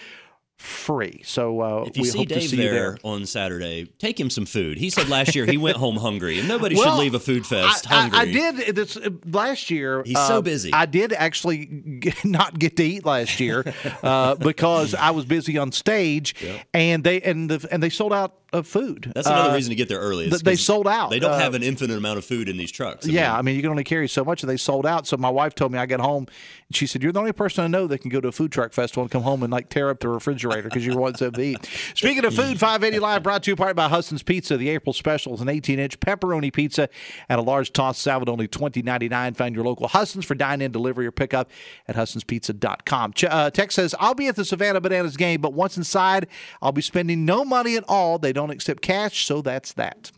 free. 0.59 1.23
So 1.25 1.61
uh, 1.63 1.85
If 1.87 1.97
you 1.97 2.03
we 2.03 2.09
see 2.11 2.19
hope 2.19 2.29
to 2.29 2.35
Dave 2.35 2.51
see 2.51 2.57
there, 2.57 2.65
you 2.67 2.71
there. 2.73 2.99
on 3.03 3.25
Saturday, 3.25 3.87
take 3.99 4.21
him 4.21 4.29
some 4.29 4.45
food. 4.45 4.77
He 4.77 4.91
said 4.91 5.09
last 5.09 5.35
year 5.35 5.47
he 5.47 5.57
went 5.57 5.79
home 5.79 5.97
hungry, 5.97 6.39
and 6.39 6.47
nobody 6.49 6.75
Well, 6.77 6.85
should 6.97 7.01
leave 7.01 7.15
a 7.15 7.19
food 7.19 7.47
fest 7.47 7.91
I, 7.91 7.95
I- 7.95 8.01
hungry. 8.01 8.19
I, 8.19 8.25
did 8.27 8.77
this 8.77 8.95
uh, 8.99 9.09
last 9.25 9.71
year. 9.71 10.03
He's 10.05 10.19
so 10.19 10.37
uh, 10.37 10.41
busy. 10.43 10.71
I 10.75 10.85
did 10.85 11.15
actually 11.15 11.65
get, 11.65 12.23
not 12.27 12.59
get 12.59 12.77
to 12.77 12.83
eat 12.85 13.07
last 13.07 13.41
year 13.41 13.65
uh, 14.03 14.35
because 14.35 14.95
I 14.95 15.13
was 15.13 15.25
busy 15.25 15.57
on 15.57 15.73
stage, 15.73 16.35
and 16.75 17.03
they 17.05 17.23
and 17.23 17.49
the, 17.51 17.67
and 17.73 17.83
they 17.83 17.89
sold 17.89 18.13
out 18.13 18.35
of 18.53 18.67
food. 18.67 19.13
That's 19.15 19.27
another 19.27 19.51
Uh, 19.51 19.55
reason 19.55 19.71
to 19.71 19.77
get 19.77 19.89
there 19.89 20.01
early. 20.01 20.29
th- 20.29 20.43
they 20.43 20.57
sold 20.57 20.89
out. 20.89 21.11
They 21.11 21.19
don't 21.21 21.33
Uh, 21.33 21.39
have 21.39 21.55
an 21.55 21.63
infinite 21.63 21.97
amount 21.97 22.19
of 22.19 22.25
food 22.25 22.49
in 22.49 22.57
these 22.57 22.71
trucks. 22.73 23.07
I 23.07 23.11
yeah, 23.11 23.29
mean, 23.31 23.39
I 23.39 23.43
mean, 23.43 23.57
you 23.57 23.63
can 23.63 23.71
only 23.71 23.85
carry 23.85 24.09
so 24.09 24.25
much, 24.25 24.43
and 24.43 24.51
they 24.51 24.57
sold 24.57 24.87
out. 24.87 25.07
So 25.07 25.17
my 25.17 25.29
wife 25.31 25.55
told 25.55 25.73
me 25.73 25.79
I 25.79 25.87
got 25.87 26.01
home, 26.01 26.27
and 26.69 26.77
she 26.77 26.87
said, 26.87 27.03
"You're 27.03 27.13
the 27.13 27.21
only 27.21 27.33
person 27.33 27.65
I 27.65 27.67
know 27.69 27.87
that 27.87 27.99
can 27.99 28.11
go 28.11 28.21
to 28.21 28.29
a 28.29 28.33
food 28.33 28.51
truck 28.53 28.73
festival 28.73 29.03
and 29.03 29.11
come 29.11 29.23
home 29.23 29.43
and 29.43 29.53
like 29.53 29.69
tear 29.69 29.89
up 29.91 30.01
the 30.01 30.09
refrigerator 30.09 30.63
because 30.65 30.85
you're 30.85 30.97
wanting 30.97 31.17
something 31.19 31.41
to 31.43 31.47
eat." 31.49 31.69
Speaking 31.95 32.25
of 32.25 32.35
food, 32.35 32.59
580 32.59 32.99
Live 32.99 33.23
brought 33.23 33.43
to 33.45 33.51
you 33.51 33.57
part 33.57 33.77
by 33.77 33.89
Husson's 33.89 34.23
Pizza. 34.23 34.57
The 34.57 34.69
April 34.71 34.93
special 34.93 35.35
is 35.35 35.41
an 35.41 35.49
18-inch 35.49 36.01
pepperoni 36.01 36.53
pizza 36.53 36.89
and 37.29 37.39
a 37.39 37.43
large 37.43 37.73
tossed 37.73 38.03
salad, 38.03 38.29
only 38.29 38.49
$20.99. 38.49 39.37
Find 39.37 39.55
your 39.55 39.65
local 39.65 39.89
Husson's 39.89 40.25
for 40.25 40.35
dine-in, 40.35 40.73
delivery, 40.73 41.07
or 41.07 41.13
pickup 41.13 41.51
at 41.87 41.95
HussonsPizza.com. 41.97 43.13
Ch- 43.13 43.25
uh, 43.25 43.51
Tex 43.51 43.75
says, 43.75 43.95
"I'll 44.01 44.15
be 44.15 44.29
at 44.29 44.37
the 44.37 44.45
Savannah 44.45 44.81
Bananas 44.81 45.17
game, 45.17 45.41
but 45.41 45.53
once 45.53 45.77
inside, 45.77 46.27
I'll 46.63 46.73
be 46.73 46.83
spending 46.83 47.25
no 47.25 47.45
money 47.45 47.77
at 47.77 47.85
all. 47.89 48.19
They 48.19 48.33
don't 48.33 48.40
accept 48.49 48.81
cash, 48.81 49.27
so 49.27 49.43
that's 49.43 49.75
that." 49.75 50.11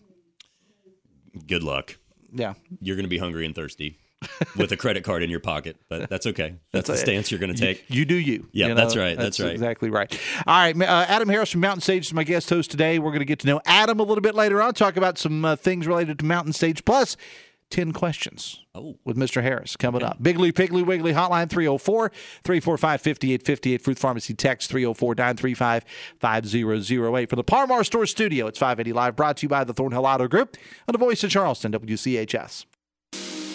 good 1.46 1.62
luck. 1.62 1.96
Yeah. 2.32 2.54
You're 2.80 2.96
going 2.96 3.04
to 3.04 3.10
be 3.10 3.18
hungry 3.18 3.46
and 3.46 3.54
thirsty 3.54 3.98
with 4.56 4.72
a 4.72 4.76
credit 4.76 5.04
card 5.04 5.22
in 5.22 5.30
your 5.30 5.40
pocket, 5.40 5.76
but 5.88 6.08
that's 6.08 6.26
okay. 6.26 6.54
That's, 6.72 6.86
the 6.86 6.92
That's 6.92 7.02
a- 7.02 7.04
stance 7.04 7.30
you're 7.30 7.40
going 7.40 7.54
to 7.54 7.58
take. 7.60 7.84
You 7.88 8.04
do 8.04 8.14
you. 8.14 8.48
Yeah, 8.52 8.68
You 8.68 8.74
that's 8.74 8.94
know, 8.94 9.02
right. 9.02 9.18
That's, 9.18 9.40
right. 9.40 9.52
Exactly 9.52 9.90
right. 9.90 10.12
All 10.46 10.58
right, 10.58 10.80
uh, 10.80 11.06
Adam 11.08 11.28
Harris 11.28 11.50
from 11.50 11.60
Mountain 11.60 11.80
Stage 11.80 12.06
is 12.06 12.14
my 12.14 12.24
guest 12.24 12.48
host 12.48 12.70
today. 12.70 12.98
We're 12.98 13.10
going 13.10 13.20
to 13.20 13.26
get 13.26 13.40
to 13.40 13.46
know 13.46 13.60
Adam 13.66 13.98
a 14.00 14.02
little 14.02 14.22
bit 14.22 14.34
later 14.34 14.62
on. 14.62 14.74
Talk 14.74 14.96
about 14.96 15.18
some 15.18 15.44
uh, 15.44 15.56
things 15.56 15.86
related 15.86 16.18
to 16.20 16.24
Mountain 16.24 16.52
Stage. 16.52 16.84
Plus, 16.84 17.16
10 17.72 17.92
questions 17.92 18.60
Oh. 18.74 18.96
with 19.04 19.16
Mr. 19.16 19.42
Harris 19.42 19.74
coming 19.76 20.02
up. 20.02 20.22
Bigley 20.22 20.52
Piggly 20.52 20.84
Wiggly 20.86 21.12
Hotline 21.12 21.50
304 21.50 22.10
345 22.44 23.00
5858. 23.00 23.82
Fruth 23.82 23.98
Pharmacy 23.98 24.34
text 24.34 24.70
304 24.70 25.14
935 25.16 25.84
5008. 26.20 27.28
For 27.30 27.36
the 27.36 27.42
Par 27.44 27.66
Mar 27.66 27.82
Store 27.84 28.06
Studio, 28.06 28.46
it's 28.46 28.58
580 28.58 28.92
Live, 28.92 29.16
brought 29.16 29.38
to 29.38 29.44
you 29.46 29.48
by 29.48 29.64
the 29.64 29.72
Thornhill 29.74 30.06
Auto 30.06 30.28
Group 30.28 30.56
and 30.86 30.94
the 30.94 30.98
voice 30.98 31.24
of 31.24 31.30
Charleston, 31.30 31.72
WCHS. 31.72 32.66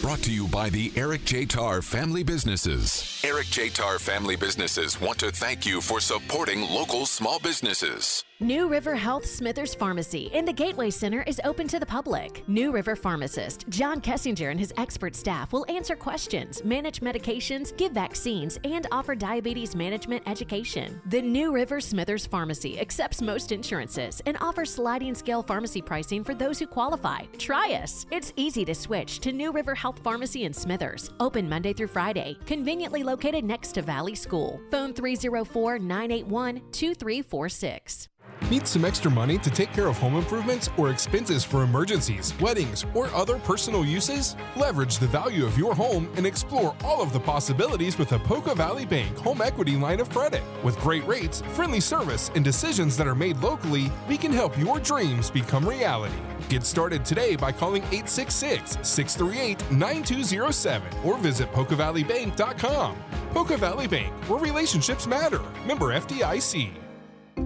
Brought 0.01 0.19
to 0.19 0.31
you 0.31 0.47
by 0.47 0.69
the 0.69 0.91
Eric 0.95 1.25
J. 1.25 1.45
Tarr 1.45 1.81
Family 1.81 2.23
Businesses. 2.23 3.19
Eric 3.25 3.47
J. 3.47 3.69
Tarr 3.69 3.97
Family 3.99 4.35
Businesses 4.35 5.01
want 5.01 5.17
to 5.19 5.31
thank 5.31 5.65
you 5.65 5.81
for 5.81 5.99
supporting 5.99 6.61
local 6.61 7.05
small 7.05 7.39
businesses. 7.39 8.23
New 8.39 8.67
River 8.67 8.93
Health 8.93 9.25
Smithers 9.25 9.73
Pharmacy 9.73 10.29
in 10.31 10.45
the 10.45 10.53
Gateway 10.53 10.91
Center 10.91 11.23
is 11.23 11.41
open 11.43 11.67
to 11.69 11.79
the 11.79 11.85
public. 11.87 12.47
New 12.47 12.71
River 12.71 12.95
pharmacist 12.95 13.67
John 13.69 13.99
Kessinger 13.99 14.51
and 14.51 14.59
his 14.59 14.71
expert 14.77 15.15
staff 15.15 15.51
will 15.51 15.65
answer 15.69 15.95
questions, 15.95 16.63
manage 16.63 16.99
medications, 16.99 17.75
give 17.77 17.93
vaccines, 17.93 18.59
and 18.63 18.85
offer 18.91 19.15
diabetes 19.15 19.75
management 19.75 20.21
education. 20.27 21.01
The 21.07 21.19
New 21.19 21.51
River 21.51 21.81
Smithers 21.81 22.27
Pharmacy 22.27 22.79
accepts 22.79 23.23
most 23.23 23.51
insurances 23.51 24.21
and 24.27 24.37
offers 24.39 24.71
sliding 24.71 25.15
scale 25.15 25.41
pharmacy 25.41 25.81
pricing 25.81 26.23
for 26.23 26.35
those 26.35 26.59
who 26.59 26.67
qualify. 26.67 27.21
Try 27.39 27.73
us. 27.81 28.05
It's 28.11 28.33
easy 28.35 28.63
to 28.65 28.75
switch 28.75 29.19
to 29.21 29.31
New 29.31 29.51
River 29.51 29.73
Health 29.73 29.97
Pharmacy 30.03 30.43
in 30.43 30.53
Smithers, 30.53 31.09
open 31.19 31.49
Monday 31.49 31.73
through 31.73 31.87
Friday, 31.87 32.37
conveniently 32.45 33.01
located 33.01 33.43
next 33.43 33.71
to 33.71 33.81
Valley 33.81 34.13
School. 34.13 34.61
Phone 34.69 34.93
304 34.93 35.79
981 35.79 36.61
2346. 36.71 38.09
Need 38.49 38.65
some 38.65 38.85
extra 38.85 39.11
money 39.11 39.37
to 39.39 39.49
take 39.49 39.73
care 39.73 39.87
of 39.87 39.97
home 39.97 40.15
improvements 40.15 40.69
or 40.77 40.89
expenses 40.89 41.43
for 41.43 41.63
emergencies, 41.63 42.33
weddings, 42.39 42.85
or 42.93 43.07
other 43.07 43.39
personal 43.39 43.85
uses? 43.85 44.37
Leverage 44.55 44.99
the 44.99 45.07
value 45.07 45.45
of 45.45 45.57
your 45.57 45.75
home 45.75 46.09
and 46.15 46.25
explore 46.25 46.73
all 46.83 47.01
of 47.01 47.11
the 47.11 47.19
possibilities 47.19 47.97
with 47.97 48.09
the 48.09 48.19
Poca 48.19 48.55
Valley 48.55 48.85
Bank 48.85 49.17
Home 49.17 49.41
Equity 49.41 49.75
Line 49.75 49.99
of 49.99 50.09
Credit. 50.09 50.41
With 50.63 50.79
great 50.79 51.05
rates, 51.05 51.41
friendly 51.53 51.81
service, 51.81 52.31
and 52.35 52.43
decisions 52.43 52.95
that 52.95 53.07
are 53.07 53.15
made 53.15 53.37
locally, 53.37 53.91
we 54.07 54.17
can 54.17 54.31
help 54.31 54.57
your 54.57 54.79
dreams 54.79 55.29
become 55.29 55.67
reality. 55.67 56.15
Get 56.47 56.63
started 56.63 57.03
today 57.03 57.35
by 57.35 57.51
calling 57.51 57.83
866 57.83 58.77
638 58.81 59.71
9207 59.71 60.87
or 61.03 61.17
visit 61.17 61.51
PocaValleyBank.com. 61.51 62.97
Poca 63.31 63.57
Valley 63.57 63.87
Bank, 63.87 64.13
where 64.29 64.39
relationships 64.39 65.05
matter. 65.05 65.41
Member 65.65 65.87
FDIC. 65.87 66.86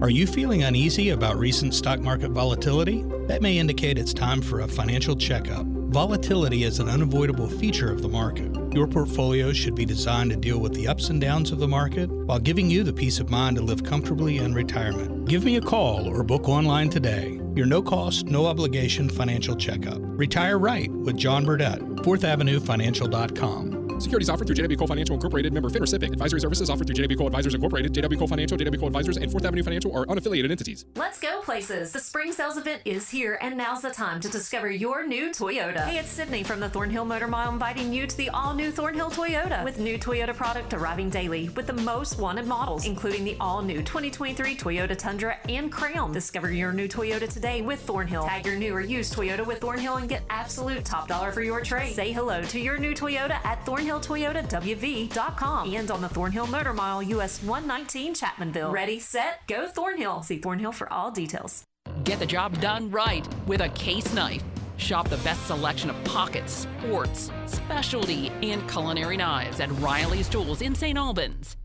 Are 0.00 0.10
you 0.10 0.26
feeling 0.26 0.64
uneasy 0.64 1.10
about 1.10 1.38
recent 1.38 1.74
stock 1.74 2.00
market 2.00 2.30
volatility? 2.30 3.04
That 3.28 3.42
may 3.42 3.58
indicate 3.58 3.98
it's 3.98 4.14
time 4.14 4.40
for 4.40 4.60
a 4.60 4.68
financial 4.68 5.14
checkup. 5.14 5.66
Volatility 5.66 6.64
is 6.64 6.80
an 6.80 6.88
unavoidable 6.88 7.48
feature 7.48 7.92
of 7.92 8.02
the 8.02 8.08
market. 8.08 8.50
Your 8.72 8.88
portfolio 8.88 9.52
should 9.52 9.74
be 9.74 9.84
designed 9.84 10.30
to 10.30 10.36
deal 10.36 10.58
with 10.58 10.74
the 10.74 10.88
ups 10.88 11.10
and 11.10 11.20
downs 11.20 11.52
of 11.52 11.58
the 11.58 11.68
market 11.68 12.10
while 12.10 12.38
giving 12.38 12.70
you 12.70 12.82
the 12.82 12.92
peace 12.92 13.20
of 13.20 13.30
mind 13.30 13.56
to 13.58 13.62
live 13.62 13.84
comfortably 13.84 14.38
in 14.38 14.54
retirement. 14.54 15.28
Give 15.28 15.44
me 15.44 15.56
a 15.56 15.60
call 15.60 16.08
or 16.08 16.24
book 16.24 16.48
online 16.48 16.88
today. 16.88 17.38
Your 17.54 17.66
no 17.66 17.82
cost, 17.82 18.26
no 18.26 18.46
obligation 18.46 19.10
financial 19.10 19.54
checkup. 19.54 19.98
Retire 20.00 20.58
right 20.58 20.90
with 20.90 21.16
John 21.16 21.44
Burdett, 21.44 21.80
4th 21.80 22.24
Avenue 22.24 22.58
Financial.com. 22.58 23.81
Securities 24.02 24.28
offered 24.28 24.46
through 24.46 24.56
JW 24.56 24.76
Cole 24.76 24.88
Financial 24.88 25.14
Incorporated, 25.14 25.52
member 25.52 25.70
FINRA 25.70 25.86
SIPC. 25.86 26.12
Advisory 26.12 26.40
services 26.40 26.68
offered 26.68 26.86
through 26.86 26.96
JW 26.96 27.16
Cole 27.16 27.28
Advisors 27.28 27.54
Incorporated. 27.54 27.92
JW 27.92 28.18
Cole 28.18 28.26
Financial, 28.26 28.58
JW 28.58 28.78
Cole 28.78 28.88
Advisors, 28.88 29.16
and 29.16 29.30
4th 29.30 29.44
Avenue 29.44 29.62
Financial 29.62 29.96
are 29.96 30.04
unaffiliated 30.06 30.50
entities. 30.50 30.84
Let's 30.96 31.20
go 31.20 31.40
places. 31.42 31.92
The 31.92 32.00
spring 32.00 32.32
sales 32.32 32.56
event 32.56 32.82
is 32.84 33.10
here, 33.10 33.38
and 33.40 33.56
now's 33.56 33.82
the 33.82 33.90
time 33.90 34.20
to 34.20 34.28
discover 34.28 34.70
your 34.70 35.06
new 35.06 35.30
Toyota. 35.30 35.84
Hey, 35.86 35.98
it's 35.98 36.10
Sydney 36.10 36.42
from 36.42 36.60
the 36.60 36.68
Thornhill 36.68 37.04
Motor 37.04 37.28
Mile 37.28 37.52
inviting 37.52 37.92
you 37.92 38.06
to 38.06 38.16
the 38.16 38.28
all 38.30 38.54
new 38.54 38.70
Thornhill 38.70 39.10
Toyota 39.10 39.62
with 39.64 39.78
new 39.78 39.98
Toyota 39.98 40.34
product 40.34 40.74
arriving 40.74 41.08
daily 41.08 41.48
with 41.50 41.66
the 41.66 41.72
most 41.72 42.18
wanted 42.18 42.46
models, 42.46 42.86
including 42.86 43.24
the 43.24 43.36
all 43.40 43.62
new 43.62 43.82
2023 43.82 44.56
Toyota 44.56 44.96
Tundra 44.96 45.38
and 45.48 45.70
Crown. 45.70 46.12
Discover 46.12 46.52
your 46.52 46.72
new 46.72 46.88
Toyota 46.88 47.28
today 47.28 47.62
with 47.62 47.80
Thornhill. 47.80 48.26
Tag 48.26 48.46
your 48.46 48.56
new 48.56 48.74
or 48.74 48.80
used 48.80 49.14
Toyota 49.14 49.46
with 49.46 49.60
Thornhill 49.60 49.96
and 49.96 50.08
get 50.08 50.22
absolute 50.30 50.84
top 50.84 51.08
dollar 51.08 51.32
for 51.32 51.42
your 51.42 51.60
trade. 51.60 51.94
Say 51.94 52.12
hello 52.12 52.42
to 52.42 52.58
your 52.58 52.78
new 52.78 52.94
Toyota 52.94 53.44
at 53.44 53.64
ThornhillToyotaWV.com 54.00 55.74
and 55.74 55.90
on 55.90 56.00
the 56.00 56.08
Thornhill 56.08 56.46
Motor 56.46 56.72
Mile 56.72 57.02
US 57.02 57.42
119 57.42 58.14
Chapmanville. 58.14 58.72
Ready, 58.72 58.98
set, 58.98 59.46
go 59.46 59.66
Thornhill. 59.66 60.22
See 60.22 60.38
Thornhill 60.38 60.72
for 60.72 60.90
all 60.92 61.10
details. 61.10 61.64
Get 62.04 62.18
the 62.18 62.26
job 62.26 62.58
done 62.60 62.90
right 62.90 63.26
with 63.46 63.60
a 63.60 63.68
case 63.70 64.12
knife. 64.14 64.42
Shop 64.76 65.08
the 65.08 65.18
best 65.18 65.46
selection 65.46 65.90
of 65.90 66.04
pockets, 66.04 66.66
sports, 66.80 67.30
specialty, 67.46 68.30
and 68.42 68.68
culinary 68.68 69.16
knives 69.16 69.60
at 69.60 69.70
Riley's 69.80 70.28
Tools 70.28 70.62
in 70.62 70.74
St. 70.74 70.98
Albans. 70.98 71.56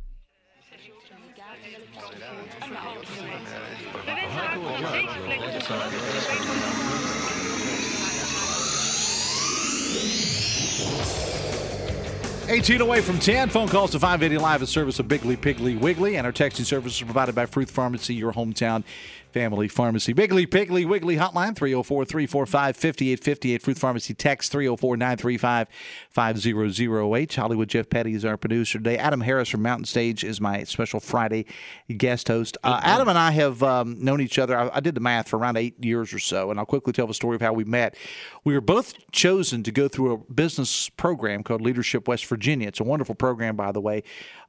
Eighteen 12.49 12.79
away 12.79 13.01
from 13.01 13.19
ten. 13.19 13.49
Phone 13.49 13.67
calls 13.67 13.91
to 13.91 13.99
580 13.99 14.41
Live, 14.41 14.61
a 14.61 14.67
service 14.67 14.99
of 14.99 15.09
Bigley 15.09 15.35
Piggly 15.35 15.77
Wiggly, 15.77 16.15
and 16.15 16.25
our 16.25 16.31
texting 16.31 16.63
service 16.63 16.95
is 16.95 17.03
provided 17.03 17.35
by 17.35 17.45
Fruth 17.45 17.69
Pharmacy, 17.69 18.15
your 18.15 18.31
hometown 18.31 18.85
family 19.37 19.67
pharmacy. 19.67 20.13
Bigley 20.13 20.47
Piggly 20.47 20.83
Wiggly 20.83 21.15
hotline 21.15 21.55
304 21.55 22.05
345 22.05 22.75
5858. 22.75 23.61
Fruth 23.61 23.77
Pharmacy 23.77 24.15
text 24.15 24.51
304 24.51 24.97
935 24.97 25.67
5008. 26.09 27.35
Hollywood 27.35 27.69
Jeff 27.69 27.87
Petty 27.87 28.15
is 28.15 28.25
our 28.25 28.35
producer 28.35 28.79
today. 28.79 28.97
Adam 28.97 29.21
Harris 29.21 29.49
from 29.49 29.61
Mountain 29.61 29.85
Stage 29.85 30.23
is 30.23 30.41
my 30.41 30.63
special 30.63 30.99
Friday 30.99 31.45
guest 31.97 32.29
host. 32.29 32.57
Uh, 32.63 32.79
Adam 32.81 33.07
and 33.07 33.17
I 33.17 33.29
have 33.29 33.61
um, 33.61 34.03
known 34.03 34.21
each 34.21 34.39
other, 34.39 34.57
I, 34.57 34.71
I 34.73 34.79
did 34.79 34.95
the 34.95 35.01
math, 35.01 35.29
for 35.29 35.37
around 35.37 35.57
eight 35.57 35.83
years 35.85 36.15
or 36.15 36.19
so, 36.19 36.49
and 36.49 36.59
I'll 36.59 36.65
quickly 36.65 36.91
tell 36.91 37.05
the 37.05 37.13
story 37.13 37.35
of 37.35 37.41
how 37.41 37.53
we 37.53 37.63
met. 37.63 37.95
We 38.43 38.55
were 38.55 38.61
both 38.61 38.95
chosen 39.11 39.61
to 39.63 39.71
go 39.71 39.87
through 39.87 40.13
a 40.13 40.17
business 40.33 40.89
program 40.89 41.43
called 41.43 41.61
Leadership 41.61 42.07
West 42.07 42.25
Virginia. 42.25 42.69
It's 42.69 42.79
a 42.79 42.83
wonderful 42.83 43.13
program, 43.13 43.55
by 43.55 43.71
the 43.71 43.81
way. 43.81 44.01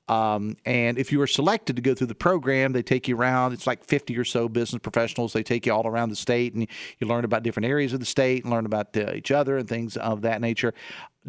Um, 0.08 0.56
and 0.64 0.98
if 0.98 1.12
you 1.12 1.20
are 1.20 1.26
selected 1.26 1.76
to 1.76 1.82
go 1.82 1.94
through 1.94 2.06
the 2.06 2.14
program, 2.14 2.72
they 2.72 2.82
take 2.82 3.08
you 3.08 3.16
around. 3.16 3.52
It's 3.52 3.66
like 3.66 3.84
50 3.84 4.16
or 4.16 4.24
so 4.24 4.48
business 4.48 4.80
professionals. 4.80 5.32
They 5.32 5.42
take 5.42 5.66
you 5.66 5.72
all 5.72 5.86
around 5.86 6.08
the 6.08 6.16
state 6.16 6.54
and 6.54 6.66
you 6.98 7.06
learn 7.06 7.24
about 7.24 7.42
different 7.42 7.66
areas 7.66 7.92
of 7.92 8.00
the 8.00 8.06
state 8.06 8.44
and 8.44 8.52
learn 8.52 8.66
about 8.66 8.96
uh, 8.96 9.12
each 9.14 9.30
other 9.30 9.58
and 9.58 9.68
things 9.68 9.96
of 9.96 10.22
that 10.22 10.40
nature. 10.40 10.72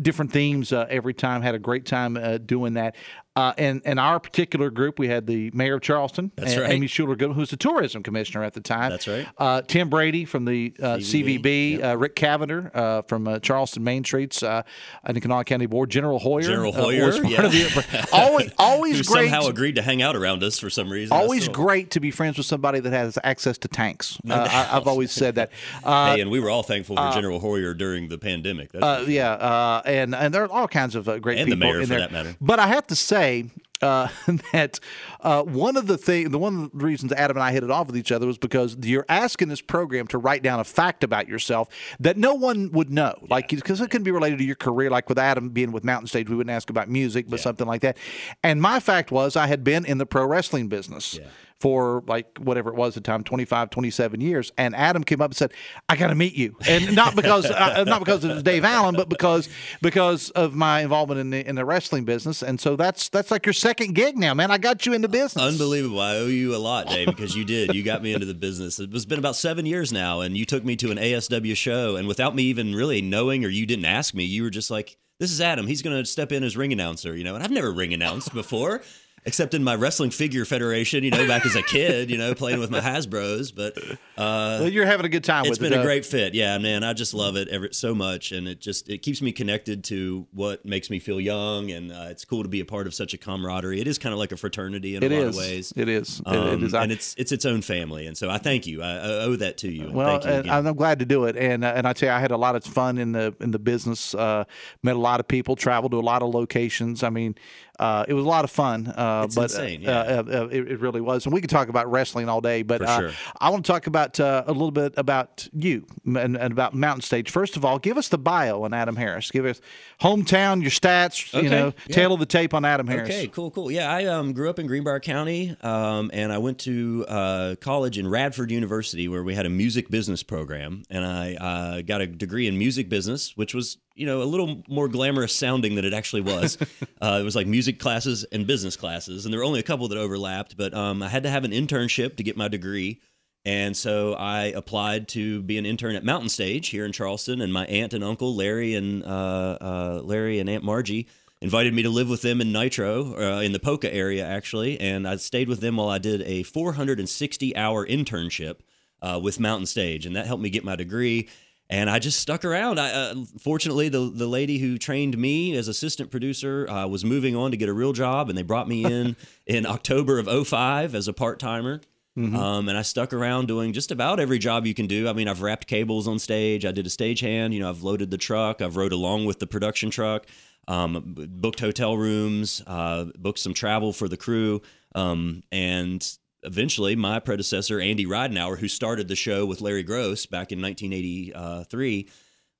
Different 0.01 0.31
themes 0.31 0.71
uh, 0.71 0.85
every 0.89 1.13
time. 1.13 1.41
Had 1.41 1.55
a 1.55 1.59
great 1.59 1.85
time 1.85 2.17
uh, 2.17 2.37
doing 2.37 2.73
that. 2.73 2.95
Uh, 3.35 3.53
and 3.57 3.81
and 3.85 3.99
our 4.01 4.19
particular 4.19 4.69
group, 4.69 4.99
we 4.99 5.07
had 5.07 5.25
the 5.25 5.49
mayor 5.53 5.75
of 5.75 5.81
Charleston, 5.81 6.29
That's 6.35 6.57
right. 6.57 6.71
Amy 6.71 6.87
Shuler 6.87 7.17
Goodman, 7.17 7.35
who's 7.35 7.51
the 7.51 7.57
tourism 7.57 8.03
commissioner 8.03 8.43
at 8.43 8.53
the 8.53 8.59
time. 8.59 8.89
That's 8.89 9.07
right. 9.07 9.25
Uh, 9.37 9.61
Tim 9.61 9.89
Brady 9.89 10.25
from 10.25 10.43
the 10.43 10.73
uh, 10.81 10.97
CVB, 10.97 11.41
CVB, 11.41 11.83
uh, 11.83 11.97
Rick 11.97 12.15
Cavender 12.15 12.69
uh, 12.73 13.03
from 13.03 13.29
uh, 13.29 13.39
Charleston 13.39 13.83
Main 13.83 14.03
Streets 14.03 14.43
uh, 14.43 14.63
and 15.05 15.15
the 15.15 15.21
Kanawha 15.21 15.45
County 15.45 15.67
Board, 15.67 15.89
General 15.89 16.19
Hoyer. 16.19 16.41
General 16.41 16.73
Hoyer, 16.73 17.13
yeah. 17.23 17.43
the- 17.43 18.09
always, 18.11 18.51
always 18.57 18.97
Who 18.97 19.03
great. 19.13 19.29
somehow 19.29 19.47
agreed 19.47 19.75
to 19.75 19.83
hang 19.83 20.01
out 20.01 20.17
around 20.17 20.43
us 20.43 20.59
for 20.59 20.69
some 20.69 20.91
reason. 20.91 21.15
Always 21.15 21.47
great 21.47 21.91
to 21.91 22.01
be 22.01 22.11
friends 22.11 22.35
with 22.35 22.47
somebody 22.47 22.81
that 22.81 22.91
has 22.91 23.17
access 23.23 23.57
to 23.59 23.69
tanks. 23.69 24.17
No 24.25 24.35
I, 24.35 24.67
I've 24.71 24.87
always 24.87 25.11
said 25.11 25.35
that. 25.35 25.51
Uh, 25.81 26.15
hey, 26.15 26.21
and 26.21 26.29
we 26.29 26.39
were 26.39 26.49
all 26.49 26.63
thankful 26.63 26.95
for 26.95 27.11
General 27.13 27.39
Hoyer 27.39 27.73
during 27.73 28.09
the 28.09 28.17
pandemic. 28.17 28.71
That's 28.71 28.83
uh, 28.83 29.05
yeah, 29.07 29.31
uh, 29.31 29.81
and 29.89 30.15
and 30.15 30.33
there 30.33 30.43
are 30.43 30.51
all 30.51 30.67
kinds 30.67 30.95
of 30.95 31.07
uh, 31.09 31.19
great 31.19 31.37
And 31.39 31.51
the 31.51 31.55
people 31.55 31.69
mayor, 31.69 31.79
in 31.81 31.85
for 31.87 31.89
there. 31.89 31.99
that 31.99 32.11
matter. 32.11 32.35
But 32.39 32.59
I 32.59 32.67
have 32.67 32.87
to 32.87 32.95
say 32.95 33.49
uh, 33.81 34.09
that 34.51 34.79
uh, 35.21 35.43
one 35.43 35.77
of 35.77 35.87
the 35.87 35.97
thing, 35.97 36.31
the 36.31 36.39
one 36.39 36.63
of 36.63 36.71
the 36.77 36.85
reasons 36.85 37.11
Adam 37.13 37.37
and 37.37 37.43
I 37.43 37.51
hit 37.51 37.63
it 37.63 37.71
off 37.71 37.87
with 37.87 37.97
each 37.97 38.11
other 38.11 38.27
was 38.27 38.37
because 38.37 38.77
you're 38.81 39.05
asking 39.07 39.47
this 39.47 39.61
program 39.61 40.07
to 40.07 40.17
write 40.17 40.43
down 40.43 40.59
a 40.59 40.63
fact 40.63 41.03
about 41.03 41.27
yourself 41.27 41.69
that 41.99 42.17
no 42.17 42.33
one 42.33 42.71
would 42.71 42.89
know, 42.89 43.15
like 43.29 43.49
because 43.49 43.79
it 43.81 43.89
can 43.89 44.03
be 44.03 44.11
related 44.11 44.39
to 44.39 44.45
your 44.45 44.55
career. 44.55 44.89
Like 44.89 45.07
with 45.09 45.17
Adam 45.19 45.49
being 45.49 45.71
with 45.71 45.83
Mountain 45.83 46.07
Stage, 46.07 46.29
we 46.29 46.35
wouldn't 46.35 46.53
ask 46.53 46.69
about 46.69 46.89
music, 46.89 47.27
but 47.29 47.39
something 47.39 47.67
like 47.67 47.81
that. 47.81 47.97
And 48.43 48.61
my 48.61 48.79
fact 48.79 49.11
was 49.11 49.35
I 49.35 49.47
had 49.47 49.63
been 49.63 49.85
in 49.85 49.97
the 49.97 50.05
pro 50.05 50.25
wrestling 50.25 50.67
business. 50.67 51.19
For 51.59 52.03
like 52.07 52.37
whatever 52.37 52.69
it 52.69 52.75
was 52.75 52.95
at 52.95 53.03
the 53.03 53.11
time, 53.11 53.23
25, 53.23 53.69
27 53.69 54.21
years, 54.21 54.51
and 54.57 54.73
Adam 54.73 55.03
came 55.03 55.19
up 55.19 55.31
and 55.31 55.35
said, 55.35 55.51
"I 55.89 55.97
got 55.97 56.07
to 56.07 56.15
meet 56.15 56.33
you," 56.33 56.55
and 56.65 56.95
not 56.95 57.17
because 57.17 57.45
uh, 57.51 57.83
not 57.85 57.99
because 57.99 58.23
it 58.23 58.29
was 58.29 58.43
Dave 58.43 58.63
Allen, 58.63 58.95
but 58.95 59.09
because 59.09 59.49
because 59.81 60.29
of 60.31 60.55
my 60.55 60.81
involvement 60.81 61.19
in 61.19 61.29
the 61.31 61.45
in 61.45 61.55
the 61.55 61.65
wrestling 61.65 62.05
business, 62.05 62.41
and 62.41 62.61
so 62.61 62.77
that's 62.77 63.09
that's 63.09 63.29
like 63.29 63.45
your 63.45 63.51
second 63.51 63.93
gig 63.93 64.17
now, 64.17 64.33
man. 64.33 64.51
I 64.51 64.57
got 64.57 64.85
you 64.85 64.93
into 64.93 65.09
business. 65.09 65.43
Unbelievable. 65.43 65.99
I 65.99 66.15
owe 66.15 66.27
you 66.27 66.55
a 66.55 66.57
lot, 66.57 66.87
Dave, 66.87 67.07
because 67.07 67.35
you 67.35 67.43
did. 67.43 67.75
You 67.75 67.83
got 67.83 68.01
me 68.01 68.13
into 68.13 68.25
the 68.25 68.33
business. 68.33 68.79
It's 68.79 69.05
been 69.05 69.19
about 69.19 69.35
seven 69.35 69.65
years 69.65 69.91
now, 69.91 70.21
and 70.21 70.37
you 70.37 70.45
took 70.45 70.63
me 70.63 70.77
to 70.77 70.91
an 70.91 70.97
ASW 70.97 71.57
show, 71.57 71.97
and 71.97 72.07
without 72.07 72.35
me 72.35 72.43
even 72.43 72.73
really 72.73 73.01
knowing, 73.01 73.43
or 73.43 73.49
you 73.49 73.65
didn't 73.65 73.85
ask 73.85 74.13
me, 74.13 74.23
you 74.23 74.43
were 74.43 74.49
just 74.49 74.71
like, 74.71 74.97
"This 75.19 75.31
is 75.31 75.41
Adam. 75.41 75.67
He's 75.67 75.81
going 75.81 75.97
to 75.97 76.05
step 76.05 76.31
in 76.31 76.43
as 76.43 76.55
ring 76.55 76.71
announcer," 76.71 77.17
you 77.17 77.25
know. 77.25 77.35
And 77.35 77.43
I've 77.43 77.51
never 77.51 77.71
ring 77.71 77.93
announced 77.93 78.33
before. 78.33 78.81
Except 79.25 79.53
in 79.53 79.63
my 79.63 79.75
wrestling 79.75 80.09
figure 80.11 80.45
federation, 80.45 81.03
you 81.03 81.11
know, 81.11 81.27
back 81.27 81.45
as 81.45 81.55
a 81.55 81.61
kid, 81.61 82.09
you 82.09 82.17
know, 82.17 82.33
playing 82.33 82.59
with 82.59 82.69
my 82.71 82.79
Hasbro's. 82.79 83.51
But 83.51 83.77
uh, 83.77 83.95
well, 84.17 84.69
you're 84.69 84.85
having 84.85 85.05
a 85.05 85.09
good 85.09 85.23
time. 85.23 85.45
It's 85.45 85.57
been 85.57 85.73
it, 85.73 85.79
a 85.79 85.83
great 85.83 86.05
fit. 86.05 86.33
Yeah, 86.33 86.57
man, 86.57 86.83
I 86.83 86.93
just 86.93 87.13
love 87.13 87.35
it 87.35 87.47
ever 87.49 87.69
so 87.71 87.93
much, 87.95 88.31
and 88.31 88.47
it 88.47 88.59
just 88.59 88.89
it 88.89 88.99
keeps 88.99 89.21
me 89.21 89.31
connected 89.31 89.83
to 89.85 90.27
what 90.33 90.65
makes 90.65 90.89
me 90.89 90.99
feel 90.99 91.19
young, 91.19 91.71
and 91.71 91.91
uh, 91.91 92.07
it's 92.09 92.25
cool 92.25 92.43
to 92.43 92.49
be 92.49 92.59
a 92.59 92.65
part 92.65 92.87
of 92.87 92.93
such 92.93 93.13
a 93.13 93.17
camaraderie. 93.17 93.79
It 93.79 93.87
is 93.87 93.97
kind 93.97 94.13
of 94.13 94.19
like 94.19 94.31
a 94.31 94.37
fraternity 94.37 94.95
in 94.95 95.03
It 95.03 95.11
a 95.11 95.15
lot 95.15 95.27
is. 95.27 95.35
of 95.37 95.41
ways. 95.43 95.73
It 95.75 95.89
is. 95.89 96.19
It- 96.19 96.27
it 96.33 96.35
Um, 96.37 96.63
is. 96.63 96.73
I- 96.73 96.83
and 96.83 96.91
it's 96.91 97.15
it's 97.17 97.31
its 97.31 97.45
own 97.45 97.61
family, 97.61 98.07
and 98.07 98.17
so 98.17 98.29
I 98.29 98.37
thank 98.37 98.67
you. 98.67 98.81
I, 98.81 98.97
owe 99.23 99.35
that 99.35 99.57
to 99.59 99.69
you. 99.71 99.85
And 99.85 99.93
Well, 99.93 100.19
thank 100.21 100.45
you 100.45 100.51
and. 100.51 100.67
I'm 100.67 100.75
glad 100.75 100.99
to 100.99 101.05
do 101.05 101.25
it, 101.25 101.35
and 101.35 101.63
uh, 101.63 101.73
and 101.75 101.87
I 101.87 101.93
tell 101.93 102.09
you, 102.09 102.13
I 102.15 102.19
had 102.19 102.31
a 102.31 102.37
lot 102.37 102.55
of 102.55 102.63
fun 102.63 102.97
in 102.97 103.11
the 103.11 103.35
in 103.39 103.51
the 103.51 103.59
business. 103.59 104.13
Uh, 104.15 104.43
met 104.83 104.95
a 104.95 104.99
lot 104.99 105.19
of 105.19 105.27
people, 105.27 105.55
traveled 105.55 105.91
to 105.91 105.97
a 105.97 106.01
lot 106.01 106.21
of 106.21 106.33
locations. 106.33 107.03
I 107.03 107.09
mean, 107.09 107.35
uh, 107.79 108.05
it 108.07 108.13
was 108.13 108.25
a 108.25 108.27
lot 108.27 108.43
of 108.43 108.51
fun. 108.51 108.87
Uh, 108.87 109.23
It's 109.25 109.35
but 109.35 109.43
insane, 109.43 109.87
uh, 109.87 109.91
uh, 110.29 110.31
uh, 110.31 110.47
it, 110.51 110.71
it 110.71 110.79
really 110.79 111.01
was, 111.01 111.25
and 111.25 111.33
we 111.33 111.41
could 111.41 111.49
talk 111.49 111.69
about 111.69 111.89
wrestling 111.89 112.27
all 112.29 112.41
day. 112.41 112.61
But 112.61 112.81
For 112.81 112.87
uh, 112.87 112.99
sure. 112.99 113.11
I 113.39 113.49
want 113.49 113.65
to 113.65 113.71
talk 113.71 113.87
about 113.87 114.19
uh, 114.19 114.43
a 114.45 114.51
little 114.51 114.71
bit 114.71 114.93
about 114.97 115.47
you 115.53 115.85
and, 116.05 116.35
and 116.35 116.51
about 116.51 116.73
Mountain 116.73 117.01
Stage. 117.01 117.31
First 117.31 117.55
of 117.57 117.63
all, 117.65 117.79
give 117.79 117.97
us 117.97 118.09
the 118.09 118.17
bio 118.17 118.63
on 118.63 118.73
Adam 118.73 118.95
Harris. 118.95 119.31
Give 119.31 119.45
us 119.45 119.61
hometown, 120.01 120.61
your 120.61 120.71
stats. 120.71 121.33
You 121.33 121.39
Okay, 121.39 121.49
know, 121.49 121.73
yeah. 121.87 121.95
tail 121.95 122.13
of 122.13 122.19
the 122.19 122.25
tape 122.25 122.53
on 122.53 122.65
Adam 122.65 122.87
Harris. 122.87 123.09
Okay, 123.09 123.27
cool, 123.27 123.51
cool. 123.51 123.71
Yeah, 123.71 123.89
I 123.91 124.05
um, 124.05 124.33
grew 124.33 124.49
up 124.49 124.59
in 124.59 124.67
Greenbrier 124.67 124.99
County, 124.99 125.55
um, 125.61 126.09
and 126.13 126.31
I 126.33 126.37
went 126.37 126.59
to 126.59 127.05
uh, 127.07 127.55
college 127.61 127.97
in 127.97 128.07
Radford 128.07 128.51
University, 128.51 129.07
where 129.07 129.23
we 129.23 129.35
had 129.35 129.45
a 129.45 129.49
music 129.49 129.89
business 129.89 130.21
program, 130.23 130.83
and 130.89 131.05
I 131.05 131.35
uh, 131.35 131.81
got 131.81 132.01
a 132.01 132.07
degree 132.07 132.47
in 132.47 132.57
music 132.57 132.89
business, 132.89 133.37
which 133.37 133.53
was 133.53 133.77
you 133.99 134.05
know 134.05 134.21
a 134.21 134.23
little 134.23 134.63
more 134.69 134.87
glamorous 134.87 135.35
sounding 135.35 135.75
than 135.75 135.83
it 135.83 135.93
actually 135.93 136.21
was. 136.21 136.57
uh, 137.01 137.17
it 137.19 137.23
was 137.23 137.35
like 137.35 137.47
music 137.47 137.79
classes 137.79 138.23
and 138.31 138.47
business 138.47 138.77
classes, 138.77 139.25
and 139.25 139.33
there 139.33 139.39
were 139.39 139.45
only 139.45 139.59
a 139.59 139.63
couple 139.63 139.89
that 139.89 139.97
overlapped, 139.97 140.55
but 140.55 140.73
um, 140.73 141.03
I 141.03 141.09
had 141.09 141.23
to 141.23 141.29
have 141.29 141.43
an 141.43 141.51
internship 141.51 142.15
to 142.15 142.23
get 142.23 142.37
my 142.37 142.47
degree. 142.47 143.01
And 143.45 143.75
so 143.75 144.13
I 144.13 144.45
applied 144.45 145.07
to 145.09 145.41
be 145.41 145.57
an 145.57 145.65
intern 145.65 145.95
at 145.95 146.03
Mountain 146.03 146.29
Stage 146.29 146.69
here 146.69 146.85
in 146.85 146.91
Charleston, 146.91 147.41
and 147.41 147.51
my 147.51 147.65
aunt 147.65 147.93
and 147.93 148.03
uncle 148.03 148.35
Larry 148.35 148.75
and 148.75 149.03
uh, 149.03 149.57
uh, 149.59 150.01
Larry 150.03 150.39
and 150.39 150.49
Aunt 150.49 150.63
Margie 150.63 151.07
invited 151.41 151.73
me 151.73 151.83
to 151.83 151.89
live 151.89 152.09
with 152.09 152.21
them 152.21 152.41
in 152.41 152.51
Nitro, 152.51 153.15
uh, 153.15 153.41
in 153.41 153.51
the 153.51 153.59
Poca 153.59 153.93
area 153.93 154.25
actually, 154.25 154.79
and 154.79 155.07
I 155.07 155.15
stayed 155.17 155.49
with 155.49 155.61
them 155.61 155.77
while 155.77 155.89
I 155.89 155.97
did 155.97 156.21
a 156.23 156.43
460 156.43 157.55
hour 157.55 157.85
internship 157.85 158.59
uh, 159.01 159.19
with 159.21 159.39
Mountain 159.39 159.67
Stage, 159.67 160.05
and 160.05 160.15
that 160.15 160.25
helped 160.25 160.43
me 160.43 160.49
get 160.49 160.63
my 160.63 160.75
degree. 160.75 161.29
And 161.71 161.87
I 161.87 161.99
just 161.99 162.19
stuck 162.19 162.43
around. 162.43 162.79
I, 162.79 162.89
uh, 162.91 163.15
fortunately, 163.39 163.89
the 163.89 164.09
the 164.09 164.25
lady 164.25 164.57
who 164.57 164.77
trained 164.79 165.17
me 165.17 165.55
as 165.55 165.67
assistant 165.67 166.09
producer 166.09 166.67
uh, 166.67 166.87
was 166.87 167.05
moving 167.05 167.35
on 167.35 167.51
to 167.51 167.57
get 167.57 167.69
a 167.69 167.73
real 167.73 167.93
job, 167.93 168.27
and 168.27 168.37
they 168.37 168.41
brought 168.41 168.67
me 168.67 168.85
in 168.85 169.15
in 169.45 169.65
October 169.65 170.17
of 170.17 170.47
05 170.47 170.95
as 170.95 171.07
a 171.07 171.13
part 171.13 171.37
timer. 171.39 171.81
Mm-hmm. 172.17 172.35
Um, 172.35 172.67
and 172.67 172.77
I 172.77 172.81
stuck 172.81 173.13
around 173.13 173.47
doing 173.47 173.71
just 173.71 173.91
about 173.91 174.19
every 174.19 174.39
job 174.39 174.65
you 174.65 174.73
can 174.73 174.87
do. 174.87 175.07
I 175.07 175.13
mean, 175.13 175.27
I've 175.27 175.41
wrapped 175.41 175.67
cables 175.67 176.07
on 176.07 176.19
stage. 176.19 176.65
I 176.65 176.71
did 176.71 176.85
a 176.85 176.89
stagehand. 176.89 177.53
You 177.53 177.61
know, 177.61 177.69
I've 177.69 177.83
loaded 177.83 178.11
the 178.11 178.17
truck. 178.17 178.61
I've 178.61 178.75
rode 178.75 178.91
along 178.91 179.25
with 179.25 179.39
the 179.39 179.47
production 179.47 179.89
truck. 179.89 180.25
Um, 180.67 181.15
booked 181.15 181.61
hotel 181.61 181.95
rooms. 181.95 182.61
Uh, 182.67 183.05
booked 183.17 183.39
some 183.39 183.53
travel 183.53 183.93
for 183.93 184.09
the 184.09 184.17
crew. 184.17 184.61
Um, 184.95 185.43
and 185.51 186.05
eventually, 186.43 186.95
my 186.95 187.19
predecessor 187.19 187.79
Andy 187.79 188.05
Ridenour, 188.05 188.57
who 188.57 188.67
started 188.67 189.07
the 189.07 189.15
show 189.15 189.45
with 189.45 189.61
Larry 189.61 189.83
Groce 189.83 190.29
back 190.29 190.51
in 190.51 190.61
1983. 190.61 192.09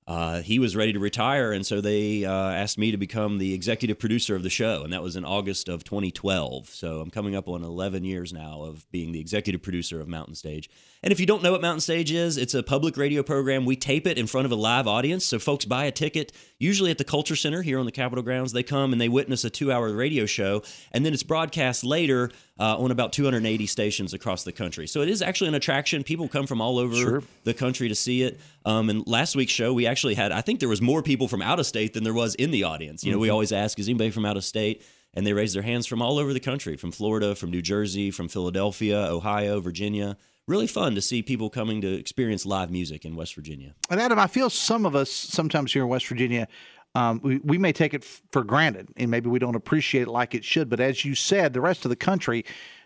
Uh, 0.08 0.42
he 0.42 0.58
was 0.58 0.76
ready 0.76 0.92
to 0.92 0.98
retire, 0.98 1.52
and 1.52 1.64
so 1.64 1.82
they 1.82 2.26
uh, 2.26 2.32
asked 2.32 2.80
me 2.80 2.90
to 2.90 2.98
become 2.98 3.38
the 3.38 3.54
executive 3.54 4.00
producer 4.00 4.36
of 4.36 4.42
the 4.42 4.50
show, 4.50 4.82
and 4.84 4.92
that 4.92 5.04
was 5.04 5.16
in 5.16 5.24
August 5.24 5.70
of 5.70 5.84
2012. 5.84 6.68
So 6.70 7.00
I'm 7.00 7.12
coming 7.12 7.36
up 7.36 7.48
on 7.48 7.64
11 7.64 8.04
years 8.04 8.34
now 8.34 8.64
of 8.64 8.90
being 8.92 9.12
the 9.12 9.20
executive 9.20 9.62
producer 9.62 10.02
of 10.02 10.08
Mountain 10.08 10.34
Stage. 10.34 10.68
And 11.02 11.14
if 11.14 11.20
you 11.22 11.26
don't 11.26 11.42
know 11.42 11.54
what 11.54 11.62
Mountain 11.62 11.80
Stage 11.80 12.12
is, 12.12 12.36
it's 12.36 12.54
a 12.54 12.62
public 12.62 12.98
radio 12.98 13.24
program. 13.24 13.64
We 13.64 13.78
tape 13.78 14.06
it 14.06 14.18
in 14.18 14.28
front 14.28 14.44
of 14.46 14.52
a 14.52 14.56
live 14.56 14.86
audience, 14.86 15.26
so 15.26 15.40
folks 15.40 15.64
buy 15.64 15.86
a 15.86 15.92
ticket, 15.92 16.34
usually 16.58 16.92
at 16.92 16.98
the 16.98 17.06
Culture 17.06 17.38
Center 17.38 17.62
here 17.62 17.80
on 17.80 17.86
the 17.86 17.92
Capitol 17.94 18.22
grounds. 18.22 18.52
They 18.52 18.64
come 18.64 18.92
and 18.92 19.00
they 19.00 19.08
witness 19.08 19.46
a 19.46 19.50
two-hour 19.50 19.94
radio 19.94 20.26
show, 20.26 20.62
and 20.92 21.06
then 21.06 21.14
it's 21.14 21.24
broadcast 21.24 21.86
later 21.86 22.32
uh, 22.60 22.78
on 22.78 22.92
about 22.92 23.14
280 23.14 23.66
stations 23.66 24.14
across 24.14 24.44
the 24.44 24.52
country. 24.52 24.88
So 24.88 25.02
it 25.02 25.08
is 25.08 25.22
actually 25.22 25.48
an 25.48 25.56
attraction. 25.56 26.04
People 26.04 26.28
come 26.28 26.46
from 26.46 26.60
all 26.60 26.78
over 26.78 26.94
Sure. 26.96 27.24
the 27.46 27.54
country 27.54 27.88
to 27.88 27.96
see 27.96 28.24
it. 28.24 28.38
Um, 28.66 28.90
and 28.90 29.08
last 29.08 29.38
week's 29.38 29.54
show, 29.54 29.74
we 29.74 29.88
actually 29.88 30.16
had, 30.16 30.34
I 30.34 30.42
think 30.42 30.60
there 30.60 30.68
was 30.68 30.82
more 30.82 31.02
people 31.02 31.30
from 31.30 31.42
out 31.42 31.60
of 31.60 31.66
state 31.66 31.94
than 31.94 32.04
there 32.04 32.14
was 32.14 32.36
in 32.36 32.52
the 32.52 32.66
audience. 32.66 33.06
You 33.06 33.14
know, 33.14 33.20
we 33.20 33.30
Mhm. 33.30 33.34
always 33.34 33.54
ask, 33.54 33.80
is 33.80 33.88
anybody 33.88 34.10
from 34.10 34.26
out 34.26 34.36
of 34.36 34.44
state? 34.44 34.82
And 35.14 35.26
they 35.26 35.32
raised 35.32 35.56
their 35.56 35.64
hands 35.64 35.88
from 35.88 36.02
all 36.02 36.20
over 36.20 36.34
the 36.34 36.40
country, 36.42 36.76
from 36.76 36.92
Florida, 36.92 37.36
from 37.36 37.52
New 37.52 37.62
Jersey, 37.62 38.12
from 38.12 38.28
Philadelphia, 38.28 38.98
Ohio, 39.10 39.62
Virginia. 39.62 40.18
Really 40.50 40.66
fun 40.66 40.96
to 40.96 41.02
see 41.02 41.22
people 41.22 41.52
coming 41.52 41.80
to 41.82 41.94
experience 41.94 42.44
live 42.44 42.72
music 42.72 43.06
in 43.06 43.16
West 43.16 43.36
Virginia. 43.36 43.76
And 43.88 44.02
Adam, 44.02 44.18
I 44.18 44.26
feel 44.26 44.50
some 44.50 44.84
of 44.84 44.96
us 44.96 45.12
sometimes 45.12 45.72
here 45.72 45.84
in 45.84 45.90
West 45.90 46.08
Virginia, 46.08 46.48
um, 46.96 47.22
we, 47.24 47.38
we 47.44 47.60
may 47.60 47.72
take 47.72 47.94
it 47.94 48.04
f- 48.04 48.24
for 48.32 48.44
granted 48.44 48.90
and 48.98 49.12
maybe 49.12 49.30
we 49.30 49.38
don't 49.38 49.54
appreciate 49.54 50.08
it 50.08 50.10
like 50.10 50.34
it 50.34 50.44
should. 50.44 50.68
But 50.68 50.80
as 50.80 51.06
you 51.06 51.14
said, 51.14 51.54
the 51.54 51.62
rest 51.62 51.86
of 51.86 51.90
the 51.90 51.96
country 51.96 52.46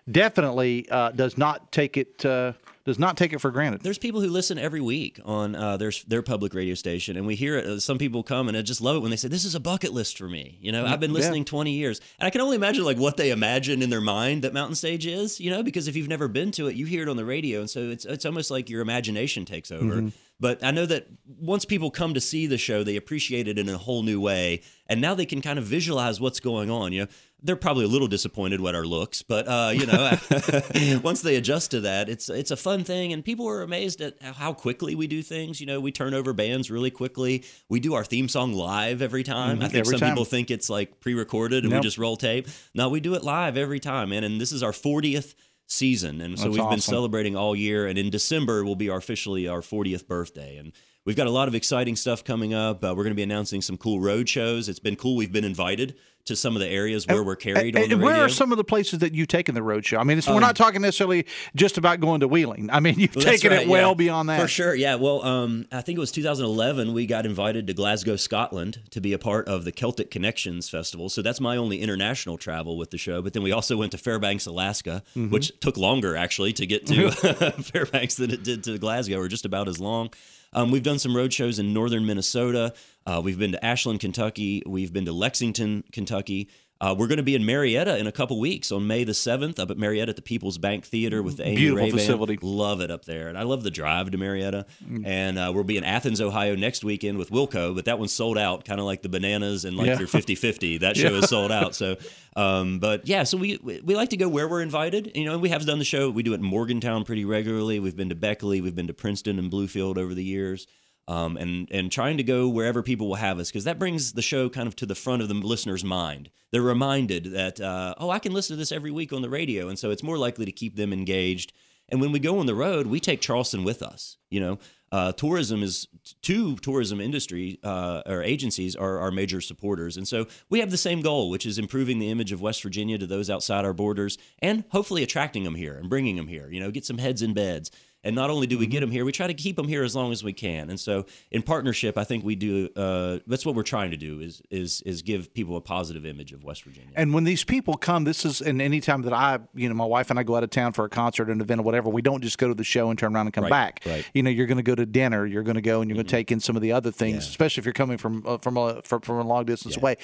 definitely 0.10 0.88
uh, 0.90 1.12
does 1.12 1.38
not 1.38 1.72
take 1.72 1.98
it 1.98 2.26
uh, 2.26 2.54
does 2.86 3.00
not 3.00 3.16
take 3.16 3.32
it 3.32 3.40
for 3.40 3.50
granted. 3.50 3.82
There's 3.82 3.98
people 3.98 4.20
who 4.20 4.28
listen 4.28 4.58
every 4.58 4.82
week 4.82 5.20
on 5.24 5.56
uh, 5.56 5.78
their 5.78 5.92
their 6.08 6.22
public 6.22 6.54
radio 6.54 6.76
station, 6.76 7.16
and 7.16 7.26
we 7.26 7.36
hear 7.36 7.58
it. 7.58 7.66
Uh, 7.66 7.80
Some 7.80 7.98
people 7.98 8.24
come 8.24 8.50
and 8.50 8.58
I 8.58 8.62
just 8.62 8.82
love 8.82 8.98
it 8.98 9.00
when 9.00 9.10
they 9.12 9.18
say, 9.18 9.30
"This 9.30 9.46
is 9.46 9.56
a 9.56 9.60
bucket 9.60 9.94
list 9.94 10.18
for 10.18 10.28
me." 10.28 10.58
You 10.62 10.72
know, 10.72 10.86
I've 10.86 11.00
been 11.00 11.12
Yeah. 11.12 11.18
listening 11.20 11.46
20 11.46 11.72
years, 11.72 12.02
and 12.20 12.28
I 12.28 12.30
can 12.30 12.42
only 12.42 12.56
imagine 12.58 12.84
like 12.84 12.98
what 12.98 13.16
they 13.18 13.32
imagine 13.32 13.82
in 13.82 13.90
their 13.90 14.02
mind 14.02 14.42
that 14.44 14.54
Mountain 14.54 14.76
Stage 14.76 15.06
is. 15.06 15.40
You 15.40 15.50
know, 15.50 15.64
because 15.64 15.88
if 15.88 15.96
you've 15.96 16.10
never 16.10 16.28
been 16.28 16.52
to 16.52 16.68
it, 16.68 16.76
you 16.76 16.86
hear 16.86 17.04
it 17.04 17.10
on 17.10 17.18
the 17.18 17.26
radio, 17.26 17.62
and 17.62 17.70
so 17.70 17.90
it's 17.90 18.06
it's 18.06 18.26
almost 18.26 18.52
like 18.52 18.70
your 18.70 18.82
imagination 18.82 19.46
takes 19.46 19.72
over. 19.72 19.96
Mhm. 20.02 20.12
But 20.40 20.62
I 20.62 20.72
know 20.72 20.86
that 20.88 21.08
once 21.40 21.64
people 21.64 21.90
come 21.90 22.16
to 22.16 22.20
see 22.20 22.48
the 22.48 22.58
show, 22.58 22.84
they 22.84 22.98
appreciate 22.98 23.48
it 23.48 23.58
in 23.58 23.70
a 23.70 23.78
whole 23.78 24.04
new 24.04 24.20
way, 24.20 24.62
and 24.88 25.00
now 25.00 25.14
they 25.14 25.26
can 25.28 25.42
kind 25.42 25.58
of 25.58 25.64
visualize 25.64 26.20
what's 26.20 26.42
going 26.42 26.70
on. 26.70 26.92
You 26.92 27.02
know, 27.04 27.08
they're 27.44 27.58
probably 27.58 27.84
a 27.84 27.90
little 27.90 28.08
disappointed 28.08 28.62
with 28.62 28.74
our 28.74 28.86
looks, 28.86 29.22
but 29.22 29.48
uh, 29.48 29.72
you 29.74 29.86
know, 29.86 31.00
once 31.04 31.22
they 31.22 31.36
adjust 31.36 31.72
to 31.72 31.82
that, 31.82 32.10
it's 32.10 32.30
it's 32.30 32.52
a 32.52 32.58
fun 32.58 32.84
thing, 32.84 33.12
and 33.14 33.24
people 33.24 33.48
are 33.48 33.62
amazed 33.62 34.02
at 34.02 34.22
how 34.22 34.54
quickly 34.54 34.96
we 34.96 35.08
do 35.08 35.22
things. 35.22 35.60
You 35.60 35.68
know, 35.68 35.80
we 35.80 35.92
turn 35.92 36.14
over 36.14 36.34
bands 36.34 36.72
really 36.72 36.92
quickly. 36.92 37.44
We 37.70 37.80
do 37.80 37.94
our 37.94 38.06
theme 38.06 38.30
song 38.30 38.54
live 38.54 39.02
every 39.02 39.24
time. 39.24 39.60
Mhm, 39.60 39.64
I 39.64 39.68
think 39.68 39.80
every 39.82 39.92
some 39.92 40.00
time. 40.00 40.10
people 40.12 40.26
think 40.26 40.50
it's 40.52 40.70
like 40.70 41.00
pre-recorded 41.00 41.64
and 41.66 41.74
we 41.74 41.80
just 41.82 41.98
roll 41.98 42.16
tape. 42.16 42.48
No, 42.74 42.90
we 42.90 43.00
do 43.00 43.14
it 43.14 43.24
live 43.24 43.58
every 43.58 43.80
time, 43.80 44.10
man. 44.10 44.24
And 44.24 44.40
this 44.40 44.52
is 44.52 44.64
our 44.64 44.72
40th 44.72 45.36
season, 45.68 46.22
and 46.22 46.38
so 46.38 46.46
That's 46.46 46.58
we've 46.58 46.70
been 46.70 46.80
celebrating 46.80 47.36
all 47.36 47.56
year. 47.56 47.88
And 47.88 47.98
in 47.98 48.10
December 48.10 48.64
will 48.64 48.76
be 48.76 48.90
our 48.90 48.98
officially 48.98 49.48
our 49.48 49.62
40th 49.62 50.08
birthday, 50.08 50.58
and 50.58 50.72
we've 51.06 51.16
got 51.16 51.28
a 51.28 51.32
lot 51.32 51.48
of 51.48 51.56
exciting 51.56 51.96
stuff 51.96 52.24
coming 52.24 52.54
up. 52.54 52.84
Uh, 52.84 52.94
we're 52.96 53.04
going 53.04 53.12
to 53.12 53.16
be 53.16 53.24
announcing 53.24 53.62
some 53.62 53.78
cool 53.78 54.00
road 54.00 54.30
shows. 54.30 54.70
It's 54.70 54.80
been 54.80 54.96
cool. 54.96 55.16
We've 55.16 55.32
been 55.32 55.44
invited 55.44 55.96
to 56.26 56.36
some 56.38 56.56
of 56.56 56.62
the 56.62 56.68
areas 56.70 57.06
where 57.06 57.22
we're 57.22 57.36
carried 57.36 57.76
And- 57.76 57.84
on 57.84 57.90
the 57.90 57.94
and 57.96 58.02
radio. 58.02 58.06
where 58.06 58.26
are 58.26 58.30
some 58.30 58.52
of 58.54 58.58
the 58.58 58.64
places 58.64 59.00
that 59.00 59.14
you've 59.14 59.28
taken 59.28 59.56
the 59.56 59.62
road 59.64 59.86
show? 59.86 59.98
I 59.98 60.04
mean, 60.06 60.18
it's, 60.18 60.28
we're 60.28 60.36
Um, 60.36 60.40
not 60.42 60.56
talking 60.56 60.82
necessarily 60.82 61.26
just 61.56 61.78
about 61.78 62.00
going 62.00 62.22
to 62.22 62.28
Wheeling. 62.30 62.70
I 62.72 62.80
mean, 62.80 62.96
you've 62.98 63.14
Well, 63.16 63.26
taken 63.26 63.52
right, 63.52 63.64
it 63.64 63.68
well 63.68 63.90
yeah. 63.90 63.94
beyond 63.96 64.30
that. 64.30 64.40
For 64.42 64.48
sure, 64.48 64.74
yeah. 64.74 64.96
Well, 64.96 65.22
um, 65.24 65.66
I 65.72 65.82
think 65.82 65.98
it 65.98 66.00
was 66.00 66.12
2011. 66.14 66.94
We 66.94 67.06
got 67.06 67.26
invited 67.26 67.68
to 67.68 67.74
Glasgow, 67.74 68.16
Scotland, 68.16 68.80
to 68.92 69.02
be 69.02 69.12
a 69.12 69.20
part 69.20 69.48
of 69.50 69.66
the 69.66 69.72
Celtic 69.74 70.12
Connections 70.12 70.70
Festival. 70.70 71.10
So 71.10 71.22
that's 71.22 71.42
my 71.42 71.58
only 71.58 71.82
international 71.82 72.38
travel 72.38 72.78
with 72.78 72.92
the 72.92 72.98
show. 72.98 73.22
But 73.22 73.34
then 73.34 73.44
we 73.44 73.52
also 73.52 73.76
went 73.76 73.92
to 73.92 73.98
Fairbanks, 73.98 74.46
Alaska, 74.46 75.04
Mhm. 75.18 75.30
which 75.30 75.52
took 75.60 75.76
longer 75.76 76.16
actually 76.16 76.54
to 76.54 76.66
get 76.66 76.86
to 76.88 77.12
Fairbanks 77.64 78.16
than 78.16 78.32
it 78.32 78.44
did 78.44 78.64
to 78.64 78.78
Glasgow, 78.78 79.18
or 79.20 79.28
just 79.28 79.44
about 79.46 79.68
as 79.68 79.80
long. 79.80 80.10
Um, 80.54 80.72
we've 80.72 80.84
done 80.84 81.00
some 81.00 81.16
road 81.16 81.34
shows 81.34 81.60
in 81.60 81.74
northern 81.74 82.06
Minnesota. 82.06 82.74
Uh, 83.06 83.22
we've 83.24 83.40
been 83.40 83.52
to 83.52 83.66
Ashland, 83.66 84.00
Kentucky. 84.00 84.64
We've 84.66 84.94
been 84.94 85.06
to 85.06 85.14
Lexington, 85.14 85.84
Kentucky. 85.92 86.50
Uh, 86.84 86.94
we're 86.94 87.08
going 87.08 87.16
to 87.18 87.24
be 87.24 87.34
in 87.34 87.46
Marietta 87.46 87.98
in 87.98 88.08
a 88.08 88.12
couple 88.12 88.38
weeks 88.42 88.70
on 88.70 88.86
May 88.86 89.06
the 89.06 89.14
7th 89.14 89.58
up 89.58 89.72
at 89.72 89.78
Marietta 89.78 90.10
at 90.10 90.16
the 90.18 90.22
People's 90.22 90.58
Bank 90.58 90.84
Theater 90.86 91.24
with 91.24 91.38
the 91.38 91.46
Amy 91.48 91.56
Beautiful 91.56 91.78
Ray 91.86 91.90
Band. 91.92 92.00
facility. 92.02 92.38
Love 92.42 92.82
it 92.82 92.92
up 92.92 93.06
there. 93.06 93.30
And 93.30 93.38
I 93.38 93.44
love 93.44 93.64
the 93.64 93.72
drive 93.72 94.12
to 94.12 94.18
Marietta. 94.18 94.66
And 95.06 95.40
uh, 95.40 95.52
we'll 95.56 95.64
be 95.64 95.78
in 95.78 95.86
Athens, 95.86 96.20
Ohio 96.20 96.56
next 96.58 96.84
weekend 96.84 97.18
with 97.18 97.30
Wilco, 97.32 97.74
but 97.74 97.86
that 97.86 98.00
one's 98.00 98.12
sold 98.12 98.38
out, 98.38 98.66
kind 98.66 98.82
of 98.82 98.86
like 98.86 99.02
the 99.02 99.08
bananas 99.08 99.64
and 99.64 99.78
like 99.78 99.88
Yeah. 99.88 100.00
your 100.00 100.08
50 100.10 100.36
50. 100.36 100.78
That 100.80 100.98
show 100.98 101.12
Yeah. 101.12 101.20
is 101.20 101.30
sold 101.30 101.54
out. 101.54 101.74
So, 101.74 101.96
um, 102.36 102.80
but 102.80 103.08
yeah, 103.08 103.24
so 103.24 103.38
we, 103.38 103.58
we 103.64 103.80
we 103.82 103.96
like 103.96 104.10
to 104.10 104.18
go 104.18 104.28
where 104.28 104.50
we're 104.50 104.62
invited. 104.62 105.12
You 105.16 105.24
know, 105.24 105.38
we 105.38 105.50
have 105.50 105.66
done 105.66 105.80
the 105.80 105.86
show. 105.86 106.10
We 106.10 106.22
do 106.24 106.34
it 106.34 106.42
in 106.42 106.44
Morgantown 106.46 107.06
pretty 107.06 107.24
regularly. 107.24 107.80
We've 107.80 107.96
been 107.96 108.10
to 108.10 108.16
Beckley, 108.16 108.60
we've 108.60 108.76
been 108.76 108.88
to 108.88 108.94
Princeton 108.94 109.40
and 109.40 109.50
Bluefield 109.50 109.98
over 109.98 110.14
the 110.14 110.24
years. 110.24 110.68
Um, 111.06 111.36
and 111.36 111.68
and 111.70 111.92
trying 111.92 112.16
to 112.16 112.24
go 112.24 112.48
wherever 112.48 112.82
people 112.82 113.10
will 113.10 113.16
have 113.16 113.38
us 113.38 113.50
because 113.50 113.66
that 113.66 113.78
brings 113.78 114.14
the 114.14 114.22
show 114.22 114.48
kind 114.48 114.68
of 114.68 114.76
to 114.78 114.86
the 114.86 114.96
front 114.96 115.22
of 115.22 115.28
the 115.28 115.34
listener's 115.34 115.84
mind. 115.84 116.30
They're 116.52 116.62
reminded 116.62 117.26
that 117.34 117.60
uh, 117.60 117.96
oh, 117.98 118.10
I 118.10 118.20
can 118.20 118.32
listen 118.32 118.56
to 118.56 118.58
this 118.58 118.72
every 118.72 118.92
week 118.92 119.12
on 119.12 119.22
the 119.22 119.30
radio, 119.30 119.68
and 119.68 119.78
so 119.78 119.92
it's 119.92 120.04
more 120.04 120.18
likely 120.18 120.46
to 120.46 120.52
keep 120.54 120.78
them 120.78 120.94
engaged. 120.94 121.52
And 121.90 122.00
when 122.00 122.12
we 122.12 122.20
go 122.20 122.40
on 122.40 122.46
the 122.46 122.56
road, 122.56 122.88
we 122.88 123.00
take 123.00 123.20
Charleston 123.22 123.64
with 123.64 123.84
us. 123.84 124.18
You 124.30 124.40
know, 124.40 124.60
uh, 124.92 125.12
tourism 125.12 125.62
is 125.62 125.88
two 126.22 126.56
tourism 126.58 127.02
industry 127.02 127.60
uh, 127.64 128.04
or 128.06 128.24
agencies 128.24 128.76
are 128.76 129.00
our 129.00 129.12
major 129.12 129.42
supporters, 129.42 129.98
and 129.98 130.08
so 130.08 130.28
we 130.50 130.60
have 130.60 130.72
the 130.72 130.78
same 130.78 131.02
goal, 131.02 131.30
which 131.30 131.46
is 131.46 131.58
improving 131.58 132.00
the 132.00 132.10
image 132.10 132.32
of 132.32 132.42
West 132.42 132.64
Virginia 132.64 132.98
to 132.98 133.08
those 133.08 133.30
outside 133.30 133.66
our 133.66 133.74
borders, 133.74 134.18
and 134.40 134.64
hopefully 134.70 135.04
attracting 135.04 135.44
them 135.44 135.56
here 135.56 135.76
and 135.76 135.90
bringing 135.90 136.16
them 136.16 136.28
here. 136.28 136.50
You 136.50 136.60
know, 136.60 136.72
get 136.72 136.86
some 136.86 137.00
heads 137.00 137.22
in 137.22 137.34
beds. 137.34 137.72
And 138.04 138.16
not 138.16 138.30
only 138.30 138.48
do 138.48 138.58
we 138.58 138.68
get 138.68 138.82
them 138.82 138.92
here, 138.92 139.06
we 139.06 139.12
try 139.12 139.28
to 139.28 139.34
keep 139.34 139.56
them 139.56 139.68
here 139.68 139.84
as 139.84 139.96
long 139.96 140.12
as 140.12 140.24
we 140.24 140.34
can. 140.34 140.70
And 140.70 140.80
so, 140.80 141.06
in 141.32 141.42
partnership, 141.42 141.98
I 141.98 142.04
think 142.04 142.26
we 142.26 142.36
do. 142.36 142.70
Uh, 142.76 143.20
that's 143.28 143.46
what 143.46 143.56
we're 143.56 143.64
trying 143.64 143.92
to 143.92 143.98
do 143.98 144.20
is 144.20 144.42
is 144.50 144.82
is 144.86 145.02
give 145.02 145.34
people 145.34 145.56
a 145.56 145.62
positive 145.62 146.06
image 146.06 146.34
of 146.34 146.44
West 146.44 146.64
Virginia. 146.64 146.90
And 146.96 147.14
when 147.14 147.24
these 147.24 147.44
people 147.44 147.76
come, 147.76 148.04
this 148.04 148.26
is 148.26 148.42
and 148.42 148.62
any 148.62 148.82
time 148.82 149.04
that 149.04 149.14
I, 149.14 149.40
you 149.56 149.70
know, 149.70 149.76
my 149.76 149.86
wife 149.86 150.10
and 150.10 150.20
I 150.20 150.24
go 150.24 150.36
out 150.36 150.44
of 150.44 150.50
town 150.50 150.74
for 150.74 150.84
a 150.86 150.90
concert, 150.90 151.30
an 151.30 151.40
event, 151.40 151.60
or 151.62 151.64
whatever, 151.64 151.90
we 151.90 152.02
don't 152.02 152.22
just 152.22 152.38
go 152.38 152.48
to 152.50 152.54
the 152.54 152.64
show 152.64 152.90
and 152.90 153.00
turn 153.00 153.16
around 153.16 153.28
and 153.28 153.34
come 153.34 153.44
Right, 153.46 153.50
back. 153.50 153.82
right. 153.86 154.06
You 154.14 154.22
know, 154.24 154.30
you're 154.30 154.48
going 154.48 154.58
to 154.58 154.64
go 154.64 154.76
to 154.76 154.86
dinner, 154.86 155.26
you're 155.26 155.44
going 155.44 155.56
to 155.56 155.62
go 155.62 155.82
and 155.82 155.90
you're 155.90 155.96
going 155.96 156.06
to 156.06 156.12
take 156.12 156.32
in 156.32 156.40
some 156.40 156.56
of 156.56 156.62
the 156.62 156.72
other 156.74 156.92
things, 156.92 157.24
Yeah. 157.26 157.30
especially 157.30 157.62
if 157.62 157.66
you're 157.66 157.74
coming 157.74 157.98
from 157.98 158.24
uh, 158.26 158.38
from 158.40 158.58
a 158.58 158.82
from, 158.82 159.02
from 159.02 159.18
a 159.20 159.24
long 159.24 159.46
distance 159.46 159.78
away. 159.78 159.96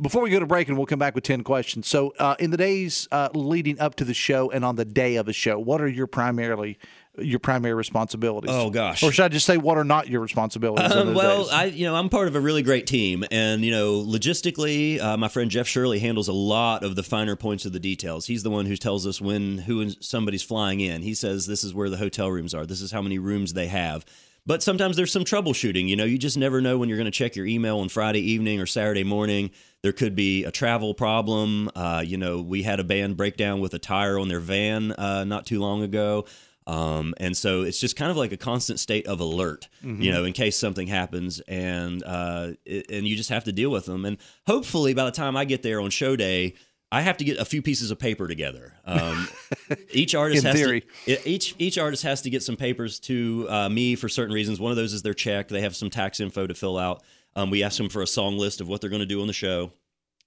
Before 0.00 0.22
we 0.22 0.30
go 0.30 0.40
to 0.40 0.46
break, 0.46 0.68
and 0.68 0.76
we'll 0.76 0.86
come 0.86 0.98
back 0.98 1.14
with 1.14 1.24
ten 1.24 1.44
questions. 1.44 1.86
So, 1.86 2.14
uh, 2.18 2.34
in 2.40 2.50
the 2.50 2.56
days 2.56 3.06
uh, 3.12 3.28
leading 3.32 3.78
up 3.78 3.94
to 3.96 4.04
the 4.04 4.14
show 4.14 4.50
and 4.50 4.64
on 4.64 4.74
the 4.76 4.84
day 4.84 5.16
of 5.16 5.26
the 5.26 5.32
show, 5.32 5.58
what 5.58 5.80
are 5.80 5.88
your 5.88 6.06
primarily 6.08 6.78
your 7.18 7.38
primary 7.38 7.74
responsibilities? 7.74 8.50
Oh, 8.52 8.70
gosh. 8.70 9.02
or 9.02 9.12
should 9.12 9.24
I 9.24 9.28
just 9.28 9.46
say 9.46 9.56
what 9.56 9.78
are 9.78 9.84
not 9.84 10.08
your 10.08 10.20
responsibilities? 10.20 10.92
Um, 10.92 11.14
well, 11.14 11.44
days? 11.44 11.52
I 11.52 11.64
you 11.64 11.84
know 11.84 11.94
I'm 11.94 12.08
part 12.08 12.28
of 12.28 12.36
a 12.36 12.40
really 12.40 12.62
great 12.62 12.86
team, 12.86 13.24
and 13.30 13.64
you 13.64 13.70
know 13.70 14.02
logistically, 14.02 15.00
uh, 15.00 15.16
my 15.16 15.28
friend 15.28 15.50
Jeff 15.50 15.66
Shirley 15.66 15.98
handles 15.98 16.28
a 16.28 16.32
lot 16.32 16.84
of 16.84 16.96
the 16.96 17.02
finer 17.02 17.36
points 17.36 17.64
of 17.64 17.72
the 17.72 17.80
details. 17.80 18.26
He's 18.26 18.42
the 18.42 18.50
one 18.50 18.66
who 18.66 18.76
tells 18.76 19.06
us 19.06 19.20
when 19.20 19.58
who 19.58 19.80
and 19.80 19.96
somebody's 20.02 20.42
flying 20.42 20.80
in. 20.80 21.02
He 21.02 21.14
says 21.14 21.46
this 21.46 21.64
is 21.64 21.74
where 21.74 21.90
the 21.90 21.96
hotel 21.96 22.30
rooms 22.30 22.54
are. 22.54 22.66
This 22.66 22.80
is 22.80 22.92
how 22.92 23.02
many 23.02 23.18
rooms 23.18 23.52
they 23.52 23.66
have. 23.66 24.04
But 24.46 24.62
sometimes 24.62 24.96
there's 24.96 25.12
some 25.12 25.24
troubleshooting. 25.24 25.88
You 25.88 25.96
know, 25.96 26.04
you 26.04 26.18
just 26.18 26.36
never 26.36 26.60
know 26.60 26.76
when 26.76 26.90
you're 26.90 26.98
going 26.98 27.06
to 27.06 27.10
check 27.10 27.34
your 27.34 27.46
email 27.46 27.78
on 27.78 27.88
Friday 27.88 28.20
evening 28.32 28.60
or 28.60 28.66
Saturday 28.66 29.04
morning. 29.04 29.50
There 29.82 29.92
could 29.92 30.14
be 30.14 30.44
a 30.44 30.50
travel 30.50 30.92
problem. 30.92 31.70
Uh, 31.74 32.02
you 32.04 32.18
know, 32.18 32.42
we 32.42 32.62
had 32.62 32.78
a 32.78 32.84
band 32.84 33.16
breakdown 33.16 33.60
with 33.60 33.72
a 33.72 33.78
tire 33.78 34.18
on 34.18 34.28
their 34.28 34.40
van 34.40 34.92
uh, 34.92 35.24
not 35.24 35.46
too 35.46 35.60
long 35.60 35.82
ago. 35.82 36.26
Um, 36.66 37.14
and 37.18 37.36
so 37.36 37.62
it's 37.62 37.78
just 37.78 37.94
kind 37.96 38.10
of 38.10 38.16
like 38.16 38.32
a 38.32 38.36
constant 38.38 38.80
state 38.80 39.06
of 39.06 39.20
alert, 39.20 39.68
Mhm. 39.84 40.02
you 40.02 40.10
know, 40.10 40.24
in 40.24 40.32
case 40.32 40.56
something 40.56 40.86
happens, 40.86 41.40
and 41.40 42.02
uh, 42.02 42.52
it, 42.64 42.90
and 42.90 43.06
you 43.06 43.16
just 43.16 43.28
have 43.30 43.44
to 43.44 43.52
deal 43.52 43.70
with 43.70 43.84
them. 43.84 44.04
And 44.06 44.16
hopefully, 44.46 44.94
by 44.94 45.04
the 45.04 45.10
time 45.10 45.36
I 45.36 45.44
get 45.44 45.62
there 45.62 45.80
on 45.80 45.90
show 45.90 46.16
day, 46.16 46.54
I 46.90 47.02
have 47.02 47.16
to 47.18 47.24
get 47.24 47.38
a 47.38 47.44
few 47.44 47.60
pieces 47.60 47.90
of 47.90 47.98
paper 47.98 48.26
together. 48.28 48.72
Um, 48.86 49.28
each 49.92 50.14
artist 50.14 50.44
has 50.44 50.54
theory. 50.54 50.84
to 51.06 51.28
each 51.28 51.54
each 51.58 51.76
artist 51.76 52.02
has 52.04 52.22
to 52.22 52.30
get 52.30 52.42
some 52.42 52.56
papers 52.56 52.98
to 53.00 53.46
uh, 53.50 53.68
me 53.68 53.94
for 53.94 54.08
certain 54.08 54.32
reasons. 54.34 54.58
One 54.60 54.70
of 54.70 54.76
those 54.76 54.92
is 54.94 55.02
their 55.02 55.12
check. 55.14 55.48
They 55.48 55.60
have 55.60 55.76
some 55.76 55.90
tax 55.90 56.18
info 56.20 56.46
to 56.46 56.54
fill 56.54 56.78
out. 56.78 57.02
Um, 57.36 57.50
we 57.50 57.62
ask 57.62 57.76
them 57.78 57.88
for 57.88 58.00
a 58.00 58.06
song 58.06 58.38
list 58.38 58.60
of 58.60 58.68
what 58.68 58.80
they're 58.80 58.90
going 58.90 59.00
to 59.00 59.06
do 59.06 59.20
on 59.20 59.26
the 59.26 59.32
show. 59.32 59.72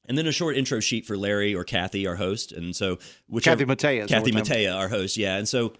And 0.10 0.18
then 0.18 0.28
a 0.28 0.32
short 0.32 0.56
intro 0.56 0.80
sheet 0.82 1.06
for 1.06 1.18
Larry 1.18 1.56
or 1.56 1.64
Kathy, 1.64 2.06
our 2.06 2.16
host. 2.16 2.52
And 2.52 2.76
so, 2.76 2.98
whichever, 3.28 3.66
Kathy 3.66 3.76
Mattea 3.76 4.04
is 4.04 4.10
Kathy 4.10 4.32
what 4.32 4.36
we're 4.36 4.42
talking 4.46 4.64
Mattea, 4.66 4.76
our 4.76 4.88
host, 4.88 5.18
yeah. 5.18 5.36
And 5.38 5.48
so, 5.48 5.74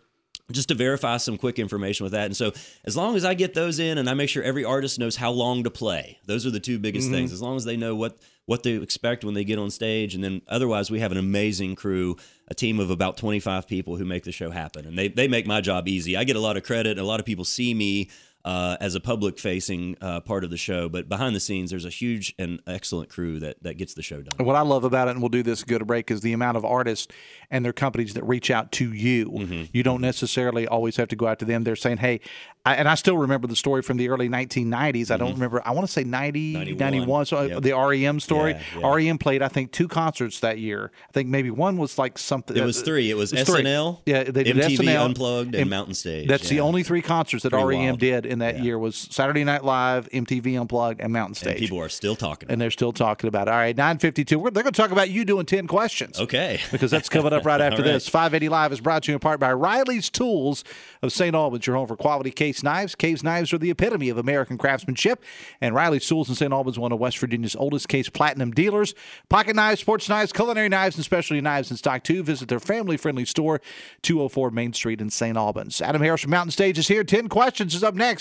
just 0.52 0.70
to 0.70 0.76
verify 0.76 1.18
some 1.18 1.38
quick 1.38 1.60
information 1.60 2.04
with 2.06 2.14
that. 2.14 2.26
And 2.26 2.36
so, 2.38 2.54
as 2.86 2.96
long 2.96 3.16
as 3.16 3.26
I 3.26 3.34
get 3.34 3.54
those 3.54 3.80
in 3.80 3.98
and 3.98 4.10
I 4.10 4.14
make 4.14 4.30
sure 4.30 4.42
every 4.44 4.64
artist 4.64 4.98
knows 4.98 5.18
how 5.18 5.32
long 5.32 5.64
to 5.66 5.70
play, 5.70 6.20
those 6.26 6.46
are 6.46 6.52
the 6.52 6.60
two 6.60 6.80
biggest 6.80 7.10
Mhm. 7.10 7.12
things. 7.12 7.34
As 7.34 7.42
long 7.42 7.58
as 7.58 7.66
they 7.66 7.78
know 7.78 7.96
what 7.96 8.18
what 8.46 8.64
they 8.64 8.76
expect 8.76 9.26
when 9.26 9.34
they 9.34 9.44
get 9.44 9.60
on 9.60 9.70
stage, 9.70 10.16
and 10.16 10.24
then 10.24 10.42
otherwise, 10.48 10.90
we 10.90 11.02
have 11.02 11.12
an 11.12 11.18
amazing 11.18 11.76
crew, 11.76 12.16
a 12.48 12.54
team 12.56 12.80
of 12.80 12.90
about 12.90 13.18
25 13.18 13.68
people 13.68 13.98
who 13.98 14.06
make 14.06 14.24
the 14.24 14.32
show 14.32 14.52
happen, 14.52 14.86
and 14.86 14.98
they 14.98 15.10
they 15.10 15.28
make 15.28 15.46
my 15.46 15.60
job 15.60 15.86
easy. 15.90 16.16
I 16.16 16.24
get 16.24 16.38
a 16.38 16.40
lot 16.40 16.56
of 16.56 16.64
credit. 16.64 16.98
A 16.98 17.04
lot 17.04 17.20
of 17.20 17.26
people 17.26 17.44
see 17.44 17.74
me. 17.74 18.10
Uh, 18.46 18.78
as 18.80 18.96
a 18.96 19.02
public 19.02 19.38
facing 19.38 19.98
uh, 20.00 20.22
part 20.22 20.46
of 20.46 20.50
the 20.50 20.56
show, 20.56 20.88
but 20.88 21.10
behind 21.10 21.36
the 21.36 21.40
scenes, 21.40 21.70
there's 21.70 21.84
a 21.84 21.90
huge 21.90 22.34
and 22.40 22.62
excellent 22.66 23.10
crew 23.10 23.40
that, 23.42 23.62
that 23.62 23.74
gets 23.74 23.94
the 23.94 24.02
show 24.02 24.22
done. 24.22 24.46
What 24.46 24.56
I 24.56 24.62
love 24.62 24.86
about 24.86 25.10
it, 25.10 25.12
and 25.12 25.22
we'll 25.22 25.28
do 25.28 25.44
this 25.44 25.66
go 25.66 25.78
to 25.78 25.84
break, 25.84 26.10
is 26.12 26.22
the 26.22 26.32
amount 26.32 26.56
of 26.56 26.64
artists 26.64 27.14
and 27.52 27.66
their 27.66 27.74
companies 27.74 28.14
that 28.14 28.24
reach 28.24 28.50
out 28.50 28.72
to 28.74 28.94
you. 28.94 29.26
Mm-hmm. 29.32 29.64
You 29.74 29.84
don't 29.84 30.00
necessarily 30.00 30.66
always 30.66 30.96
have 30.96 31.10
to 31.10 31.18
go 31.18 31.28
out 31.28 31.40
to 31.40 31.46
them. 31.46 31.66
They're 31.66 31.76
saying, 31.76 31.98
hey, 31.98 32.22
I, 32.66 32.76
and 32.76 32.88
I 32.88 32.96
still 32.96 33.18
remember 33.18 33.48
the 33.48 33.56
story 33.56 33.82
from 33.82 33.98
the 33.98 34.08
early 34.08 34.30
1990s. 34.30 35.12
I 35.12 35.18
don't 35.18 35.34
remember, 35.34 35.62
I 35.66 35.72
want 35.72 35.86
to 35.88 35.92
say 35.92 36.06
90, 36.06 36.54
91. 36.54 36.78
91. 36.80 37.26
so 37.26 37.38
uh, 37.38 37.42
Mm-hmm. 37.42 37.54
Yep. 37.56 37.64
the 37.64 37.74
REM 37.74 38.20
story. 38.22 38.52
Yeah, 38.54 38.62
yeah. 38.80 38.94
REM 39.10 39.18
played, 39.18 39.42
I 39.42 39.50
think, 39.50 39.74
two 39.74 39.90
concerts 39.90 40.40
that 40.40 40.58
year. 40.60 40.92
I 41.10 41.12
think 41.12 41.28
maybe 41.28 41.52
one 41.52 41.76
was 41.78 41.98
like 41.98 42.18
something. 42.18 42.56
It 42.56 42.64
was 42.64 42.82
three. 42.82 43.10
It 43.10 43.16
was 43.18 43.32
three. 43.32 43.42
SNL, 43.64 44.00
Yeah, 44.06 44.24
they 44.24 44.44
did 44.44 44.56
MTV 44.56 44.78
SNL, 44.80 45.06
Unplugged, 45.06 45.54
and 45.56 45.64
M- 45.64 45.70
Mountain 45.70 45.96
Stage. 45.96 46.30
That's 46.30 46.48
the 46.48 46.62
only 46.62 46.84
three 46.84 47.02
concerts 47.02 47.44
that 47.44 47.50
Pretty 47.52 47.66
REM 47.66 47.80
wild. 47.88 48.00
did 48.00 48.26
in 48.28 48.40
that 48.40 48.60
year 48.64 48.78
was 48.78 48.96
Saturday 48.96 49.44
Night 49.44 49.64
Live, 49.64 50.10
MTV 50.10 50.60
Unplugged, 50.60 51.02
and 51.02 51.12
Mountain 51.14 51.36
Stage. 51.36 51.52
And 51.54 51.60
people 51.60 51.80
are 51.80 51.90
still 51.90 52.16
talking. 52.16 52.50
and 52.52 52.60
they're 52.62 52.72
still 52.72 52.94
talking 52.94 53.28
about 53.28 53.48
it. 53.48 53.52
All 53.52 53.58
right, 53.58 53.76
952. 53.76 54.38
They're 54.52 54.64
going 54.64 54.66
to 54.66 54.72
talk 54.72 54.92
about 54.92 55.10
you 55.10 55.26
doing 55.26 55.46
10 55.46 55.68
questions. 55.68 56.20
Okay. 56.20 56.60
Because 56.72 56.92
that's 56.92 57.10
coming 57.10 57.34
up 57.34 57.46
right 57.46 57.60
after 57.68 57.82
right. 57.82 57.86
this. 57.94 58.08
580 58.08 58.50
Live 58.50 58.72
is 58.72 58.82
brought 58.82 59.04
to 59.04 59.12
you 59.12 59.16
in 59.16 59.20
part 59.20 59.40
by 59.40 59.52
Riley's 59.54 60.10
Tools 60.10 60.64
of 61.02 61.12
St. 61.12 61.34
Albans, 61.36 61.66
your 61.66 61.76
home 61.76 61.88
for 61.88 61.96
quality 61.96 62.30
case 62.30 62.62
knives. 62.62 62.94
Case 62.94 63.24
knives 63.24 63.52
are 63.54 63.58
the 63.58 63.72
epitome 63.72 64.10
of 64.10 64.18
American 64.18 64.58
craftsmanship. 64.58 65.24
And 65.62 65.74
Riley's 65.74 66.08
Tools 66.08 66.30
in 66.30 66.36
St. 66.36 66.52
Albans, 66.54 66.78
one 66.78 66.92
of 66.92 67.00
West 67.00 67.18
Virginia's 67.20 67.56
oldest 67.56 67.88
case 67.88 68.10
platinum 68.10 68.52
dealers. 68.52 68.94
Pocket 69.30 69.56
knives, 69.56 69.82
sports 69.82 70.08
knives, 70.10 70.32
culinary 70.34 70.70
knives, 70.70 70.96
and 70.98 71.06
specialty 71.06 71.42
knives 71.42 71.72
in 71.72 71.78
stock 71.78 72.04
too. 72.04 72.22
Visit 72.22 72.50
their 72.50 72.60
family 72.60 72.98
friendly 72.98 73.26
store, 73.26 73.62
204 74.04 74.52
Main 74.52 74.74
Street 74.74 75.02
in 75.02 75.10
St. 75.10 75.38
Albans. 75.38 75.82
Adam 75.82 76.02
Harris 76.02 76.22
from 76.22 76.32
Mountain 76.32 76.52
Stage 76.52 76.78
is 76.78 76.88
here. 76.88 77.04
10 77.04 77.30
questions 77.30 77.74
is 77.74 77.84
up 77.84 77.96
next. 77.96 78.17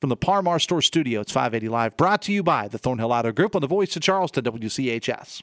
From 0.00 0.08
the 0.08 0.16
Par 0.16 0.42
Mar 0.42 0.58
Store 0.58 0.82
Studio, 0.82 1.20
it's 1.20 1.32
580 1.32 1.68
Live, 1.68 1.96
brought 1.96 2.22
to 2.22 2.32
you 2.32 2.42
by 2.42 2.68
the 2.68 2.78
Thornhill 2.78 3.12
Auto 3.12 3.32
Group 3.32 3.54
on 3.54 3.60
the 3.60 3.68
voice 3.68 3.94
of 3.96 4.02
Charleston, 4.02 4.44
WCHS. 4.44 5.42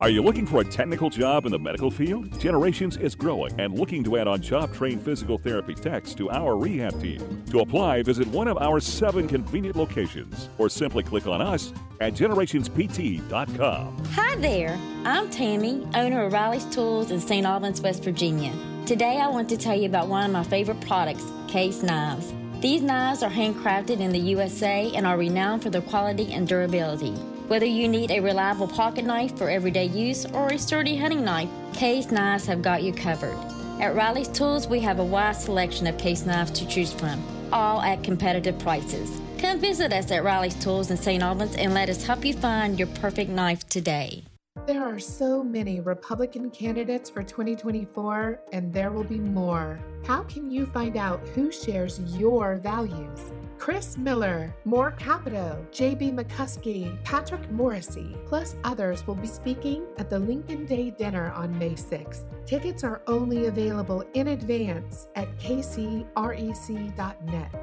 Are 0.00 0.08
you 0.08 0.22
looking 0.22 0.46
for 0.46 0.60
a 0.60 0.64
technical 0.64 1.10
job 1.10 1.44
in 1.44 1.50
the 1.50 1.58
medical 1.58 1.90
field? 1.90 2.38
Generations 2.38 2.96
is 2.96 3.16
growing 3.16 3.52
and 3.58 3.76
looking 3.76 4.04
to 4.04 4.16
add 4.16 4.28
on 4.28 4.40
job 4.40 4.72
trained 4.72 5.02
physical 5.02 5.38
therapy 5.38 5.74
techs 5.74 6.14
to 6.14 6.30
our 6.30 6.56
rehab 6.56 7.00
team. 7.02 7.44
To 7.50 7.58
apply, 7.60 8.04
visit 8.04 8.28
one 8.28 8.46
of 8.46 8.58
our 8.58 8.78
seven 8.78 9.26
convenient 9.26 9.74
locations 9.74 10.50
or 10.56 10.68
simply 10.68 11.02
click 11.02 11.26
on 11.26 11.42
us 11.42 11.72
at 12.00 12.14
generationspt.com. 12.14 14.04
Hi 14.12 14.36
there, 14.36 14.78
I'm 15.04 15.28
Tammy, 15.30 15.84
owner 15.96 16.22
of 16.24 16.32
Riley's 16.32 16.66
Tools 16.66 17.10
in 17.10 17.18
St. 17.18 17.44
Albans, 17.44 17.80
West 17.80 18.04
Virginia. 18.04 18.52
Today 18.86 19.18
I 19.20 19.26
want 19.26 19.48
to 19.48 19.56
tell 19.56 19.76
you 19.76 19.86
about 19.86 20.06
one 20.06 20.24
of 20.24 20.30
my 20.30 20.44
favorite 20.44 20.80
products, 20.80 21.24
Case 21.48 21.82
Knives. 21.82 22.32
These 22.60 22.82
knives 22.82 23.22
are 23.22 23.30
handcrafted 23.30 24.00
in 24.00 24.10
the 24.10 24.18
USA 24.18 24.90
and 24.96 25.06
are 25.06 25.16
renowned 25.16 25.62
for 25.62 25.70
their 25.70 25.80
quality 25.80 26.32
and 26.32 26.48
durability. 26.48 27.12
Whether 27.46 27.66
you 27.66 27.86
need 27.86 28.10
a 28.10 28.18
reliable 28.18 28.66
pocket 28.66 29.04
knife 29.04 29.38
for 29.38 29.48
everyday 29.48 29.84
use 29.84 30.26
or 30.26 30.48
a 30.48 30.58
sturdy 30.58 30.96
hunting 30.96 31.24
knife, 31.24 31.48
Case 31.72 32.10
Knives 32.10 32.46
have 32.46 32.60
got 32.60 32.82
you 32.82 32.92
covered. 32.92 33.36
At 33.80 33.94
Riley's 33.94 34.26
Tools, 34.26 34.66
we 34.66 34.80
have 34.80 34.98
a 34.98 35.04
wide 35.04 35.36
selection 35.36 35.86
of 35.86 35.98
case 35.98 36.26
knives 36.26 36.50
to 36.50 36.66
choose 36.66 36.92
from, 36.92 37.22
all 37.52 37.80
at 37.80 38.02
competitive 38.02 38.58
prices. 38.58 39.20
Come 39.38 39.60
visit 39.60 39.92
us 39.92 40.10
at 40.10 40.24
Riley's 40.24 40.56
Tools 40.56 40.90
in 40.90 40.96
St. 40.96 41.22
Albans 41.22 41.54
and 41.54 41.74
let 41.74 41.88
us 41.88 42.04
help 42.04 42.24
you 42.24 42.34
find 42.34 42.76
your 42.76 42.88
perfect 42.88 43.30
knife 43.30 43.68
today. 43.68 44.24
There 44.66 44.84
are 44.84 44.98
so 44.98 45.44
many 45.44 45.78
Republican 45.78 46.50
candidates 46.50 47.08
for 47.08 47.22
2024, 47.22 48.40
and 48.52 48.74
there 48.74 48.90
will 48.90 49.04
be 49.04 49.20
more. 49.20 49.78
How 50.04 50.22
can 50.22 50.50
you 50.50 50.66
find 50.66 50.96
out 50.96 51.26
who 51.28 51.52
shares 51.52 52.00
your 52.16 52.56
values? 52.56 53.32
Chris 53.58 53.98
Miller, 53.98 54.54
Moore 54.64 54.92
Capito, 54.92 55.66
JB 55.72 56.14
McCuskey, 56.14 56.96
Patrick 57.04 57.42
Morrisey, 57.50 58.16
plus 58.26 58.54
others 58.64 59.06
will 59.06 59.16
be 59.16 59.26
speaking 59.26 59.84
at 59.98 60.08
the 60.08 60.18
Lincoln 60.18 60.64
Day 60.64 60.90
dinner 60.90 61.32
on 61.32 61.58
May 61.58 61.72
6th. 61.72 62.22
Tickets 62.46 62.84
are 62.84 63.02
only 63.06 63.46
available 63.46 64.04
in 64.14 64.28
advance 64.28 65.08
at 65.16 65.36
kcrec.net. 65.38 66.04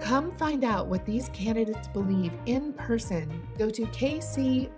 Come 0.01 0.31
find 0.33 0.63
out 0.63 0.87
what 0.87 1.05
these 1.05 1.29
candidates 1.29 1.87
believe 1.87 2.33
in 2.45 2.73
person. 2.73 3.47
Go 3.57 3.69
to 3.71 3.83
kcrec.net 3.83 4.75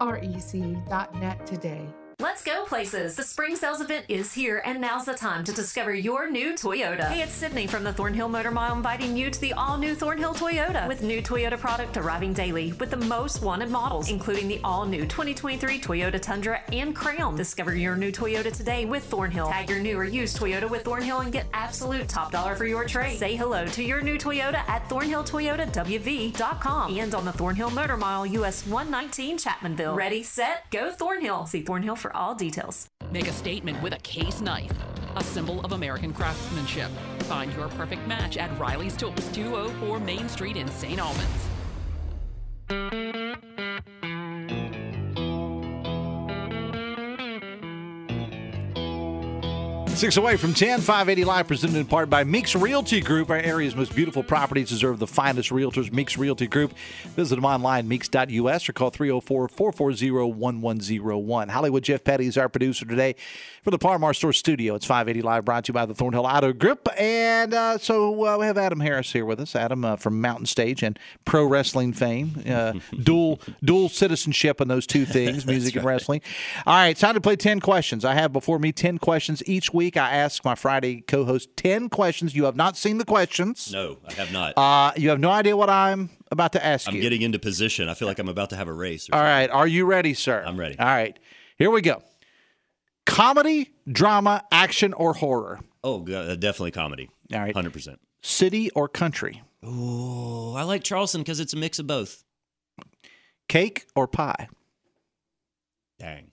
today. 1.45 1.87
Let's 2.19 2.43
go 2.43 2.65
places. 2.65 3.15
The 3.15 3.21
spring 3.21 3.55
sales 3.55 3.79
event 3.79 4.05
is 4.09 4.33
here, 4.33 4.63
and 4.65 4.81
now's 4.81 5.05
the 5.05 5.13
time 5.13 5.43
to 5.43 5.51
discover 5.51 5.93
your 5.93 6.27
new 6.27 6.53
Toyota. 6.53 7.09
Hey, 7.09 7.21
it's 7.21 7.33
Sydney 7.33 7.67
from 7.67 7.83
the 7.83 7.93
Thornhill 7.93 8.27
Motor 8.27 8.49
Mile 8.49 8.75
inviting 8.75 9.15
you 9.15 9.29
to 9.29 9.39
the 9.39 9.53
all 9.53 9.77
new 9.77 9.93
Thornhill 9.93 10.33
Toyota 10.33 10.87
with 10.87 11.03
new 11.03 11.21
Toyota 11.21 11.59
product 11.59 11.95
arriving 11.95 12.33
daily 12.33 12.73
with 12.79 12.89
the 12.89 12.97
most 12.97 13.43
wanted 13.43 13.69
models, 13.69 14.09
including 14.09 14.47
the 14.47 14.59
all 14.63 14.83
new 14.83 15.01
2023 15.01 15.79
Toyota 15.79 16.19
Tundra 16.19 16.59
and 16.73 16.95
Crown. 16.95 17.35
Discover 17.35 17.75
your 17.75 17.95
new 17.95 18.11
Toyota 18.11 18.51
today 18.51 18.85
with 18.85 19.03
Thornhill. 19.03 19.49
Tag 19.49 19.69
your 19.69 19.79
new 19.79 19.95
or 19.95 20.03
used 20.03 20.37
Toyota 20.37 20.67
with 20.67 20.85
Thornhill 20.85 21.19
and 21.19 21.31
get 21.31 21.45
absolute 21.53 22.07
top 22.07 22.31
dollar 22.31 22.55
for 22.55 22.65
your 22.65 22.85
trade. 22.85 23.19
Say 23.19 23.35
hello 23.35 23.67
to 23.67 23.83
your 23.83 24.01
new 24.01 24.17
Toyota 24.17 24.67
at 24.67 24.89
ThornhillToyotaWV.com 24.89 26.97
and 26.97 27.13
on 27.13 27.25
the 27.25 27.33
Thornhill 27.33 27.69
Motor 27.69 27.97
Mile 27.97 28.25
US 28.25 28.65
119 28.65 29.37
Chapmanville. 29.37 29.95
Ready, 29.95 30.23
set, 30.23 30.65
go 30.71 30.89
Thornhill. 30.89 31.45
See 31.45 31.61
Thornhill 31.61 31.95
for 31.95 32.06
all 32.15 32.35
details. 32.35 32.87
Make 33.11 33.27
a 33.27 33.33
statement 33.33 33.81
with 33.81 33.93
a 33.93 33.99
case 33.99 34.41
knife, 34.41 34.71
a 35.15 35.23
symbol 35.23 35.61
of 35.61 35.71
American 35.71 36.13
craftsmanship. 36.13 36.89
Find 37.23 37.53
your 37.53 37.69
perfect 37.69 38.07
match 38.07 38.37
at 38.37 38.57
Riley's 38.59 38.95
Tools, 38.95 39.27
204 39.33 39.99
Main 39.99 40.29
Street 40.29 40.57
in 40.57 40.67
St. 40.69 40.99
Albans. 40.99 41.47
Six 49.97 50.15
away 50.15 50.37
from 50.37 50.53
10, 50.53 50.81
580 50.81 51.25
Live, 51.25 51.47
presented 51.47 51.79
in 51.79 51.87
part 51.87 52.07
by 52.07 52.23
Meeks 52.23 52.55
Realty 52.55 53.01
Group. 53.01 53.31
Our 53.31 53.37
area's 53.37 53.75
most 53.75 53.95
beautiful 53.95 54.21
properties 54.21 54.69
deserve 54.69 54.99
the 54.99 55.07
finest 55.07 55.49
realtors. 55.49 55.91
Meeks 55.91 56.19
Realty 56.19 56.45
Group. 56.45 56.73
Visit 57.15 57.33
them 57.33 57.45
online, 57.45 57.87
meeks.us, 57.87 58.69
or 58.69 58.73
call 58.73 58.91
304 58.91 59.47
440 59.47 60.11
1101. 60.11 61.49
Hollywood 61.49 61.83
Jeff 61.83 62.03
Petty 62.03 62.27
is 62.27 62.37
our 62.37 62.47
producer 62.47 62.85
today 62.85 63.15
for 63.63 63.71
the 63.71 63.79
Par 63.79 63.97
Mar 63.97 64.13
Store 64.13 64.33
Studio. 64.33 64.75
It's 64.75 64.85
580 64.85 65.23
Live, 65.23 65.45
brought 65.45 65.65
to 65.65 65.69
you 65.71 65.73
by 65.73 65.87
the 65.87 65.95
Thornhill 65.95 66.27
Auto 66.27 66.53
Group. 66.53 66.87
And 66.95 67.55
uh, 67.55 67.79
so 67.79 68.23
uh, 68.23 68.37
we 68.37 68.45
have 68.45 68.59
Adam 68.59 68.79
Harris 68.79 69.11
here 69.11 69.25
with 69.25 69.39
us. 69.39 69.55
Adam 69.55 69.83
uh, 69.83 69.95
from 69.95 70.21
Mountain 70.21 70.45
Stage 70.45 70.83
and 70.83 70.99
pro 71.25 71.43
wrestling 71.43 71.91
fame. 71.91 72.43
Uh, 72.47 72.73
dual 73.01 73.41
dual 73.63 73.89
citizenship 73.89 74.61
in 74.61 74.67
those 74.67 74.85
two 74.85 75.05
things, 75.05 75.45
music 75.47 75.75
and 75.75 75.83
wrestling. 75.83 76.21
All 76.67 76.75
right, 76.75 76.95
time 76.95 77.15
to 77.15 77.21
play 77.21 77.35
10 77.35 77.61
questions. 77.61 78.05
I 78.05 78.13
have 78.13 78.31
before 78.31 78.59
me 78.59 78.71
10 78.71 78.99
questions 78.99 79.41
each 79.47 79.73
week. 79.73 79.86
I 79.95 80.11
ask 80.11 80.43
my 80.43 80.55
Friday 80.55 81.01
co 81.01 81.23
host 81.23 81.55
10 81.55 81.87
questions. 81.89 82.35
You 82.35 82.43
have 82.45 82.55
not 82.57 82.75
seen 82.75 82.97
the 82.97 83.05
questions. 83.05 83.71
No, 83.71 83.99
I 84.05 84.13
have 84.13 84.33
not. 84.33 84.57
Uh, 84.57 84.91
you 84.97 85.09
have 85.09 85.19
no 85.19 85.29
idea 85.29 85.55
what 85.55 85.69
I'm 85.69 86.09
about 86.31 86.51
to 86.53 86.65
ask 86.65 86.89
I'm 86.89 86.95
you. 86.95 87.01
getting 87.01 87.21
into 87.21 87.39
position. 87.39 87.87
I 87.87 87.93
feel 87.93 88.07
like 88.07 88.19
I'm 88.19 88.27
about 88.27 88.49
to 88.49 88.57
have 88.57 88.67
a 88.67 88.73
race. 88.73 89.07
All 89.13 89.21
right, 89.21 89.49
are 89.49 89.67
you 89.67 89.85
ready, 89.85 90.13
sir? 90.13 90.43
I'm 90.45 90.59
ready. 90.59 90.77
All 90.77 90.85
right, 90.85 91.17
here 91.57 91.71
we 91.71 91.81
go. 91.81 92.01
Comedy, 93.05 93.71
drama, 93.89 94.43
action, 94.51 94.93
or 94.93 95.13
horror? 95.13 95.61
Oh, 95.83 96.01
uh, 96.11 96.35
definitely 96.35 96.71
comedy. 96.71 97.09
All 97.33 97.39
right. 97.39 97.55
100%. 97.55 97.97
City 98.21 98.69
or 98.71 98.89
country? 98.89 99.41
Oh, 99.63 100.53
I 100.55 100.63
like 100.63 100.83
Charleston 100.83 101.21
because 101.21 101.39
it's 101.39 101.53
a 101.53 101.57
mix 101.57 101.79
of 101.79 101.87
both. 101.87 102.25
Cake 103.47 103.85
or 103.95 104.07
pie? 104.07 104.49
Dang. 105.99 106.31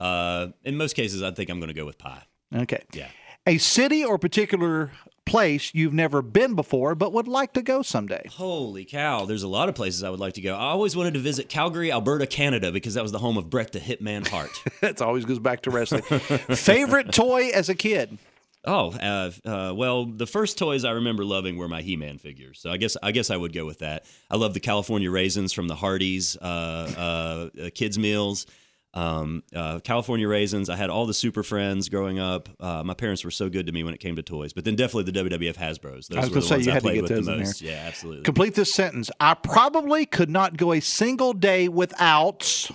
Uh, 0.00 0.48
in 0.64 0.76
most 0.76 0.94
cases, 0.96 1.22
I 1.22 1.30
think 1.30 1.50
I'm 1.50 1.58
going 1.60 1.68
to 1.68 1.74
go 1.74 1.84
with 1.84 1.98
pie. 1.98 2.22
Okay. 2.54 2.82
Yeah. 2.92 3.08
A 3.46 3.58
city 3.58 4.04
or 4.04 4.18
particular 4.18 4.90
place 5.26 5.70
you've 5.74 5.92
never 5.92 6.22
been 6.22 6.54
before 6.54 6.94
but 6.94 7.12
would 7.12 7.26
like 7.28 7.52
to 7.54 7.62
go 7.62 7.82
someday? 7.82 8.26
Holy 8.30 8.84
cow. 8.84 9.24
There's 9.24 9.42
a 9.42 9.48
lot 9.48 9.68
of 9.68 9.74
places 9.74 10.02
I 10.02 10.10
would 10.10 10.20
like 10.20 10.34
to 10.34 10.40
go. 10.40 10.54
I 10.54 10.66
always 10.66 10.96
wanted 10.96 11.14
to 11.14 11.20
visit 11.20 11.48
Calgary, 11.48 11.90
Alberta, 11.90 12.26
Canada 12.26 12.70
because 12.72 12.94
that 12.94 13.02
was 13.02 13.12
the 13.12 13.18
home 13.18 13.36
of 13.36 13.50
Bret 13.50 13.72
the 13.72 13.80
Hitman 13.80 14.26
Hart. 14.26 14.50
That 14.80 15.00
always 15.00 15.24
goes 15.24 15.38
back 15.38 15.62
to 15.62 15.70
wrestling. 15.70 16.02
Favorite 16.02 17.12
toy 17.12 17.48
as 17.54 17.68
a 17.68 17.74
kid? 17.74 18.18
Oh, 18.66 18.92
uh, 18.92 19.30
uh, 19.48 19.72
well, 19.74 20.06
the 20.06 20.26
first 20.26 20.58
toys 20.58 20.84
I 20.84 20.92
remember 20.92 21.24
loving 21.24 21.56
were 21.56 21.68
my 21.68 21.82
He-Man 21.82 22.18
figures. 22.18 22.58
So 22.60 22.70
I 22.70 22.76
guess 22.76 22.96
I 23.02 23.12
guess 23.12 23.30
I 23.30 23.36
would 23.36 23.52
go 23.52 23.64
with 23.64 23.80
that. 23.80 24.04
I 24.30 24.36
love 24.36 24.54
the 24.54 24.60
California 24.60 25.10
raisins 25.10 25.52
from 25.52 25.68
the 25.68 25.74
Hardee's 25.74 26.36
uh, 26.36 27.50
uh, 27.56 27.70
kids 27.74 27.98
meals. 27.98 28.46
Um, 28.94 29.42
uh, 29.54 29.80
California 29.80 30.28
raisins. 30.28 30.70
I 30.70 30.76
had 30.76 30.88
all 30.88 31.04
the 31.04 31.14
Super 31.14 31.42
Friends 31.42 31.88
growing 31.88 32.20
up. 32.20 32.48
Uh, 32.60 32.82
my 32.84 32.94
parents 32.94 33.24
were 33.24 33.32
so 33.32 33.48
good 33.48 33.66
to 33.66 33.72
me 33.72 33.82
when 33.82 33.92
it 33.92 33.98
came 33.98 34.14
to 34.16 34.22
toys. 34.22 34.52
But 34.52 34.64
then 34.64 34.76
definitely 34.76 35.10
the 35.10 35.28
WWF 35.30 35.56
Hasbro's. 35.56 36.06
Those 36.06 36.18
I 36.18 36.20
was 36.20 36.30
were 36.30 36.30
going 36.30 36.30
to 36.30 36.34
the 36.34 36.42
say 36.42 36.54
ones 36.54 36.66
you 36.66 36.70
I 36.70 36.74
had 36.74 36.80
to 36.80 36.84
played 36.84 36.94
get 36.94 37.02
with 37.02 37.10
those 37.10 37.26
the 37.26 37.32
in 37.32 37.38
most. 37.40 37.60
there. 37.60 37.70
Yeah, 37.72 37.84
absolutely. 37.88 38.22
Complete 38.22 38.54
this 38.54 38.72
sentence. 38.72 39.10
I 39.18 39.34
probably 39.34 40.06
could 40.06 40.30
not 40.30 40.56
go 40.56 40.72
a 40.72 40.80
single 40.80 41.32
day 41.32 41.68
without. 41.68 42.70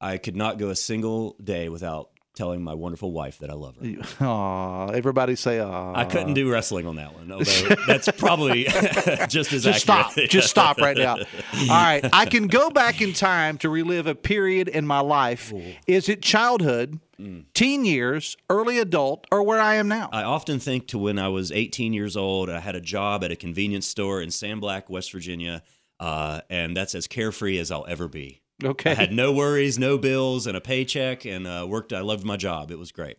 I 0.00 0.18
could 0.18 0.36
not 0.36 0.58
go 0.58 0.68
a 0.68 0.76
single 0.76 1.36
day 1.42 1.68
without 1.68 2.10
telling 2.36 2.62
my 2.62 2.74
wonderful 2.74 3.10
wife 3.10 3.38
that 3.38 3.50
I 3.50 3.54
love 3.54 3.76
her. 3.78 4.24
Aw, 4.24 4.88
everybody 4.90 5.34
say 5.34 5.58
aw. 5.58 5.92
I 5.94 6.04
couldn't 6.04 6.34
do 6.34 6.48
wrestling 6.50 6.86
on 6.86 6.96
that 6.96 7.12
one, 7.14 7.32
although 7.32 7.74
that's 7.86 8.08
probably 8.12 8.64
just 9.28 9.52
as 9.52 9.64
Just 9.64 9.88
accurate. 9.88 10.12
stop. 10.12 10.12
Just 10.28 10.50
stop 10.50 10.78
right 10.78 10.96
now. 10.96 11.14
All 11.62 11.66
right. 11.68 12.08
I 12.12 12.26
can 12.26 12.46
go 12.46 12.70
back 12.70 13.00
in 13.00 13.12
time 13.14 13.58
to 13.58 13.68
relive 13.68 14.06
a 14.06 14.14
period 14.14 14.68
in 14.68 14.86
my 14.86 15.00
life. 15.00 15.52
Is 15.88 16.08
it 16.08 16.22
childhood, 16.22 17.00
Mm. 17.18 17.44
teen 17.54 17.86
years, 17.86 18.36
early 18.50 18.78
adult, 18.78 19.26
or 19.32 19.42
where 19.42 19.58
I 19.58 19.76
am 19.76 19.88
now? 19.88 20.10
I 20.12 20.22
often 20.22 20.58
think 20.58 20.86
to 20.88 20.98
when 20.98 21.18
I 21.18 21.28
was 21.28 21.50
18 21.50 21.94
years 21.94 22.14
old, 22.14 22.50
I 22.50 22.60
had 22.60 22.74
a 22.74 22.80
job 22.82 23.24
at 23.24 23.30
a 23.30 23.36
convenience 23.36 23.86
store 23.86 24.20
in 24.20 24.30
Sam 24.30 24.60
Black, 24.60 24.90
West 24.90 25.12
Virginia, 25.12 25.62
uh, 25.98 26.42
and 26.50 26.76
that's 26.76 26.94
as 26.94 27.06
carefree 27.06 27.56
as 27.58 27.70
I'll 27.70 27.86
ever 27.88 28.06
be. 28.06 28.42
Okay. 28.64 28.92
I 28.92 28.94
had 28.94 29.12
no 29.12 29.32
worries, 29.32 29.78
no 29.78 29.98
bills, 29.98 30.46
and 30.46 30.56
a 30.56 30.60
paycheck, 30.60 31.24
and 31.26 31.46
uh, 31.46 31.66
worked. 31.68 31.92
I 31.92 32.00
loved 32.00 32.24
my 32.24 32.36
job. 32.36 32.70
It 32.70 32.78
was 32.78 32.90
great. 32.92 33.18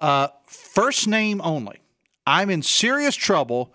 Uh, 0.00 0.28
first 0.46 1.06
name 1.08 1.40
only. 1.42 1.76
I'm 2.26 2.50
in 2.50 2.62
serious 2.62 3.14
trouble. 3.16 3.74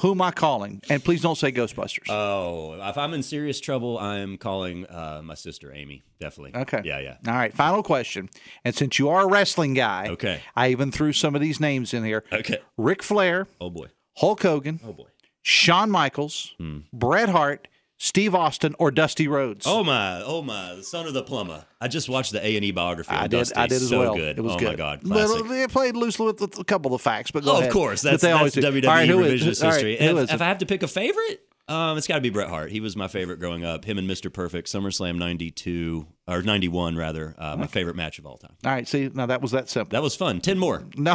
Who 0.00 0.10
am 0.10 0.20
I 0.20 0.30
calling? 0.30 0.82
And 0.90 1.02
please 1.02 1.22
don't 1.22 1.36
say 1.38 1.50
Ghostbusters. 1.52 2.10
Oh, 2.10 2.74
if 2.86 2.98
I'm 2.98 3.14
in 3.14 3.22
serious 3.22 3.60
trouble, 3.60 3.98
I'm 3.98 4.36
calling 4.36 4.84
uh, 4.86 5.22
my 5.24 5.32
sister 5.34 5.72
Amy. 5.74 6.02
Definitely. 6.20 6.60
Okay. 6.60 6.82
Yeah, 6.84 6.98
yeah. 6.98 7.16
All 7.26 7.32
right. 7.34 7.52
Final 7.54 7.82
question. 7.82 8.28
And 8.62 8.74
since 8.74 8.98
you 8.98 9.08
are 9.08 9.22
a 9.22 9.26
wrestling 9.26 9.72
guy, 9.72 10.08
Okay. 10.10 10.40
I 10.54 10.68
even 10.68 10.92
threw 10.92 11.14
some 11.14 11.34
of 11.34 11.40
these 11.40 11.60
names 11.60 11.94
in 11.94 12.04
here. 12.04 12.24
Okay. 12.30 12.58
Ric 12.76 13.02
Flair, 13.02 13.46
Oh 13.58 13.70
boy. 13.70 13.86
Hulk 14.18 14.42
Hogan, 14.42 14.80
Oh 14.86 14.92
boy. 14.92 15.08
Shawn 15.40 15.90
Michaels, 15.90 16.54
Bret 16.92 17.28
Hart, 17.30 17.66
Steve 17.98 18.34
Austin, 18.34 18.74
or 18.78 18.90
Dusty 18.90 19.26
Rhodes. 19.26 19.64
Oh 19.66 19.82
my, 19.82 20.22
oh 20.22 20.42
my, 20.42 20.74
the 20.74 20.82
son 20.82 21.06
of 21.06 21.14
the 21.14 21.22
plumber. 21.22 21.64
I 21.80 21.88
just 21.88 22.08
watched 22.10 22.32
the 22.32 22.44
A 22.46 22.56
and 22.56 22.64
E 22.64 22.70
biography. 22.70 23.10
I 23.14 23.26
did. 23.26 23.38
Dusty. 23.38 23.54
I 23.56 23.66
did 23.66 23.76
as 23.76 23.88
so 23.88 23.98
well. 24.00 24.14
Good. 24.14 24.38
It 24.38 24.42
was 24.42 24.52
oh 24.54 24.58
good. 24.58 24.68
my 24.68 24.74
god, 24.74 25.04
Little- 25.04 25.28
classic. 25.28 25.48
they 25.48 25.66
played 25.68 25.96
loosely 25.96 26.26
with 26.26 26.58
a 26.58 26.64
couple 26.64 26.94
of 26.94 27.00
facts, 27.00 27.30
but 27.30 27.44
go 27.44 27.52
oh, 27.52 27.56
ahead. 27.56 27.68
of 27.68 27.72
course, 27.72 28.02
But 28.02 28.10
that's, 28.12 28.22
they 28.22 28.28
that's 28.28 28.38
always. 28.56 28.82
WWE 28.82 28.86
right, 28.86 29.08
is- 29.08 29.16
revisionist 29.42 29.62
right, 29.62 29.72
history. 29.72 29.96
who 29.96 30.18
if, 30.18 30.32
if 30.32 30.40
I 30.42 30.44
have 30.44 30.58
to 30.58 30.66
pick 30.66 30.82
a 30.82 30.88
favorite, 30.88 31.45
um, 31.68 31.98
it's 31.98 32.06
got 32.06 32.16
to 32.16 32.20
be 32.20 32.30
Bret 32.30 32.48
Hart. 32.48 32.70
He 32.70 32.80
was 32.80 32.96
my 32.96 33.08
favorite 33.08 33.38
growing 33.38 33.64
up. 33.64 33.84
Him 33.84 33.98
and 33.98 34.08
Mr. 34.08 34.32
Perfect, 34.32 34.68
SummerSlam 34.68 35.16
'92 35.18 36.06
or 36.28 36.42
'91 36.42 36.96
rather, 36.96 37.34
uh, 37.38 37.56
my 37.56 37.66
favorite 37.66 37.96
match 37.96 38.18
of 38.18 38.26
all 38.26 38.36
time. 38.36 38.52
All 38.64 38.72
right, 38.72 38.86
see, 38.86 39.10
now 39.12 39.26
that 39.26 39.42
was 39.42 39.52
that 39.52 39.68
simple. 39.68 39.90
That 39.90 40.02
was 40.02 40.14
fun. 40.16 40.40
Ten 40.40 40.58
more. 40.58 40.84
No, 40.96 41.14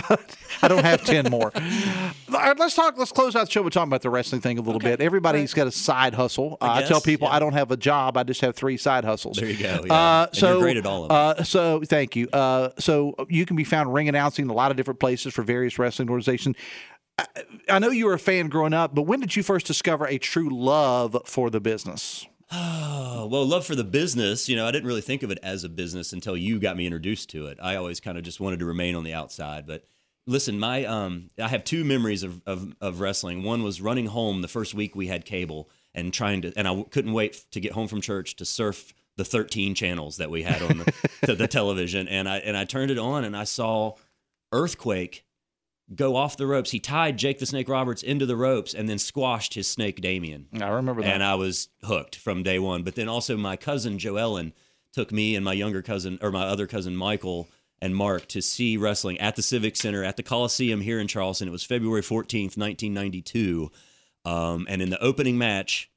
I 0.61 0.67
don't 0.67 0.83
have 0.83 1.03
10 1.03 1.29
more. 1.31 1.51
All 1.55 2.37
right, 2.37 2.57
let's 2.57 2.75
talk. 2.75 2.97
Let's 2.97 3.11
close 3.11 3.35
out 3.35 3.45
the 3.45 3.51
show. 3.51 3.61
We're 3.61 3.71
talking 3.71 3.89
about 3.89 4.03
the 4.03 4.09
wrestling 4.09 4.39
thing 4.39 4.57
a 4.57 4.61
little 4.61 4.79
bit. 4.79 5.01
Everybody's 5.01 5.53
got 5.53 5.67
a 5.67 5.71
side 5.71 6.13
hustle. 6.13 6.57
Uh, 6.61 6.69
I, 6.69 6.83
tell 6.83 7.01
people 7.01 7.27
I 7.27 7.39
don't 7.39 7.53
have 7.53 7.71
a 7.71 7.77
job. 7.77 8.15
I 8.15 8.23
just 8.23 8.41
have 8.41 8.55
three 8.55 8.77
side 8.77 9.03
hustles. 9.03 9.37
There 9.37 9.49
you 9.49 9.57
go, 9.57 9.83
yeah. 9.85 9.93
Uh, 9.93 10.27
so, 10.31 10.53
you're 10.53 10.61
great 10.61 10.77
at 10.77 10.85
all 10.85 11.03
of 11.03 11.09
them. 11.09 11.17
Uh, 11.17 11.43
so 11.43 11.81
thank 11.83 12.15
you. 12.15 12.29
Uh, 12.31 12.69
so 12.77 13.15
you 13.27 13.45
can 13.45 13.57
be 13.57 13.63
found 13.63 13.93
ring 13.93 14.07
announcing 14.07 14.49
a 14.49 14.53
lot 14.53 14.71
of 14.71 14.77
different 14.77 14.99
places 14.99 15.33
for 15.33 15.41
various 15.41 15.77
wrestling 15.77 16.09
organizations. 16.09 16.55
I, 17.17 17.25
I 17.69 17.79
know 17.79 17.89
you 17.89 18.05
were 18.05 18.13
a 18.13 18.19
fan 18.19 18.49
growing 18.49 18.73
up, 18.73 18.95
but 18.95 19.03
when 19.03 19.19
did 19.19 19.35
you 19.35 19.43
first 19.43 19.67
discover 19.67 20.07
a 20.07 20.17
true 20.17 20.49
love 20.49 21.17
for 21.25 21.49
the 21.49 21.59
business? 21.59 22.25
Oh, 22.51 23.27
well, 23.31 23.45
love 23.45 23.65
for 23.65 23.75
the 23.75 23.83
business. 23.83 24.49
You 24.49 24.55
know, 24.55 24.67
I 24.67 24.71
didn't 24.71 24.87
really 24.87 25.01
think 25.01 25.23
of 25.23 25.31
it 25.31 25.39
as 25.43 25.63
a 25.63 25.69
business 25.69 26.13
until 26.13 26.35
you 26.35 26.59
got 26.59 26.77
me 26.77 26.85
introduced 26.85 27.29
to 27.31 27.47
it. 27.47 27.57
I 27.61 27.75
always 27.75 27.99
kind 27.99 28.17
of 28.17 28.23
just 28.23 28.39
wanted 28.39 28.59
to 28.59 28.65
remain 28.65 28.95
on 28.95 29.03
the 29.03 29.13
outside. 29.13 29.65
But 29.67 29.85
listen, 30.27 30.59
my 30.59 30.85
um, 30.85 31.29
I 31.41 31.47
have 31.47 31.63
two 31.63 31.83
memories 31.83 32.23
of, 32.23 32.41
of 32.45 32.75
of 32.81 32.99
wrestling. 32.99 33.43
One 33.43 33.63
was 33.63 33.81
running 33.81 34.07
home 34.07 34.41
the 34.41 34.47
first 34.47 34.73
week 34.73 34.95
we 34.95 35.07
had 35.07 35.25
cable 35.25 35.69
and 35.93 36.13
trying 36.13 36.41
to, 36.41 36.53
and 36.55 36.67
I 36.67 36.83
couldn't 36.89 37.13
wait 37.13 37.45
to 37.51 37.59
get 37.59 37.73
home 37.73 37.87
from 37.87 38.01
church 38.01 38.35
to 38.37 38.45
surf 38.45 38.93
the 39.17 39.25
13 39.25 39.75
channels 39.75 40.17
that 40.17 40.31
we 40.31 40.43
had 40.43 40.61
on 40.61 40.77
the, 40.77 41.35
the 41.35 41.47
television, 41.47 42.07
and 42.07 42.29
I 42.29 42.37
and 42.37 42.55
I 42.55 42.65
turned 42.65 42.91
it 42.91 42.97
on 42.97 43.23
and 43.23 43.35
I 43.35 43.43
saw 43.43 43.95
Earthquake 44.51 45.25
go 45.95 46.15
off 46.15 46.37
the 46.37 46.47
ropes. 46.47 46.71
He 46.71 46.79
tied 46.79 47.17
Jake 47.17 47.39
the 47.39 47.45
Snake 47.45 47.69
Roberts 47.69 48.03
into 48.03 48.25
the 48.25 48.35
ropes 48.35 48.73
and 48.73 48.87
then 48.87 48.97
squashed 48.97 49.53
his 49.53 49.67
snake 49.67 50.01
Damien. 50.01 50.47
I 50.59 50.69
remember 50.69 51.01
that. 51.01 51.13
And 51.13 51.23
I 51.23 51.35
was 51.35 51.69
hooked 51.83 52.15
from 52.15 52.43
day 52.43 52.59
one. 52.59 52.83
But 52.83 52.95
then 52.95 53.09
also 53.09 53.37
my 53.37 53.57
cousin 53.57 53.97
Joellen 53.97 54.53
took 54.93 55.11
me 55.11 55.35
and 55.35 55.45
my 55.45 55.53
younger 55.53 55.81
cousin 55.81 56.19
or 56.21 56.31
my 56.31 56.43
other 56.43 56.67
cousin 56.67 56.95
Michael 56.95 57.49
and 57.81 57.95
Mark 57.95 58.27
to 58.27 58.41
see 58.41 58.77
wrestling 58.77 59.19
at 59.19 59.35
the 59.35 59.41
Civic 59.41 59.75
Center 59.75 60.03
at 60.03 60.17
the 60.17 60.23
Coliseum 60.23 60.81
here 60.81 60.99
in 60.99 61.07
Charleston. 61.07 61.47
It 61.47 61.51
was 61.51 61.63
February 61.63 62.01
14th, 62.01 62.57
1992. 62.57 63.71
Um, 64.23 64.67
and 64.69 64.81
in 64.81 64.91
the 64.91 65.01
opening 65.01 65.37
match, 65.37 65.90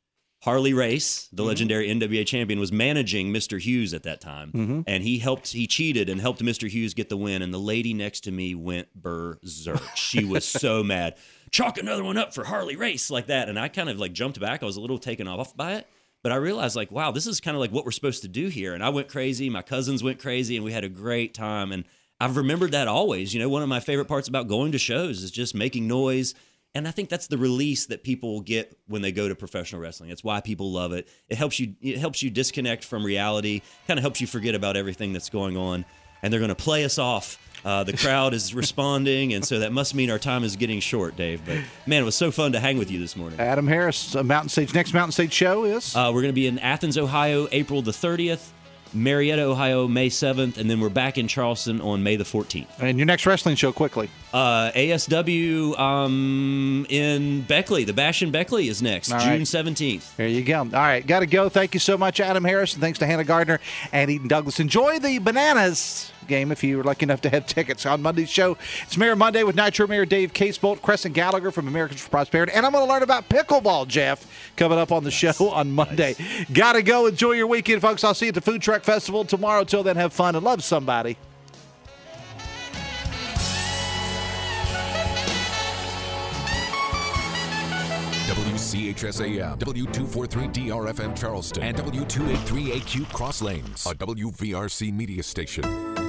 Harley 0.44 0.74
Race, 0.74 1.26
the 1.32 1.42
legendary 1.42 1.88
NWA 1.88 2.26
champion, 2.26 2.60
was 2.60 2.70
managing 2.70 3.32
Mr. 3.32 3.58
Hughes 3.58 3.94
at 3.94 4.02
that 4.02 4.20
time, 4.20 4.52
Mhm. 4.52 4.84
and 4.86 5.02
he 5.02 5.18
helped. 5.18 5.52
He 5.52 5.66
cheated 5.66 6.10
and 6.10 6.20
helped 6.20 6.42
Mr. 6.42 6.68
Hughes 6.68 6.92
get 6.92 7.08
the 7.08 7.16
win. 7.16 7.40
And 7.40 7.52
the 7.52 7.58
lady 7.58 7.94
next 7.94 8.20
to 8.24 8.30
me 8.30 8.54
went 8.54 8.88
berserk. 8.94 9.82
She 9.96 10.22
was 10.24 10.44
so 10.44 10.82
mad. 10.84 11.14
Chalk 11.50 11.78
another 11.78 12.04
one 12.04 12.18
up 12.18 12.34
for 12.34 12.44
Harley 12.44 12.76
Race 12.76 13.10
like 13.10 13.28
that, 13.28 13.48
and 13.48 13.58
I 13.58 13.68
kind 13.68 13.88
of 13.88 13.98
like 13.98 14.12
jumped 14.12 14.38
back. 14.38 14.62
I 14.62 14.66
was 14.66 14.76
a 14.76 14.80
little 14.82 14.98
taken 14.98 15.26
off 15.26 15.56
by 15.56 15.76
it, 15.76 15.86
but 16.22 16.30
I 16.30 16.36
realized 16.36 16.76
like, 16.76 16.90
wow, 16.90 17.10
this 17.10 17.26
is 17.26 17.40
kind 17.40 17.56
of 17.56 17.60
like 17.62 17.72
what 17.72 17.86
we're 17.86 17.90
supposed 17.92 18.20
to 18.22 18.28
do 18.28 18.48
here. 18.48 18.74
And 18.74 18.84
I 18.84 18.90
went 18.90 19.08
crazy. 19.08 19.48
My 19.48 19.62
cousins 19.62 20.02
went 20.02 20.18
crazy, 20.18 20.56
and 20.56 20.64
we 20.64 20.72
had 20.72 20.84
a 20.84 20.88
great 20.90 21.32
time. 21.32 21.72
And 21.72 21.84
I've 22.20 22.36
remembered 22.36 22.72
that 22.72 22.86
always. 22.86 23.32
You 23.32 23.40
know, 23.40 23.48
one 23.48 23.62
of 23.62 23.68
my 23.70 23.80
favorite 23.80 24.08
parts 24.08 24.28
about 24.28 24.46
going 24.48 24.72
to 24.72 24.78
shows 24.78 25.22
is 25.22 25.30
just 25.30 25.54
making 25.54 25.88
noise. 25.88 26.34
And 26.76 26.88
I 26.88 26.90
think 26.90 27.08
that's 27.08 27.28
the 27.28 27.38
release 27.38 27.86
that 27.86 28.02
people 28.02 28.40
get 28.40 28.76
when 28.88 29.00
they 29.02 29.12
go 29.12 29.28
to 29.28 29.34
professional 29.34 29.80
wrestling. 29.80 30.10
It's 30.10 30.24
why 30.24 30.40
people 30.40 30.72
love 30.72 30.92
it. 30.92 31.06
It 31.28 31.36
helps 31.38 31.60
you 31.60 31.74
it 31.80 31.98
helps 31.98 32.22
you 32.22 32.30
disconnect 32.30 32.84
from 32.84 33.04
reality, 33.04 33.62
kind 33.86 33.98
of 33.98 34.02
helps 34.02 34.20
you 34.20 34.26
forget 34.26 34.54
about 34.54 34.76
everything 34.76 35.12
that's 35.12 35.30
going 35.30 35.56
on. 35.56 35.84
and 36.22 36.32
they're 36.32 36.40
going 36.40 36.48
to 36.48 36.54
play 36.54 36.84
us 36.84 36.98
off. 36.98 37.38
Uh, 37.66 37.84
the 37.84 37.94
crowd 37.96 38.32
is 38.34 38.54
responding, 38.62 39.34
and 39.34 39.44
so 39.44 39.58
that 39.60 39.72
must 39.72 39.94
mean 39.94 40.10
our 40.10 40.18
time 40.18 40.42
is 40.42 40.56
getting 40.56 40.80
short, 40.80 41.16
Dave. 41.16 41.42
But 41.46 41.58
man, 41.86 42.00
it 42.02 42.04
was 42.04 42.14
so 42.14 42.30
fun 42.30 42.52
to 42.52 42.60
hang 42.60 42.76
with 42.78 42.90
you 42.90 42.98
this 42.98 43.14
morning. 43.14 43.38
Adam 43.38 43.66
Harris, 43.66 44.16
uh, 44.16 44.22
Mountain 44.22 44.48
Stage. 44.48 44.74
Next 44.74 44.92
Mountain 44.94 45.12
Stage 45.12 45.32
show 45.32 45.64
is? 45.64 45.94
Uh, 45.94 46.10
we're 46.14 46.22
going 46.22 46.32
to 46.32 46.40
be 46.40 46.46
in 46.46 46.58
Athens, 46.58 46.96
Ohio, 46.98 47.46
April 47.52 47.82
the 47.82 47.90
30th. 47.92 48.50
Marietta, 48.94 49.42
Ohio, 49.42 49.88
May 49.88 50.08
7th, 50.08 50.56
and 50.56 50.70
then 50.70 50.80
we're 50.80 50.88
back 50.88 51.18
in 51.18 51.28
Charleston 51.28 51.80
on 51.80 52.02
May 52.02 52.16
the 52.16 52.24
14th. 52.24 52.66
And 52.78 52.98
your 52.98 53.06
next 53.06 53.26
wrestling 53.26 53.56
show, 53.56 53.72
quickly. 53.72 54.08
Uh, 54.32 54.70
ASW 54.72 55.78
um, 55.78 56.86
in 56.88 57.42
Beckley. 57.42 57.84
The 57.84 57.92
Bash 57.92 58.22
in 58.22 58.30
Beckley 58.30 58.68
is 58.68 58.82
next, 58.82 59.08
June 59.08 59.18
right. 59.18 59.40
17th. 59.40 60.16
There 60.16 60.28
you 60.28 60.42
go. 60.42 60.58
All 60.58 60.66
right, 60.70 61.06
got 61.06 61.20
to 61.20 61.26
go. 61.26 61.48
Thank 61.48 61.74
you 61.74 61.80
so 61.80 61.98
much, 61.98 62.20
Adam 62.20 62.44
Harris, 62.44 62.74
and 62.74 62.82
thanks 62.82 62.98
to 63.00 63.06
Hannah 63.06 63.24
Gardner 63.24 63.60
and 63.92 64.10
Eden 64.10 64.28
Douglas. 64.28 64.60
Enjoy 64.60 64.98
the 64.98 65.18
Bananas 65.18 66.12
game 66.26 66.52
if 66.52 66.62
you 66.64 66.76
were 66.78 66.84
lucky 66.84 67.04
enough 67.04 67.20
to 67.22 67.30
have 67.30 67.46
tickets 67.54 67.86
on 67.86 68.02
Monday's 68.02 68.30
show. 68.30 68.56
It's 68.82 68.96
Mayor 68.96 69.16
Monday 69.16 69.42
with 69.42 69.56
Nitro 69.56 69.86
Mayor 69.86 70.04
Dave 70.04 70.32
Casebolt, 70.32 70.82
Crescent 70.82 71.14
Gallagher 71.14 71.50
from 71.50 71.68
Americans 71.68 72.00
for 72.00 72.10
Prosperity, 72.10 72.52
and 72.52 72.64
I'm 72.64 72.72
going 72.72 72.86
to 72.86 72.92
learn 72.92 73.02
about 73.02 73.28
pickleball, 73.28 73.88
Jeff, 73.88 74.26
coming 74.56 74.78
up 74.78 74.92
on 74.92 75.04
the 75.04 75.10
show 75.10 75.50
on 75.50 75.72
Monday. 75.72 76.16
Got 76.52 76.74
to 76.74 76.82
go. 76.82 77.06
Enjoy 77.06 77.32
your 77.32 77.46
weekend, 77.46 77.82
folks. 77.82 78.04
I'll 78.04 78.14
see 78.14 78.26
you 78.26 78.30
at 78.30 78.34
the 78.34 78.40
Food 78.40 78.62
Truck 78.62 78.82
Festival 78.82 79.24
tomorrow. 79.24 79.64
Till 79.64 79.82
then, 79.82 79.96
have 79.96 80.12
fun 80.12 80.34
and 80.34 80.44
love 80.44 80.62
somebody. 80.62 81.16
WCHSAM, 88.74 89.58
W243DRFM 89.58 91.16
Charleston, 91.18 91.62
and 91.62 91.76
W283AQ 91.76 93.12
Cross 93.12 93.42
Lanes, 93.42 93.86
a 93.86 93.94
WVRC 93.94 94.92
media 94.92 95.22
station. 95.22 96.03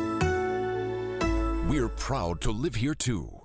We're 1.67 1.89
proud 1.89 2.41
to 2.41 2.51
live 2.51 2.75
here 2.75 2.93
too. 2.93 3.41